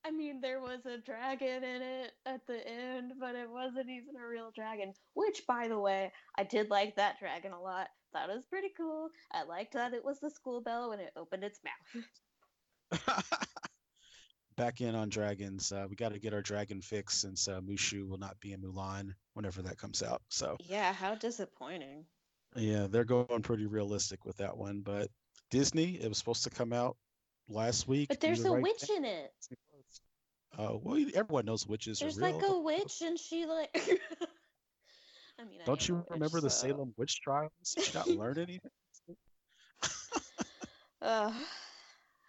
I 0.06 0.12
mean, 0.12 0.42
there 0.42 0.60
was 0.60 0.86
a 0.86 1.00
dragon 1.00 1.64
in 1.64 1.82
it 1.82 2.12
at 2.28 2.46
the 2.46 2.60
end, 2.68 3.14
but 3.20 3.34
it 3.34 3.50
wasn't 3.50 3.90
even 3.90 4.16
a 4.16 4.28
real 4.28 4.52
dragon. 4.54 4.94
Which, 5.16 5.42
by 5.48 5.68
the 5.70 5.80
way, 5.80 6.12
I 6.38 6.44
did 6.44 6.70
like 6.70 6.96
that 6.98 7.18
dragon 7.20 7.52
a 7.52 7.60
lot. 7.60 7.88
Thought 8.14 8.30
it 8.30 8.36
was 8.36 8.46
pretty 8.46 8.70
cool. 8.78 9.10
I 9.32 9.44
liked 9.44 9.74
that 9.74 9.94
it 9.94 10.06
was 10.06 10.20
the 10.20 10.30
school 10.30 10.62
bell 10.62 10.90
when 10.90 11.00
it 11.00 11.12
opened 11.16 11.44
its 11.44 11.60
mouth. 11.64 12.04
Back 14.56 14.82
in 14.82 14.94
on 14.94 15.10
dragons, 15.10 15.72
uh, 15.72 15.88
we 15.90 15.96
got 15.96 16.14
to 16.14 16.20
get 16.20 16.34
our 16.34 16.44
dragon 16.44 16.80
fix 16.80 17.18
since 17.18 17.48
uh, 17.48 17.60
Mushu 17.62 18.08
will 18.08 18.20
not 18.20 18.40
be 18.40 18.54
in 18.54 18.62
Mulan 18.62 19.14
whenever 19.34 19.64
that 19.64 19.80
comes 19.80 20.04
out. 20.04 20.22
So 20.30 20.58
Yeah, 20.70 20.94
how 20.94 21.16
disappointing. 21.16 22.06
yeah, 22.56 22.86
they're 22.88 23.04
going 23.04 23.42
pretty 23.42 23.66
realistic 23.66 24.26
with 24.26 24.38
that 24.38 24.56
one. 24.56 24.82
But 24.82 25.08
Disney, 25.50 25.96
it 26.00 26.08
was 26.08 26.20
supposed 26.20 26.44
to 26.44 26.52
come 26.52 26.72
out 26.72 26.98
last 27.50 27.88
week. 27.88 28.10
But 28.10 28.22
there's 28.22 28.44
the 28.44 28.50
a 28.50 28.54
right 28.54 28.62
witch 28.62 28.82
thing. 28.82 28.98
in 28.98 29.06
it. 29.06 29.32
Uh, 30.56 30.78
well, 30.84 31.04
everyone 31.16 31.46
knows 31.46 31.66
witches 31.66 31.98
There's 32.00 32.20
are 32.20 32.26
real. 32.28 32.38
like 32.38 32.48
a 32.48 32.60
witch, 32.60 33.02
and 33.02 33.18
she 33.18 33.48
like. 33.48 33.76
I 35.44 35.50
mean, 35.50 35.60
Don't 35.66 35.90
am 35.90 35.96
you 35.96 36.02
a 36.10 36.14
remember 36.14 36.40
the 36.42 36.50
so- 36.50 36.68
Salem 36.68 36.94
witch 36.98 37.22
trials? 37.22 37.52
Did 37.76 37.88
you 37.88 37.94
not 37.94 38.08
learn 38.20 38.38
anything? 38.40 38.72
Uh, 41.02 41.34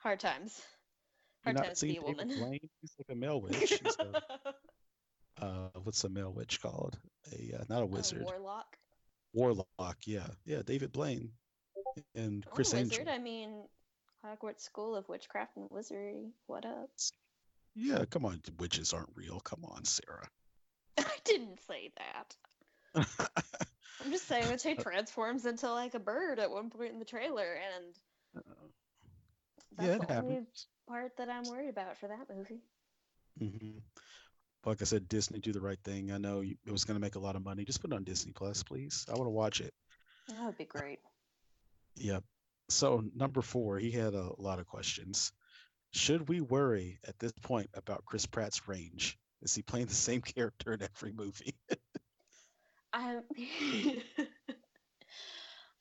hard 0.03 0.19
times. 0.21 0.61
Hard 1.45 1.57
not 1.57 1.65
times 1.67 1.81
to 1.81 1.87
be 1.87 1.97
a 1.99 2.03
woman. 2.03 2.29
Blaine? 2.29 2.59
He's 2.81 2.95
like 2.99 3.09
a 3.11 3.15
male 3.19 3.41
witch. 3.41 3.81
A, 5.41 5.45
uh, 5.45 5.69
what's 5.83 6.03
a 6.05 6.09
male 6.09 6.33
witch 6.33 6.61
called? 6.63 6.97
A 7.33 7.57
uh, 7.61 7.65
not 7.69 7.81
a 7.81 7.83
A 7.83 7.87
wizard, 7.87 8.23
warlock. 8.25 8.77
warlock. 9.33 9.97
Yeah, 10.07 10.27
yeah. 10.45 10.63
David 10.65 10.93
Blaine 10.93 11.31
and 12.15 12.45
Or 12.47 12.53
Criss 12.53 12.73
a 12.73 12.77
wizard. 12.77 13.01
Angel. 13.01 13.15
I 13.15 13.19
mean, 13.19 13.65
Hogwarts 14.25 14.61
School 14.61 14.95
of 14.95 15.09
Witchcraft 15.09 15.57
and 15.57 15.67
Wizardry. 15.71 16.31
What 16.47 16.65
up? 16.65 16.89
Yeah, 17.75 18.05
come 18.09 18.25
on, 18.25 18.41
witches 18.61 18.93
aren't 18.93 19.11
real. 19.17 19.41
Come 19.41 19.65
on, 19.65 19.85
Sarah. 19.85 20.29
I 20.99 21.17
didn't 21.25 21.59
say 21.67 21.91
that. 21.99 22.37
I'm 22.95 24.11
just 24.11 24.27
saying 24.29 24.49
that 24.49 24.61
she 24.61 24.75
transforms 24.77 25.47
into 25.47 25.71
like 25.71 25.95
a 25.95 25.99
bird 26.01 26.39
at 26.39 26.51
one 26.51 26.71
point 26.71 26.93
in 26.93 26.99
the 26.99 27.05
trailer, 27.05 27.55
and 27.55 27.95
that's 29.77 29.89
yeah, 29.89 29.99
the 29.99 30.07
only 30.09 30.47
part 30.89 31.17
that 31.17 31.29
I'm 31.29 31.47
worried 31.47 31.69
about 31.71 31.99
for 31.99 32.09
that 32.09 32.29
movie. 32.35 32.63
hmm 33.39 33.79
Like 34.65 34.81
I 34.83 34.85
said, 34.85 35.09
Disney 35.09 35.41
do 35.41 35.53
the 35.53 35.61
right 35.61 35.79
thing. 35.85 36.13
I 36.13 36.19
know 36.19 36.43
it 36.43 36.71
was 36.71 36.85
going 36.85 36.97
to 36.97 37.01
make 37.01 37.17
a 37.17 37.21
lot 37.21 37.37
of 37.37 37.45
money. 37.45 37.65
Just 37.65 37.81
put 37.81 37.93
it 37.93 37.97
on 37.97 38.05
Disney 38.05 38.33
Plus, 38.33 38.63
please. 38.63 39.07
I 39.09 39.13
want 39.15 39.27
to 39.27 39.31
watch 39.31 39.61
it. 39.61 39.75
That 40.29 40.45
would 40.45 40.57
be 40.59 40.65
great. 40.65 41.01
Yep. 41.97 42.25
So 42.69 43.05
number 43.15 43.43
four, 43.43 43.79
he 43.79 43.91
had 43.91 44.15
a 44.15 44.31
lot 44.39 44.59
of 44.59 44.67
questions. 44.67 45.33
Should 45.93 46.29
we 46.29 46.41
worry 46.41 46.99
at 47.07 47.19
this 47.19 47.33
point 47.43 47.71
about 47.75 48.05
Chris 48.07 48.27
Pratt's 48.27 48.69
range? 48.69 49.19
Is 49.43 49.55
he 49.55 49.63
playing 49.63 49.87
the 49.87 49.95
same 49.95 50.23
character 50.37 50.73
in 50.73 50.83
every 50.83 51.13
movie? 51.13 51.55
Um, 52.95 53.23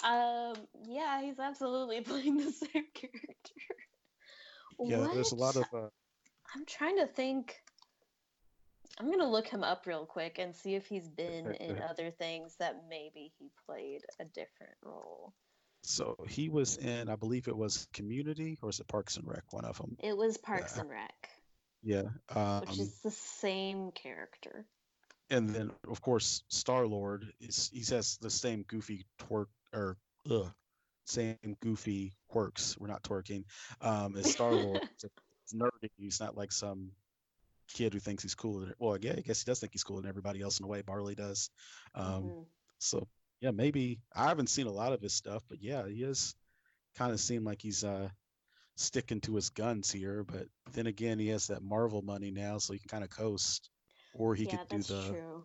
um, 0.03 0.55
yeah, 0.87 1.21
he's 1.21 1.39
absolutely 1.39 2.01
playing 2.01 2.37
the 2.37 2.51
same 2.51 2.85
character. 2.93 3.61
yeah, 4.79 5.07
there's 5.13 5.31
a 5.31 5.35
lot 5.35 5.55
of 5.55 5.65
uh, 5.73 5.87
I'm 6.55 6.65
trying 6.65 6.97
to 6.97 7.07
think. 7.07 7.55
I'm 8.99 9.09
gonna 9.09 9.29
look 9.29 9.47
him 9.47 9.63
up 9.63 9.85
real 9.87 10.05
quick 10.05 10.37
and 10.39 10.55
see 10.55 10.75
if 10.75 10.85
he's 10.85 11.07
been 11.07 11.53
in 11.55 11.81
other 11.81 12.11
things 12.11 12.55
that 12.59 12.83
maybe 12.89 13.31
he 13.39 13.49
played 13.65 14.01
a 14.19 14.25
different 14.25 14.73
role. 14.83 15.33
so 15.81 16.15
he 16.29 16.49
was 16.49 16.77
in, 16.77 17.09
I 17.09 17.15
believe 17.15 17.47
it 17.47 17.57
was 17.57 17.87
Community 17.93 18.59
or 18.61 18.69
is 18.69 18.79
it 18.79 18.87
Parks 18.87 19.17
and 19.17 19.27
Rec? 19.27 19.51
One 19.51 19.65
of 19.65 19.77
them. 19.77 19.97
It 19.99 20.15
was 20.15 20.37
Parks 20.37 20.73
Yeah. 20.75 20.81
and 20.81 20.89
Rec, 20.91 21.29
Yeah. 21.81 22.03
Um, 22.29 22.59
which 22.61 22.77
is 22.79 22.93
the 23.01 23.11
same 23.11 23.91
character. 23.91 24.65
And 25.33 25.49
then 25.49 25.71
of 25.89 26.01
course 26.01 26.43
Star 26.47 26.85
Lord 26.87 27.25
is 27.41 27.69
he 27.73 27.83
has 27.93 28.17
the 28.21 28.29
same 28.29 28.63
goofy 28.67 29.05
twerk 29.19 29.47
or 29.73 29.97
ugh, 30.29 30.51
same 31.05 31.37
goofy 31.61 32.13
quirks. 32.29 32.77
We're 32.79 32.87
not 32.87 33.03
twerking. 33.03 33.43
Um, 33.81 34.15
as 34.15 34.31
Star 34.31 34.51
Lord, 34.53 34.81
it's 34.93 35.53
nerdy. 35.53 35.89
He's 35.97 36.19
not 36.19 36.37
like 36.37 36.51
some 36.51 36.91
kid 37.73 37.93
who 37.93 37.99
thinks 37.99 38.23
he's 38.23 38.35
cooler. 38.35 38.65
Than, 38.65 38.73
well, 38.79 38.97
yeah, 39.01 39.13
I 39.17 39.21
guess 39.21 39.41
he 39.41 39.45
does 39.49 39.59
think 39.59 39.73
he's 39.73 39.83
cooler 39.83 40.01
than 40.01 40.09
everybody 40.09 40.41
else 40.41 40.59
in 40.59 40.65
a 40.65 40.67
way. 40.67 40.81
Barley 40.81 41.15
does. 41.15 41.49
Um, 41.95 42.23
Mhm. 42.23 42.45
So 42.79 43.07
yeah, 43.41 43.51
maybe 43.51 43.99
I 44.15 44.27
haven't 44.27 44.49
seen 44.49 44.67
a 44.67 44.71
lot 44.71 44.93
of 44.93 45.01
his 45.01 45.13
stuff, 45.13 45.43
but 45.49 45.61
yeah, 45.61 45.87
he 45.87 46.03
is 46.03 46.35
kind 46.95 47.11
of 47.11 47.19
seemed 47.19 47.45
like 47.45 47.61
he's 47.61 47.83
uh 47.83 48.09
sticking 48.75 49.21
to 49.21 49.35
his 49.35 49.49
guns 49.49 49.91
here. 49.91 50.23
But 50.23 50.47
then 50.73 50.87
again, 50.87 51.19
he 51.19 51.29
has 51.29 51.47
that 51.47 51.61
Marvel 51.63 52.01
money 52.01 52.31
now, 52.31 52.57
so 52.57 52.73
he 52.73 52.79
can 52.79 52.89
kind 52.89 53.03
of 53.03 53.09
coast, 53.09 53.69
or 54.13 54.35
he 54.35 54.47
yeah, 54.47 54.63
could 54.63 54.67
do 54.67 54.83
the 54.83 55.17
true. 55.17 55.43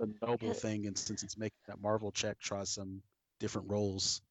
the 0.00 0.12
noble 0.26 0.54
thing, 0.54 0.86
and 0.86 0.96
since 0.98 1.22
he's 1.22 1.38
making 1.38 1.58
that 1.66 1.80
Marvel 1.80 2.12
check, 2.12 2.38
try 2.40 2.64
some 2.64 3.02
different 3.40 3.70
roles. 3.70 4.22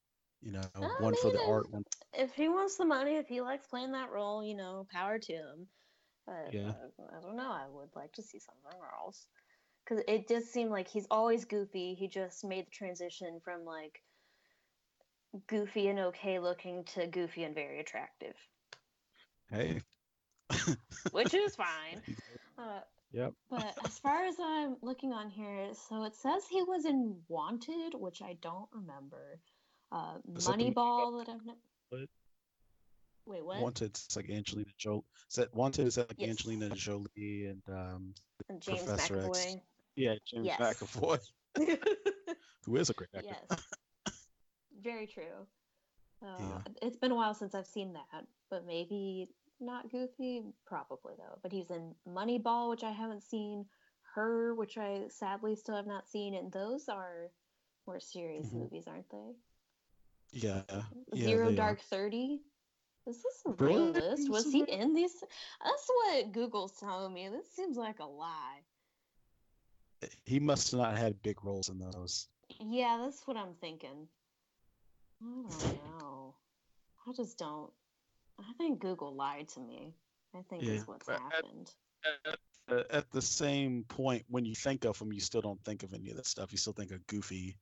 You 0.41 0.53
know, 0.53 0.69
I 0.81 0.81
one 0.97 1.15
for 1.15 1.15
the 1.15 1.21
mean, 1.21 1.39
art, 1.41 1.69
one. 1.71 1.83
If 2.13 2.33
he 2.33 2.49
wants 2.49 2.77
the 2.77 2.85
money, 2.85 3.15
if 3.15 3.27
he 3.27 3.41
likes 3.41 3.67
playing 3.67 3.91
that 3.93 4.11
role, 4.11 4.43
you 4.43 4.55
know, 4.55 4.87
power 4.91 5.19
to 5.19 5.33
him. 5.33 5.67
But 6.25 6.55
Yeah. 6.55 6.73
uh, 6.73 7.17
I 7.17 7.21
don't 7.21 7.35
know. 7.37 7.51
I 7.51 7.67
would 7.69 7.89
like 7.95 8.13
to 8.13 8.23
see 8.23 8.39
something 8.39 8.79
else 9.01 9.27
because 9.85 10.03
it 10.07 10.27
does 10.27 10.51
seem 10.51 10.69
like 10.69 10.87
he's 10.87 11.07
always 11.11 11.45
goofy. 11.45 11.95
He 11.95 12.07
just 12.07 12.43
made 12.45 12.67
the 12.67 12.71
transition 12.71 13.39
from 13.43 13.65
like 13.65 14.01
goofy 15.47 15.87
and 15.89 15.99
okay 15.99 16.39
looking 16.39 16.83
to 16.85 17.05
goofy 17.07 17.43
and 17.43 17.53
very 17.53 17.79
attractive, 17.79 18.35
Hey, 19.49 19.81
which 21.11 21.33
is 21.33 21.55
fine. 21.55 22.01
Uh, 22.57 22.81
Yep. 23.11 23.33
But 23.49 23.75
as 23.85 23.97
far 23.97 24.25
as 24.25 24.35
I'm 24.39 24.77
looking 24.81 25.13
on 25.13 25.29
here, 25.29 25.69
so 25.89 26.03
it 26.03 26.15
says 26.15 26.43
he 26.49 26.61
was 26.63 26.85
in 26.85 27.15
Wanted, 27.27 27.93
which 27.95 28.21
I 28.21 28.37
don't 28.41 28.69
remember. 28.71 29.39
Uh, 29.91 30.17
Is 30.35 30.45
that 30.45 30.57
the 30.57 30.65
Moneyball 30.65 31.17
that 31.25 31.31
I've 31.31 31.45
not. 31.45 31.57
What? 31.89 32.01
Wait, 33.25 33.43
what? 33.45 33.61
Wanted. 33.61 33.87
It's 33.91 34.15
like 34.15 34.29
Angelina 34.29 34.69
Jolie. 34.77 35.03
Is 35.29 35.35
that 35.37 35.53
Wanted? 35.55 35.87
Is 35.87 35.95
that 35.95 36.09
like 36.09 36.19
Yes. 36.19 36.29
Angelina 36.29 36.69
Jolie 36.69 37.07
and 37.47 37.61
um? 37.67 38.13
And 38.47 38.61
James 38.61 38.83
Professor 38.83 39.17
X. 39.19 39.25
McAvoy. 39.27 39.61
Yeah, 39.95 40.15
James 40.25 40.45
Yes. 40.45 40.59
McAvoy, 40.59 41.19
who 42.65 42.75
is 42.75 42.89
a 42.91 42.93
great 42.93 43.09
actor. 43.15 43.35
yes. 43.49 43.59
Very 44.81 45.07
true. 45.07 45.23
Uh, 46.23 46.35
Yeah. 46.39 46.61
It's 46.83 46.97
been 46.97 47.11
a 47.11 47.15
while 47.15 47.33
since 47.33 47.55
I've 47.55 47.65
seen 47.67 47.93
that, 47.93 48.25
but 48.51 48.65
maybe 48.65 49.29
not 49.61 49.89
Goofy. 49.91 50.43
Probably 50.65 51.13
though. 51.17 51.39
But 51.41 51.51
he's 51.51 51.69
in 51.69 51.93
Moneyball, 52.07 52.69
which 52.69 52.83
I 52.83 52.91
haven't 52.91 53.23
seen. 53.23 53.65
Her, 54.15 54.55
which 54.55 54.77
I 54.77 55.03
sadly 55.09 55.55
still 55.55 55.75
have 55.75 55.85
not 55.87 56.07
seen, 56.09 56.33
and 56.33 56.51
those 56.51 56.89
are 56.89 57.31
more 57.85 57.99
serious 57.99 58.47
Mhm. 58.47 58.53
movies, 58.53 58.87
aren't 58.87 59.09
they? 59.09 59.35
Yeah. 60.31 60.63
yeah 61.13 61.25
Zero 61.25 61.47
they 61.47 61.53
are. 61.53 61.55
Dark 61.55 61.81
Thirty. 61.81 62.41
Is 63.05 63.21
this 63.23 63.41
a 63.45 63.51
Really? 63.51 63.75
real 63.75 63.91
list? 63.91 64.29
Was 64.29 64.51
he 64.51 64.61
in 64.67 64.93
these? 64.93 65.23
That's 65.63 65.87
what 65.87 66.31
Google's 66.31 66.77
telling 66.79 67.13
me. 67.13 67.29
This 67.29 67.49
seems 67.51 67.77
like 67.77 67.99
a 67.99 68.05
lie. 68.05 68.61
He 70.25 70.39
must 70.39 70.73
not 70.73 70.91
have 70.91 70.97
had 70.97 71.21
big 71.21 71.43
roles 71.43 71.69
in 71.69 71.77
those. 71.79 72.27
Yeah, 72.59 72.97
that's 73.03 73.25
what 73.27 73.37
I'm 73.37 73.53
thinking. 73.55 74.07
I 75.21 75.25
don't 75.25 75.99
know. 75.99 76.35
I 77.07 77.11
just 77.13 77.37
don't. 77.37 77.71
I 78.39 78.53
think 78.57 78.79
Google 78.79 79.13
lied 79.15 79.49
to 79.49 79.59
me. 79.59 79.93
I 80.35 80.41
think 80.49 80.63
Yeah, 80.63 80.73
is 80.73 80.87
what's 80.87 81.07
at- 81.09 81.19
happened. 81.19 81.73
Uh, 82.69 82.83
At 82.91 83.09
the 83.11 83.21
same 83.21 83.83
point, 83.85 84.25
when 84.29 84.45
you 84.45 84.55
think 84.55 84.85
of 84.85 84.99
him, 84.99 85.11
you 85.11 85.19
still 85.19 85.41
don't 85.41 85.61
think 85.65 85.83
of 85.83 85.93
any 85.93 86.11
of 86.11 86.17
that 86.17 86.27
stuff. 86.27 86.51
You 86.51 86.57
still 86.59 86.73
think 86.73 86.91
of 86.91 87.05
goofy, 87.07 87.57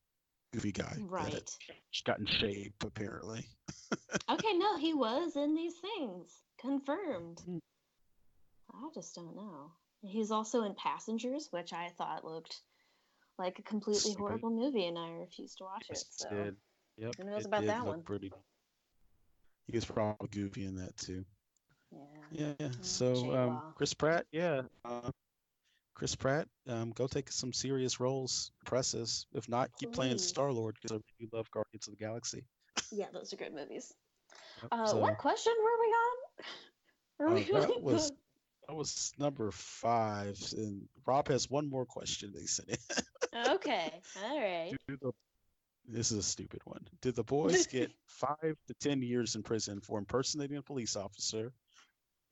goofy 0.53 0.71
guy. 0.73 0.93
that 0.95 1.01
Right. 1.09 1.33
had 1.33 2.03
gotten 2.05 2.25
shape 2.27 2.83
apparently. 2.83 3.45
okay, 4.29 4.53
no, 4.57 4.77
he 4.77 4.93
was 4.93 5.35
in 5.37 5.55
these 5.55 5.75
things. 5.79 6.43
Confirmed. 6.59 7.41
Mm. 7.47 7.59
I 8.73 8.89
just 8.93 9.15
don't 9.15 9.35
know. 9.35 9.71
He's 10.01 10.29
also 10.29 10.63
in 10.63 10.75
Passengers, 10.75 11.47
which 11.51 11.71
I 11.73 11.89
thought 11.97 12.25
looked 12.25 12.61
like 13.39 13.59
a 13.59 13.63
completely 13.63 14.01
Stupid. 14.01 14.19
horrible 14.19 14.49
movie, 14.51 14.87
and 14.87 14.97
I 14.97 15.09
refused 15.11 15.57
to 15.59 15.63
watch 15.63 15.83
it. 15.89 15.93
Yes, 15.93 16.05
So 16.11 16.29
did. 16.29 16.55
Yep. 16.97 17.15
Who 17.17 17.23
knows 17.23 17.41
it 17.41 17.47
about 17.47 17.61
did 17.61 17.69
that 17.69 17.79
look 17.85 17.87
one? 17.95 18.03
Pretty. 18.03 18.31
He 19.67 19.77
was 19.77 19.85
probably 19.85 20.27
goofy 20.29 20.65
in 20.65 20.75
that 20.75 20.95
too. 20.97 21.25
yeah. 21.91 21.99
Yeah. 22.31 22.53
yeah. 22.59 22.67
Mm, 22.67 22.85
So 22.85 23.35
um, 23.35 23.61
Chris 23.75 23.93
Pratt, 23.93 24.25
yeah. 24.31 24.61
Uh, 24.85 25.11
Chris 25.93 26.15
Pratt, 26.15 26.47
um, 26.67 26.91
go 26.91 27.07
take 27.07 27.31
some 27.31 27.51
serious 27.51 27.99
roles. 27.99 28.51
Press 28.65 28.93
us. 28.93 29.25
If 29.33 29.49
not, 29.49 29.69
keep 29.79 29.91
playing 29.93 30.17
Star 30.19 30.51
Lord 30.51 30.75
because 30.75 30.91
I 30.95 31.01
really 31.19 31.29
love 31.33 31.49
Guardians 31.51 31.87
of 31.87 31.97
the 31.97 31.97
Galaxy. 31.97 32.45
Yeah, 32.91 33.07
those 33.11 33.33
are 33.33 33.37
good 33.37 33.53
movies. 33.53 33.93
Yep, 34.61 34.69
Uh, 34.71 34.85
so, 34.87 34.97
what 34.97 35.17
question 35.17 35.53
were 35.57 35.79
we 35.79 35.87
on? 35.87 36.45
Were 37.19 37.27
Uh, 37.29 37.33
we 37.33 37.43
that 37.59 37.81
was-? 37.81 38.11
That 38.67 38.75
was 38.75 39.13
number 39.17 39.49
five, 39.51 40.37
and 40.57 40.87
Rob 41.05 41.29
has 41.29 41.49
one 41.49 41.69
more 41.69 41.85
question. 41.85 42.33
They 42.35 42.45
sent 42.45 42.69
in. 42.69 43.47
Okay, 43.55 43.91
all 44.23 44.37
right. 44.39 44.73
Do 44.89 44.97
the- 44.97 45.11
this 45.87 46.11
is 46.11 46.17
a 46.17 46.23
stupid 46.23 46.61
one. 46.65 46.85
Did 47.01 47.15
the 47.15 47.23
boys 47.23 47.67
get 47.71 47.91
five 48.05 48.57
to 48.67 48.73
ten 48.79 49.01
years 49.01 49.35
in 49.35 49.43
prison 49.43 49.79
for 49.79 49.97
impersonating 49.97 50.57
a 50.57 50.61
police 50.61 50.95
officer? 50.95 51.53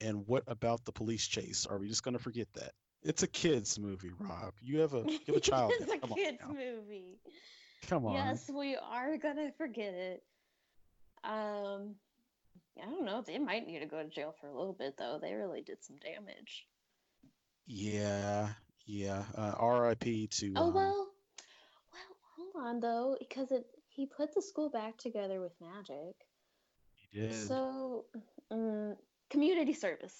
And 0.00 0.26
what 0.26 0.44
about 0.46 0.84
the 0.84 0.92
police 0.92 1.26
chase? 1.26 1.66
Are 1.66 1.78
we 1.78 1.88
just 1.88 2.02
going 2.02 2.16
to 2.16 2.22
forget 2.22 2.48
that? 2.54 2.72
It's 3.02 3.22
a 3.22 3.26
kids 3.26 3.78
movie, 3.78 4.10
Rob. 4.18 4.52
You 4.60 4.80
have 4.80 4.94
a 4.94 5.04
have 5.26 5.36
a 5.36 5.40
child. 5.40 5.72
it's 5.80 5.92
a 5.92 5.98
Come 5.98 6.14
kids 6.14 6.38
movie. 6.48 7.18
Come 7.88 8.06
on. 8.06 8.14
Yes, 8.14 8.50
we 8.52 8.76
are 8.76 9.16
gonna 9.16 9.52
forget 9.56 9.94
it. 9.94 10.22
Um, 11.22 11.94
I 12.82 12.86
don't 12.86 13.04
know. 13.04 13.22
They 13.22 13.38
might 13.38 13.66
need 13.66 13.80
to 13.80 13.86
go 13.86 14.02
to 14.02 14.08
jail 14.08 14.34
for 14.40 14.48
a 14.48 14.56
little 14.56 14.72
bit 14.72 14.96
though. 14.98 15.18
They 15.20 15.34
really 15.34 15.62
did 15.62 15.84
some 15.84 15.96
damage. 15.96 16.66
Yeah, 17.66 18.48
yeah. 18.86 19.24
Uh, 19.36 19.52
R.I.P. 19.56 20.26
to. 20.28 20.52
Oh 20.56 20.68
um, 20.68 20.74
well, 20.74 21.08
on 22.58 22.80
though, 22.80 23.16
because 23.18 23.50
it 23.50 23.64
he 23.88 24.06
put 24.06 24.34
the 24.34 24.42
school 24.42 24.68
back 24.68 24.98
together 24.98 25.40
with 25.40 25.52
magic. 25.60 26.14
he 26.94 27.20
did. 27.20 27.34
So, 27.34 28.04
mm, 28.52 28.94
community 29.30 29.72
service. 29.72 30.14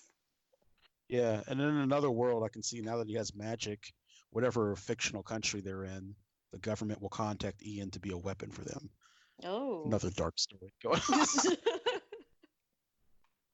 Yeah, 1.09 1.43
and 1.47 1.61
in 1.61 1.77
another 1.77 2.11
world, 2.11 2.43
I 2.43 2.49
can 2.49 2.63
see 2.63 2.81
now 2.81 2.97
that 2.97 3.09
he 3.09 3.15
has 3.15 3.35
magic, 3.35 3.93
whatever 4.31 4.75
fictional 4.77 5.23
country 5.23 5.61
they're 5.61 5.85
in, 5.85 6.15
the 6.53 6.59
government 6.59 7.03
will 7.03 7.11
contact 7.11 7.63
Ian 7.65 7.91
to 7.91 8.01
be 8.01 8.11
a 8.11 8.17
weapon 8.17 8.51
for 8.51 8.63
them. 8.65 8.91
Oh. 9.45 9.85
Another 9.85 10.11
dark 10.11 10.39
story 10.39 10.73
going 10.83 11.01
on. 11.13 11.27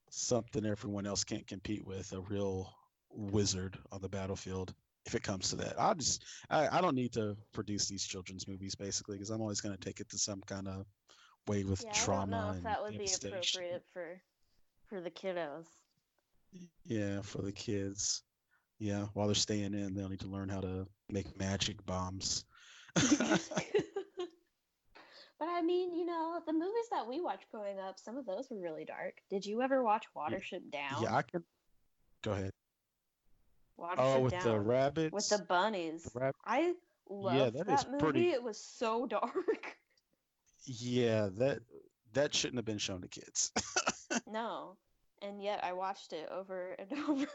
Something 0.09 0.65
everyone 0.65 1.05
else 1.05 1.23
can't 1.23 1.45
compete 1.45 1.85
with, 1.85 2.13
a 2.13 2.21
real 2.21 2.73
wizard 3.09 3.77
on 3.91 4.01
the 4.01 4.09
battlefield. 4.09 4.73
If 5.05 5.15
it 5.15 5.23
comes 5.23 5.49
to 5.49 5.57
that, 5.57 5.79
I 5.79 5.93
just 5.95 6.23
I, 6.49 6.77
I 6.77 6.81
don't 6.81 6.95
need 6.95 7.13
to 7.13 7.35
produce 7.53 7.87
these 7.87 8.05
children's 8.05 8.47
movies 8.47 8.75
basically 8.75 9.17
because 9.17 9.29
I'm 9.29 9.41
always 9.41 9.61
going 9.61 9.75
to 9.75 9.83
take 9.83 9.99
it 9.99 10.09
to 10.09 10.17
some 10.17 10.41
kind 10.41 10.67
of 10.67 10.85
way 11.47 11.63
with 11.63 11.83
yeah, 11.83 11.91
trauma 11.91 12.21
I 12.21 12.39
don't 12.39 12.47
know 12.47 12.57
if 12.57 12.63
that 12.63 12.81
would 12.83 12.97
be 12.97 13.27
appropriate 13.27 13.83
for 13.93 14.21
for 14.87 15.01
the 15.01 15.11
kiddos. 15.11 15.65
Yeah, 16.85 17.21
for 17.21 17.41
the 17.41 17.51
kids. 17.51 18.23
Yeah, 18.79 19.05
while 19.13 19.27
they're 19.27 19.35
staying 19.35 19.73
in, 19.73 19.93
they'll 19.93 20.09
need 20.09 20.19
to 20.21 20.27
learn 20.27 20.49
how 20.49 20.61
to 20.61 20.87
make 21.09 21.37
magic 21.37 21.85
bombs. 21.85 22.45
but 22.95 23.07
I 25.41 25.61
mean, 25.61 25.95
you 25.95 26.05
know, 26.05 26.39
the 26.45 26.53
movies 26.53 26.89
that 26.91 27.07
we 27.07 27.21
watched 27.21 27.49
growing 27.51 27.79
up, 27.79 27.99
some 27.99 28.17
of 28.17 28.25
those 28.25 28.47
were 28.49 28.59
really 28.59 28.85
dark. 28.85 29.15
Did 29.29 29.45
you 29.45 29.61
ever 29.61 29.83
watch 29.83 30.05
Watership 30.15 30.71
Down? 30.71 31.01
yeah, 31.01 31.15
I 31.15 31.21
can. 31.21 31.43
Go 32.23 32.31
ahead. 32.31 32.51
Oh, 33.79 34.19
with 34.21 34.33
Down. 34.33 34.43
the 34.43 34.59
rabbits. 34.59 35.13
with 35.13 35.29
the 35.29 35.39
bunnies. 35.45 36.03
the 36.03 36.19
rab- 36.19 36.35
I 36.45 36.73
loved 37.09 37.55
that 37.57 37.67
that, 37.67 37.91
movie. 37.91 38.03
pretty- 38.03 38.29
It 38.29 38.43
was 38.43 38.57
so 38.63 39.05
dark. 39.07 39.77
Yeah, 40.65 41.29
that 41.37 41.59
that 42.13 42.33
shouldn't 42.33 42.57
have 42.57 42.65
been 42.65 42.77
shown 42.77 43.01
to 43.01 43.07
kids. 43.07 43.51
no. 44.27 44.77
And 45.21 45.41
yet 45.41 45.63
I 45.63 45.73
watched 45.73 46.13
it 46.13 46.29
over 46.31 46.75
and 46.77 46.99
over. 47.09 47.25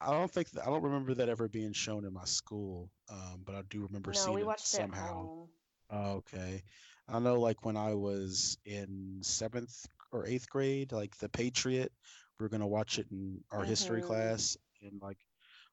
I 0.00 0.12
don't 0.12 0.30
think 0.30 0.50
that, 0.50 0.62
I 0.62 0.66
don't 0.66 0.82
remember 0.82 1.14
that 1.14 1.28
ever 1.28 1.48
being 1.48 1.72
shown 1.72 2.04
in 2.04 2.12
my 2.12 2.24
school, 2.24 2.88
um, 3.10 3.42
but 3.44 3.54
I 3.56 3.62
do 3.68 3.82
remember 3.82 4.12
no, 4.12 4.18
seeing 4.20 4.34
we 4.36 4.42
it 4.42 4.48
it 4.48 4.60
somehow. 4.60 5.46
Oh, 5.90 6.12
okay. 6.18 6.62
I 7.08 7.18
know, 7.18 7.40
like 7.40 7.64
when 7.64 7.76
I 7.76 7.94
was 7.94 8.58
in 8.64 9.18
seventh 9.22 9.86
or 10.12 10.26
eighth 10.26 10.48
grade, 10.48 10.92
like 10.92 11.16
The 11.18 11.28
Patriot, 11.28 11.90
we 12.38 12.44
were 12.44 12.48
gonna 12.48 12.66
watch 12.66 12.98
it 12.98 13.06
in 13.10 13.42
our 13.50 13.64
history 13.64 14.00
Mhm. 14.00 14.06
class, 14.06 14.56
and 14.82 15.00
like 15.02 15.18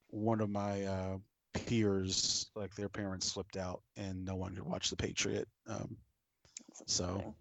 one 0.07 0.41
of 0.41 0.49
my 0.49 0.83
uh, 0.85 1.17
peers, 1.53 2.49
like 2.55 2.75
their 2.75 2.89
parents 2.89 3.27
slipped 3.27 3.57
out, 3.57 3.83
and 3.95 4.25
no 4.25 4.35
one 4.35 4.55
could 4.55 4.65
watch 4.65 4.89
The 4.89 4.95
Patriot. 4.95 5.47
Um, 5.67 5.97
So, 6.87 7.35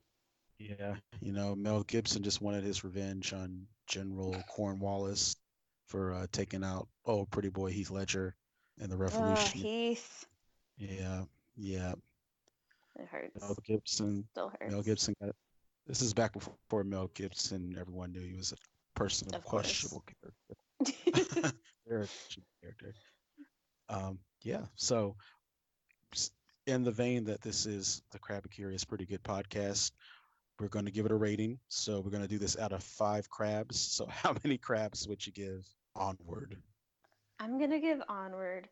yeah, 0.58 0.96
you 1.20 1.32
know, 1.32 1.54
Mel 1.56 1.82
Gibson 1.82 2.22
just 2.22 2.40
wanted 2.40 2.62
his 2.62 2.84
revenge 2.84 3.32
on 3.32 3.66
General 3.86 4.32
Cornwallis 4.48 5.36
for 5.86 6.12
uh, 6.12 6.26
taking 6.30 6.62
out 6.64 6.88
oh 7.04 7.26
pretty 7.26 7.48
boy 7.48 7.70
Heath 7.72 7.90
Ledger 7.90 8.36
in 8.78 8.90
the 8.90 8.96
Revolution. 8.96 9.60
Heath. 9.60 10.26
Yeah, 10.76 11.24
yeah. 11.56 11.94
It 12.96 13.06
hurts. 13.06 13.40
Mel 13.40 13.56
Gibson 13.64 14.28
Still 14.30 14.50
hurts. 14.50 14.70
Mel 14.72 14.82
Gibson 14.82 15.16
got 15.20 15.34
this 15.86 16.00
is 16.00 16.14
back 16.14 16.32
before 16.32 16.84
Mel 16.84 17.08
Gibson 17.08 17.76
everyone 17.78 18.12
knew 18.12 18.22
he 18.22 18.34
was 18.36 18.52
a 18.52 18.56
person 18.94 19.28
of, 19.28 19.36
Of 19.36 19.44
questionable 19.44 20.04
character. 20.06 20.56
Very 21.86 22.06
questionable 22.06 22.48
character. 22.60 22.94
Um, 23.88 24.18
yeah, 24.42 24.62
so 24.76 25.16
in 26.66 26.84
the 26.84 26.90
vein 26.90 27.24
that 27.24 27.42
this 27.42 27.66
is 27.66 28.02
the 28.12 28.18
Crabby 28.18 28.48
Curious 28.48 28.84
Pretty 28.84 29.06
Good 29.06 29.22
podcast, 29.22 29.92
we're 30.58 30.68
going 30.68 30.86
to 30.86 30.90
give 30.90 31.06
it 31.06 31.12
a 31.12 31.16
rating. 31.16 31.58
So 31.68 32.00
we're 32.00 32.10
going 32.10 32.22
to 32.22 32.28
do 32.28 32.38
this 32.38 32.56
out 32.58 32.72
of 32.72 32.82
five 32.82 33.28
crabs. 33.28 33.78
So 33.78 34.06
how 34.10 34.34
many 34.44 34.58
crabs 34.58 35.06
would 35.08 35.26
you 35.26 35.32
give 35.32 35.66
Onward? 35.96 36.56
I'm 37.40 37.58
gonna 37.58 37.80
give 37.80 38.00
Onward 38.08 38.68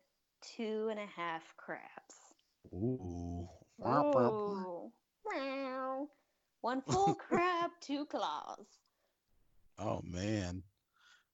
two 0.55 0.87
and 0.89 0.99
a 0.99 1.05
half 1.05 1.43
crabs. 1.57 2.15
Ooh. 2.73 3.47
Ooh. 3.85 4.91
Meow. 5.29 6.07
One 6.61 6.81
full 6.81 7.15
crab, 7.15 7.71
two 7.81 8.05
claws. 8.05 8.65
Oh 9.79 10.01
man, 10.03 10.63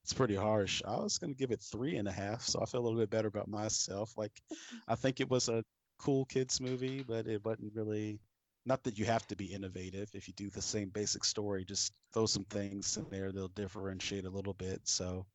it's 0.03 0.13
pretty 0.13 0.35
harsh. 0.35 0.81
I 0.85 0.97
was 0.97 1.17
gonna 1.17 1.33
give 1.33 1.51
it 1.51 1.61
three 1.61 1.97
and 1.97 2.07
a 2.07 2.11
half, 2.11 2.43
so 2.43 2.61
I 2.61 2.65
feel 2.65 2.81
a 2.81 2.85
little 2.85 2.99
bit 2.99 3.09
better 3.09 3.27
about 3.27 3.47
myself. 3.47 4.17
Like, 4.17 4.41
I 4.87 4.95
think 4.95 5.19
it 5.19 5.29
was 5.29 5.49
a 5.49 5.63
cool 5.99 6.25
kids 6.25 6.61
movie, 6.61 7.03
but 7.03 7.27
it 7.27 7.43
wasn't 7.45 7.73
really. 7.75 8.19
Not 8.65 8.83
that 8.83 8.99
you 8.99 9.05
have 9.05 9.25
to 9.27 9.35
be 9.35 9.53
innovative 9.53 10.09
if 10.13 10.27
you 10.27 10.33
do 10.35 10.49
the 10.49 10.61
same 10.61 10.89
basic 10.89 11.23
story. 11.23 11.65
Just 11.65 11.93
throw 12.13 12.25
some 12.27 12.45
things 12.45 12.97
in 12.97 13.05
there; 13.09 13.31
they'll 13.31 13.47
differentiate 13.49 14.25
a 14.25 14.29
little 14.29 14.53
bit. 14.53 14.81
So, 14.87 15.25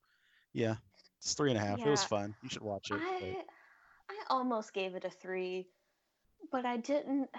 yeah, 0.52 0.76
it's 1.18 1.34
three 1.34 1.50
and 1.50 1.58
a 1.58 1.62
half. 1.62 1.80
It 1.84 1.90
was 1.90 2.04
fun. 2.04 2.34
You 2.42 2.48
should 2.50 2.62
watch 2.62 2.90
it. 2.90 3.00
I 3.00 3.36
I 4.08 4.24
almost 4.30 4.72
gave 4.72 4.94
it 4.94 5.04
a 5.04 5.10
three, 5.10 5.68
but 6.52 6.64
I 6.66 6.76
didn't. 6.78 7.30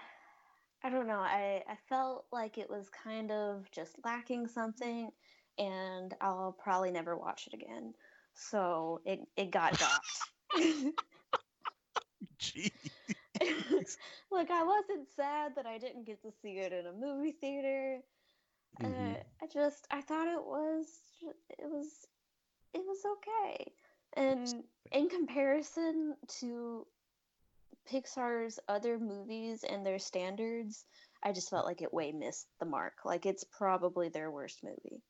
I 0.84 0.90
don't 0.90 1.08
know. 1.08 1.20
I 1.20 1.64
I 1.68 1.76
felt 1.90 2.26
like 2.32 2.58
it 2.58 2.70
was 2.70 2.90
kind 2.90 3.32
of 3.32 3.70
just 3.72 3.96
lacking 4.04 4.48
something, 4.48 5.12
and 5.58 6.14
I'll 6.22 6.56
probably 6.58 6.92
never 6.92 7.16
watch 7.18 7.48
it 7.48 7.54
again. 7.54 7.94
So 8.34 9.02
it 9.06 9.20
it 9.38 9.52
got 9.52 9.78
docked. 9.78 10.86
Gee. 12.40 12.72
like 14.32 14.52
I 14.52 14.64
wasn't 14.64 15.08
sad 15.16 15.56
that 15.56 15.66
I 15.66 15.78
didn't 15.78 16.06
get 16.06 16.22
to 16.24 16.32
see 16.42 16.58
it 16.58 16.74
in 16.74 16.86
a 16.88 16.94
movie 16.94 17.34
theater. 17.34 18.00
Mhm. 18.82 19.16
Uh, 19.16 19.18
I 19.42 19.48
just 19.54 19.88
I 19.92 20.02
thought 20.02 20.28
it 20.28 20.44
was 20.44 20.88
it 21.22 21.70
was 21.70 22.08
it 22.74 22.84
was 22.86 23.04
okay. 23.06 23.72
And 24.18 24.64
in 24.92 25.10
comparison 25.10 26.16
to 26.40 26.88
Pixar's 27.92 28.60
other 28.68 28.98
movies 28.98 29.64
and 29.64 29.86
their 29.86 30.00
standards, 30.00 30.86
I 31.24 31.32
just 31.32 31.50
felt 31.50 31.66
like 31.66 31.82
it 31.82 31.94
way 31.94 32.12
missed 32.12 32.48
the 32.60 32.66
mark. 32.66 32.94
Like 33.06 33.26
it's 33.26 33.44
probably 33.44 34.10
their 34.10 34.32
worst 34.32 34.64
movie. 34.64 35.02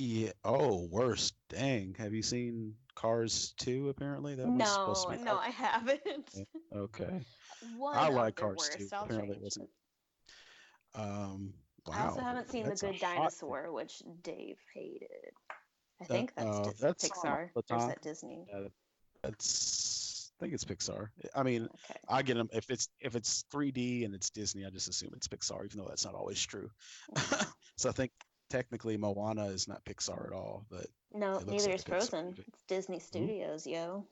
Yeah. 0.00 0.30
Oh, 0.46 0.88
worst. 0.90 1.34
Dang. 1.50 1.94
Have 1.98 2.14
you 2.14 2.22
seen 2.22 2.74
Cars 2.94 3.52
2, 3.58 3.90
apparently? 3.90 4.34
That 4.34 4.46
was 4.48 4.72
supposed 4.72 5.08
to 5.10 5.18
be 5.18 5.22
no, 5.22 5.32
out- 5.32 5.40
I 5.42 5.50
haven't. 5.50 6.30
Yeah. 6.34 6.44
Okay. 6.74 7.20
One 7.76 7.94
I 7.98 8.08
like 8.08 8.36
Cars 8.36 8.56
worst. 8.56 8.78
too. 8.78 8.88
I'll 8.94 9.04
Apparently 9.04 9.36
it 9.36 9.42
wasn't- 9.42 9.68
Um, 10.94 11.52
wow. 11.86 11.94
I 11.94 12.06
also 12.06 12.20
haven't 12.22 12.50
seen 12.50 12.62
The 12.62 12.70
that's 12.70 12.82
a 12.82 12.92
Good. 12.92 13.00
Dinosaur, 13.00 13.70
which 13.72 14.02
Dave 14.22 14.56
hated. 14.74 15.08
I 16.00 16.04
That- 16.04 16.08
think 16.08 16.34
that's 16.34 16.48
uh, 16.48 16.62
Dis- 16.70 16.80
that's 16.80 17.08
Pixar. 17.10 17.50
the 17.52 17.74
Or 17.74 17.76
is 17.78 17.86
that 17.88 18.00
Disney? 18.00 18.46
Uh, 18.52 18.68
that's 19.22 20.32
I 20.38 20.44
think 20.44 20.54
it's 20.54 20.64
Pixar. 20.64 21.08
I 21.34 21.42
mean, 21.42 21.64
okay. 21.64 22.00
I 22.08 22.22
get 22.22 22.38
them 22.38 22.48
if 22.54 22.70
it's 22.70 22.88
if 23.00 23.14
it's 23.16 23.44
3D 23.52 24.06
and 24.06 24.14
it's 24.14 24.30
Disney, 24.30 24.64
I 24.64 24.70
just 24.70 24.88
assume 24.88 25.10
it's 25.14 25.28
Pixar, 25.28 25.62
even 25.66 25.78
though 25.78 25.88
that's 25.88 26.06
not 26.06 26.14
always 26.14 26.40
true. 26.40 26.70
so 27.76 27.90
I 27.90 27.92
think 27.92 28.12
technically 28.50 28.96
Moana 28.96 29.46
is 29.46 29.66
not 29.68 29.84
Pixar 29.84 30.26
at 30.26 30.32
all, 30.32 30.66
but 30.68 30.86
no, 31.14 31.38
neither 31.38 31.66
like 31.66 31.76
is 31.76 31.84
Frozen. 31.84 32.34
It's 32.36 32.62
Disney 32.64 32.98
Studios, 32.98 33.66
Ooh. 33.66 33.70
yo. 33.70 34.06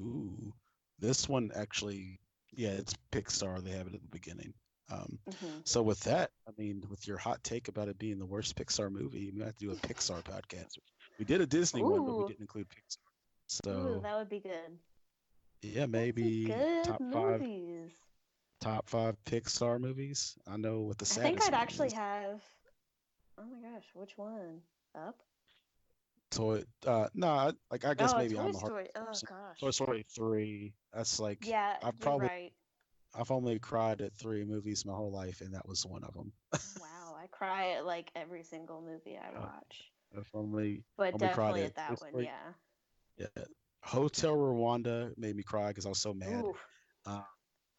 Ooh, 0.00 0.52
this 0.98 1.28
one 1.28 1.50
actually, 1.54 2.18
yeah, 2.52 2.70
it's 2.70 2.94
Pixar. 3.12 3.62
They 3.62 3.72
have 3.72 3.86
it 3.86 3.94
at 3.94 4.02
the 4.02 4.08
beginning. 4.08 4.54
Um, 4.90 5.18
mm-hmm. 5.28 5.58
So 5.64 5.82
with 5.82 6.00
that, 6.04 6.30
I 6.48 6.52
mean, 6.56 6.84
with 6.88 7.06
your 7.06 7.18
hot 7.18 7.42
take 7.42 7.68
about 7.68 7.88
it 7.88 7.98
being 7.98 8.18
the 8.18 8.26
worst 8.26 8.56
Pixar 8.56 8.90
movie, 8.90 9.30
we 9.32 9.38
might 9.38 9.46
have 9.46 9.56
to 9.56 9.66
do 9.66 9.72
a 9.72 9.74
Pixar 9.74 10.22
podcast. 10.24 10.78
We 11.18 11.24
did 11.24 11.40
a 11.40 11.46
Disney 11.46 11.82
Ooh. 11.82 11.88
one, 11.88 12.06
but 12.06 12.18
we 12.18 12.26
didn't 12.28 12.40
include 12.40 12.68
Pixar. 12.68 12.98
So 13.48 13.70
Ooh, 13.70 14.00
that 14.02 14.16
would 14.16 14.28
be 14.28 14.40
good. 14.40 14.78
Yeah, 15.62 15.86
maybe 15.86 16.46
top 16.84 17.00
movies. 17.00 17.90
five. 17.90 17.92
Top 18.60 18.88
five 18.88 19.16
Pixar 19.24 19.80
movies. 19.80 20.36
I 20.46 20.56
know 20.56 20.80
what 20.80 20.98
the. 20.98 21.20
I 21.20 21.24
think 21.24 21.42
I'd 21.42 21.54
actually 21.54 21.90
have. 21.92 22.42
Oh 23.38 23.44
my 23.44 23.60
gosh, 23.60 23.84
which 23.94 24.16
one? 24.16 24.60
Up. 24.94 25.16
Toy. 26.30 26.64
Uh, 26.86 27.08
no, 27.14 27.52
like 27.70 27.84
I 27.84 27.94
guess 27.94 28.12
oh, 28.14 28.18
maybe 28.18 28.34
Toy 28.34 28.40
I'm 28.40 28.50
a 28.50 28.54
Story. 28.54 28.88
Oh 28.96 29.04
gosh. 29.04 29.60
Toy 29.60 29.70
Story 29.70 30.06
three. 30.14 30.74
That's 30.92 31.20
like. 31.20 31.46
Yeah, 31.46 31.76
I've 31.82 31.98
probably. 32.00 32.28
Right. 32.28 32.52
I've 33.18 33.30
only 33.30 33.58
cried 33.58 34.02
at 34.02 34.14
three 34.14 34.44
movies 34.44 34.84
my 34.84 34.92
whole 34.92 35.12
life, 35.12 35.40
and 35.40 35.54
that 35.54 35.66
was 35.66 35.86
one 35.86 36.04
of 36.04 36.12
them. 36.12 36.32
wow, 36.80 37.16
I 37.22 37.26
cry 37.28 37.72
at 37.72 37.86
like 37.86 38.10
every 38.14 38.42
single 38.42 38.82
movie 38.82 39.18
I 39.18 39.38
watch. 39.38 39.90
I've 40.16 40.30
only. 40.34 40.82
But 40.96 41.14
only 41.14 41.26
definitely 41.26 41.64
at 41.64 41.76
that 41.76 42.00
one, 42.00 42.24
yeah. 42.24 42.52
Yeah, 43.16 43.44
Hotel 43.82 44.34
Rwanda 44.34 45.16
made 45.16 45.36
me 45.36 45.42
cry 45.42 45.68
because 45.68 45.86
I 45.86 45.90
was 45.90 46.00
so 46.00 46.12
mad. 46.12 46.44
Uh, 47.06 47.22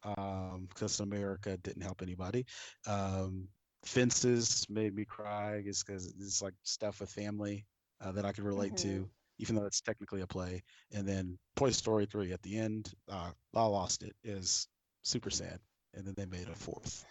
um, 0.04 0.66
because 0.68 1.00
America 1.00 1.56
didn't 1.58 1.82
help 1.82 2.02
anybody. 2.02 2.46
Um, 2.86 3.48
Fences 3.84 4.66
made 4.68 4.94
me 4.94 5.04
cry 5.04 5.62
just 5.64 5.86
because 5.86 6.06
it's 6.18 6.42
like 6.42 6.54
stuff 6.62 7.00
with 7.00 7.10
family 7.10 7.64
uh, 8.00 8.12
that 8.12 8.24
I 8.24 8.32
could 8.32 8.44
relate 8.44 8.74
mm-hmm. 8.74 9.02
to, 9.02 9.10
even 9.38 9.56
though 9.56 9.66
it's 9.66 9.80
technically 9.80 10.20
a 10.20 10.26
play. 10.26 10.62
And 10.92 11.06
then 11.06 11.38
Toy 11.56 11.70
Story 11.70 12.06
3 12.06 12.32
at 12.32 12.42
the 12.42 12.58
end, 12.58 12.92
uh, 13.10 13.30
I 13.54 13.64
lost 13.64 14.02
it, 14.02 14.14
is 14.24 14.66
super 15.02 15.30
sad. 15.30 15.60
And 15.94 16.06
then 16.06 16.14
they 16.16 16.26
made 16.26 16.48
a 16.48 16.54
fourth. 16.54 17.04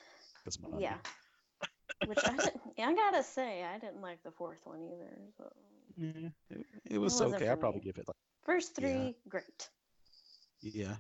Yeah. 0.80 0.98
Which 2.06 2.20
I, 2.24 2.38
I 2.84 2.94
gotta 2.94 3.24
say, 3.24 3.64
I 3.64 3.80
didn't 3.80 4.02
like 4.02 4.22
the 4.24 4.32
fourth 4.32 4.62
one 4.66 4.82
either. 4.84 5.18
So. 5.38 5.52
Yeah, 5.98 6.30
it, 6.52 6.66
it 6.92 6.98
was 7.00 7.20
it 7.20 7.26
okay. 7.26 7.50
I'd 7.50 7.60
probably 7.60 7.82
give 7.82 7.98
it 7.98 8.08
like 8.08 8.16
First 8.44 8.76
three, 8.76 8.90
yeah. 8.90 9.12
great. 9.28 9.70
Yeah. 10.62 10.96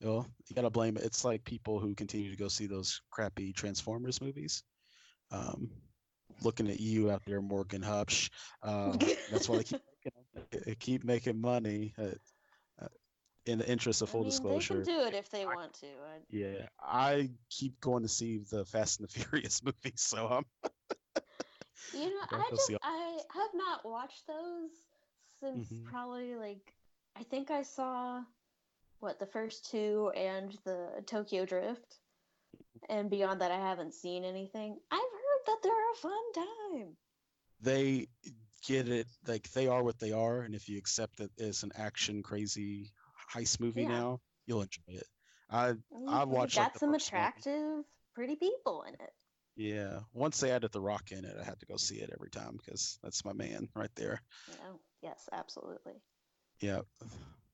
Well, 0.00 0.26
you 0.48 0.56
gotta 0.56 0.70
blame 0.70 0.96
it. 0.96 1.04
It's 1.04 1.24
like 1.24 1.44
people 1.44 1.78
who 1.78 1.94
continue 1.94 2.30
to 2.30 2.36
go 2.36 2.48
see 2.48 2.66
those 2.66 3.00
crappy 3.10 3.52
Transformers 3.52 4.20
movies. 4.20 4.62
Um, 5.30 5.70
looking 6.42 6.68
at 6.68 6.80
you 6.80 7.10
out 7.10 7.22
there, 7.26 7.40
Morgan 7.40 7.82
Hupsch. 7.82 8.30
Um, 8.62 8.98
that's 9.30 9.48
why 9.48 9.58
they 9.58 9.64
keep 9.64 9.80
making, 10.34 10.62
they 10.66 10.74
keep 10.74 11.04
making 11.04 11.40
money. 11.40 11.94
Uh, 11.98 12.14
uh, 12.82 12.88
in 13.46 13.58
the 13.58 13.68
interest 13.68 14.02
of 14.02 14.08
full 14.08 14.20
I 14.20 14.24
mean, 14.24 14.30
disclosure, 14.30 14.78
they 14.82 14.92
can 14.92 15.00
do 15.00 15.06
it 15.06 15.14
if 15.14 15.30
they 15.30 15.42
I, 15.42 15.46
want 15.46 15.74
to. 15.74 15.86
I... 15.86 16.18
Yeah, 16.30 16.66
I 16.80 17.30
keep 17.50 17.80
going 17.80 18.02
to 18.02 18.08
see 18.08 18.38
the 18.50 18.64
Fast 18.64 19.00
and 19.00 19.08
the 19.08 19.12
Furious 19.20 19.62
movies, 19.62 20.00
so 20.00 20.26
I'm. 20.28 20.44
you 21.92 22.06
know, 22.06 22.20
I 22.30 22.46
just 22.50 22.70
I 22.82 23.18
have 23.34 23.50
not 23.54 23.84
watched 23.84 24.26
those 24.26 24.70
since 25.40 25.68
mm-hmm. 25.68 25.88
probably 25.88 26.36
like 26.36 26.72
I 27.16 27.22
think 27.22 27.50
I 27.50 27.62
saw 27.62 28.22
what 29.04 29.18
the 29.18 29.26
first 29.26 29.70
two 29.70 30.10
and 30.16 30.56
the 30.64 31.04
Tokyo 31.06 31.44
Drift, 31.44 31.98
and 32.88 33.10
beyond 33.10 33.40
that 33.42 33.52
I 33.52 33.58
haven't 33.58 33.94
seen 33.94 34.24
anything. 34.24 34.78
I've 34.90 34.98
heard 34.98 35.42
that 35.46 35.58
they're 35.62 35.92
a 35.92 35.96
fun 35.96 36.32
time. 36.34 36.96
They 37.60 38.08
get 38.66 38.88
it 38.88 39.06
like 39.28 39.50
they 39.52 39.68
are 39.68 39.82
what 39.82 39.98
they 39.98 40.12
are, 40.12 40.40
and 40.40 40.54
if 40.54 40.68
you 40.68 40.78
accept 40.78 41.18
that 41.18 41.30
it's 41.36 41.62
an 41.62 41.72
action 41.76 42.22
crazy 42.22 42.90
heist 43.32 43.60
movie 43.60 43.82
yeah. 43.82 43.88
now, 43.88 44.20
you'll 44.46 44.62
enjoy 44.62 44.82
it. 44.88 45.06
I 45.50 45.74
I 46.08 46.24
watched 46.24 46.56
got 46.56 46.72
like, 46.72 46.78
some 46.78 46.94
attractive, 46.94 47.84
pretty 48.14 48.36
people 48.36 48.84
in 48.88 48.94
it. 48.94 49.12
Yeah, 49.56 50.00
once 50.14 50.40
they 50.40 50.50
added 50.50 50.72
the 50.72 50.80
Rock 50.80 51.12
in 51.12 51.24
it, 51.24 51.36
I 51.40 51.44
had 51.44 51.60
to 51.60 51.66
go 51.66 51.76
see 51.76 51.96
it 51.96 52.10
every 52.12 52.30
time 52.30 52.56
because 52.56 52.98
that's 53.02 53.24
my 53.24 53.34
man 53.34 53.68
right 53.76 53.94
there. 53.94 54.20
Yeah. 54.48 54.72
Yes, 55.02 55.28
absolutely. 55.30 55.92
Yeah. 56.60 56.80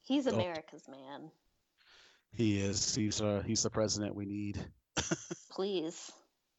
He's 0.03 0.27
America's 0.27 0.89
man. 0.89 1.31
He 2.33 2.61
is. 2.61 2.95
He's 2.95 3.21
uh 3.21 3.43
he's 3.45 3.63
the 3.63 3.71
president 3.71 4.15
we 4.15 4.27
need. 4.27 4.59
Please. 5.51 6.11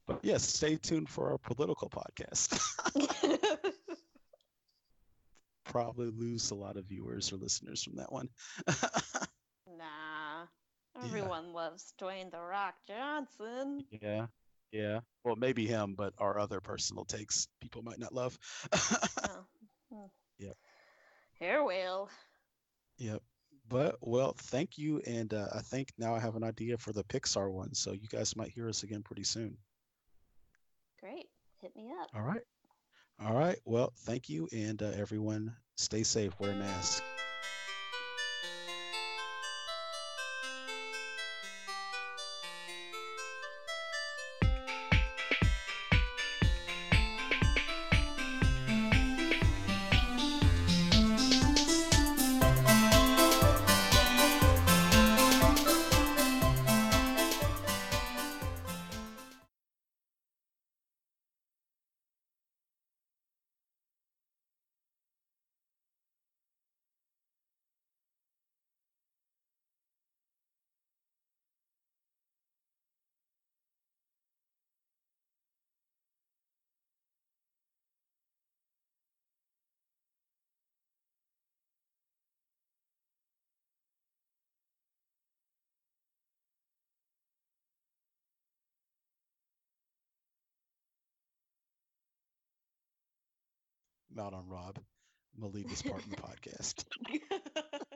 But 0.07 0.19
yes, 0.23 0.43
stay 0.43 0.75
tuned 0.77 1.09
for 1.09 1.31
our 1.31 1.37
political 1.37 1.89
podcast. 1.89 2.59
Probably 5.65 6.07
lose 6.07 6.51
a 6.51 6.55
lot 6.55 6.75
of 6.75 6.85
viewers 6.85 7.31
or 7.31 7.37
listeners 7.37 7.83
from 7.83 7.95
that 7.97 8.11
one. 8.11 8.27
nah. 9.77 10.45
Everyone 11.01 11.45
yeah. 11.47 11.53
loves 11.53 11.93
Dwayne 12.01 12.31
the 12.31 12.41
Rock 12.41 12.75
Johnson. 12.87 13.85
Yeah. 14.01 14.25
Yeah. 14.71 14.99
Well, 15.23 15.35
maybe 15.35 15.65
him, 15.65 15.95
but 15.95 16.13
our 16.17 16.39
other 16.39 16.59
personal 16.59 17.05
takes 17.05 17.47
people 17.61 17.83
might 17.83 17.99
not 17.99 18.13
love. 18.13 18.37
oh. 18.73 19.45
Hmm. 19.93 20.07
Yep. 20.39 20.57
Yep. 22.97 23.21
But 23.71 23.95
well, 24.01 24.35
thank 24.37 24.77
you, 24.77 25.01
and 25.07 25.33
uh, 25.33 25.47
I 25.55 25.59
think 25.59 25.93
now 25.97 26.13
I 26.13 26.19
have 26.19 26.35
an 26.35 26.43
idea 26.43 26.77
for 26.77 26.91
the 26.91 27.05
Pixar 27.05 27.49
one, 27.49 27.73
so 27.73 27.93
you 27.93 28.07
guys 28.09 28.35
might 28.35 28.49
hear 28.49 28.67
us 28.67 28.83
again 28.83 29.01
pretty 29.01 29.23
soon. 29.23 29.55
Great, 30.99 31.29
hit 31.61 31.73
me 31.73 31.89
up. 32.01 32.09
All 32.13 32.21
right, 32.21 32.41
all 33.25 33.33
right. 33.33 33.57
Well, 33.63 33.93
thank 33.99 34.27
you, 34.27 34.49
and 34.51 34.83
uh, 34.83 34.91
everyone, 34.93 35.55
stay 35.77 36.03
safe, 36.03 36.37
wear 36.37 36.51
a 36.51 36.55
mask. 36.55 37.01
Out 94.21 94.33
on 94.33 94.47
Rob. 94.47 94.77
I'm 95.35 95.41
gonna 95.41 95.53
leave 95.53 95.69
this 95.69 95.81
part 95.81 96.03
in 96.05 96.11
the 96.11 96.15
podcast. 96.21 96.85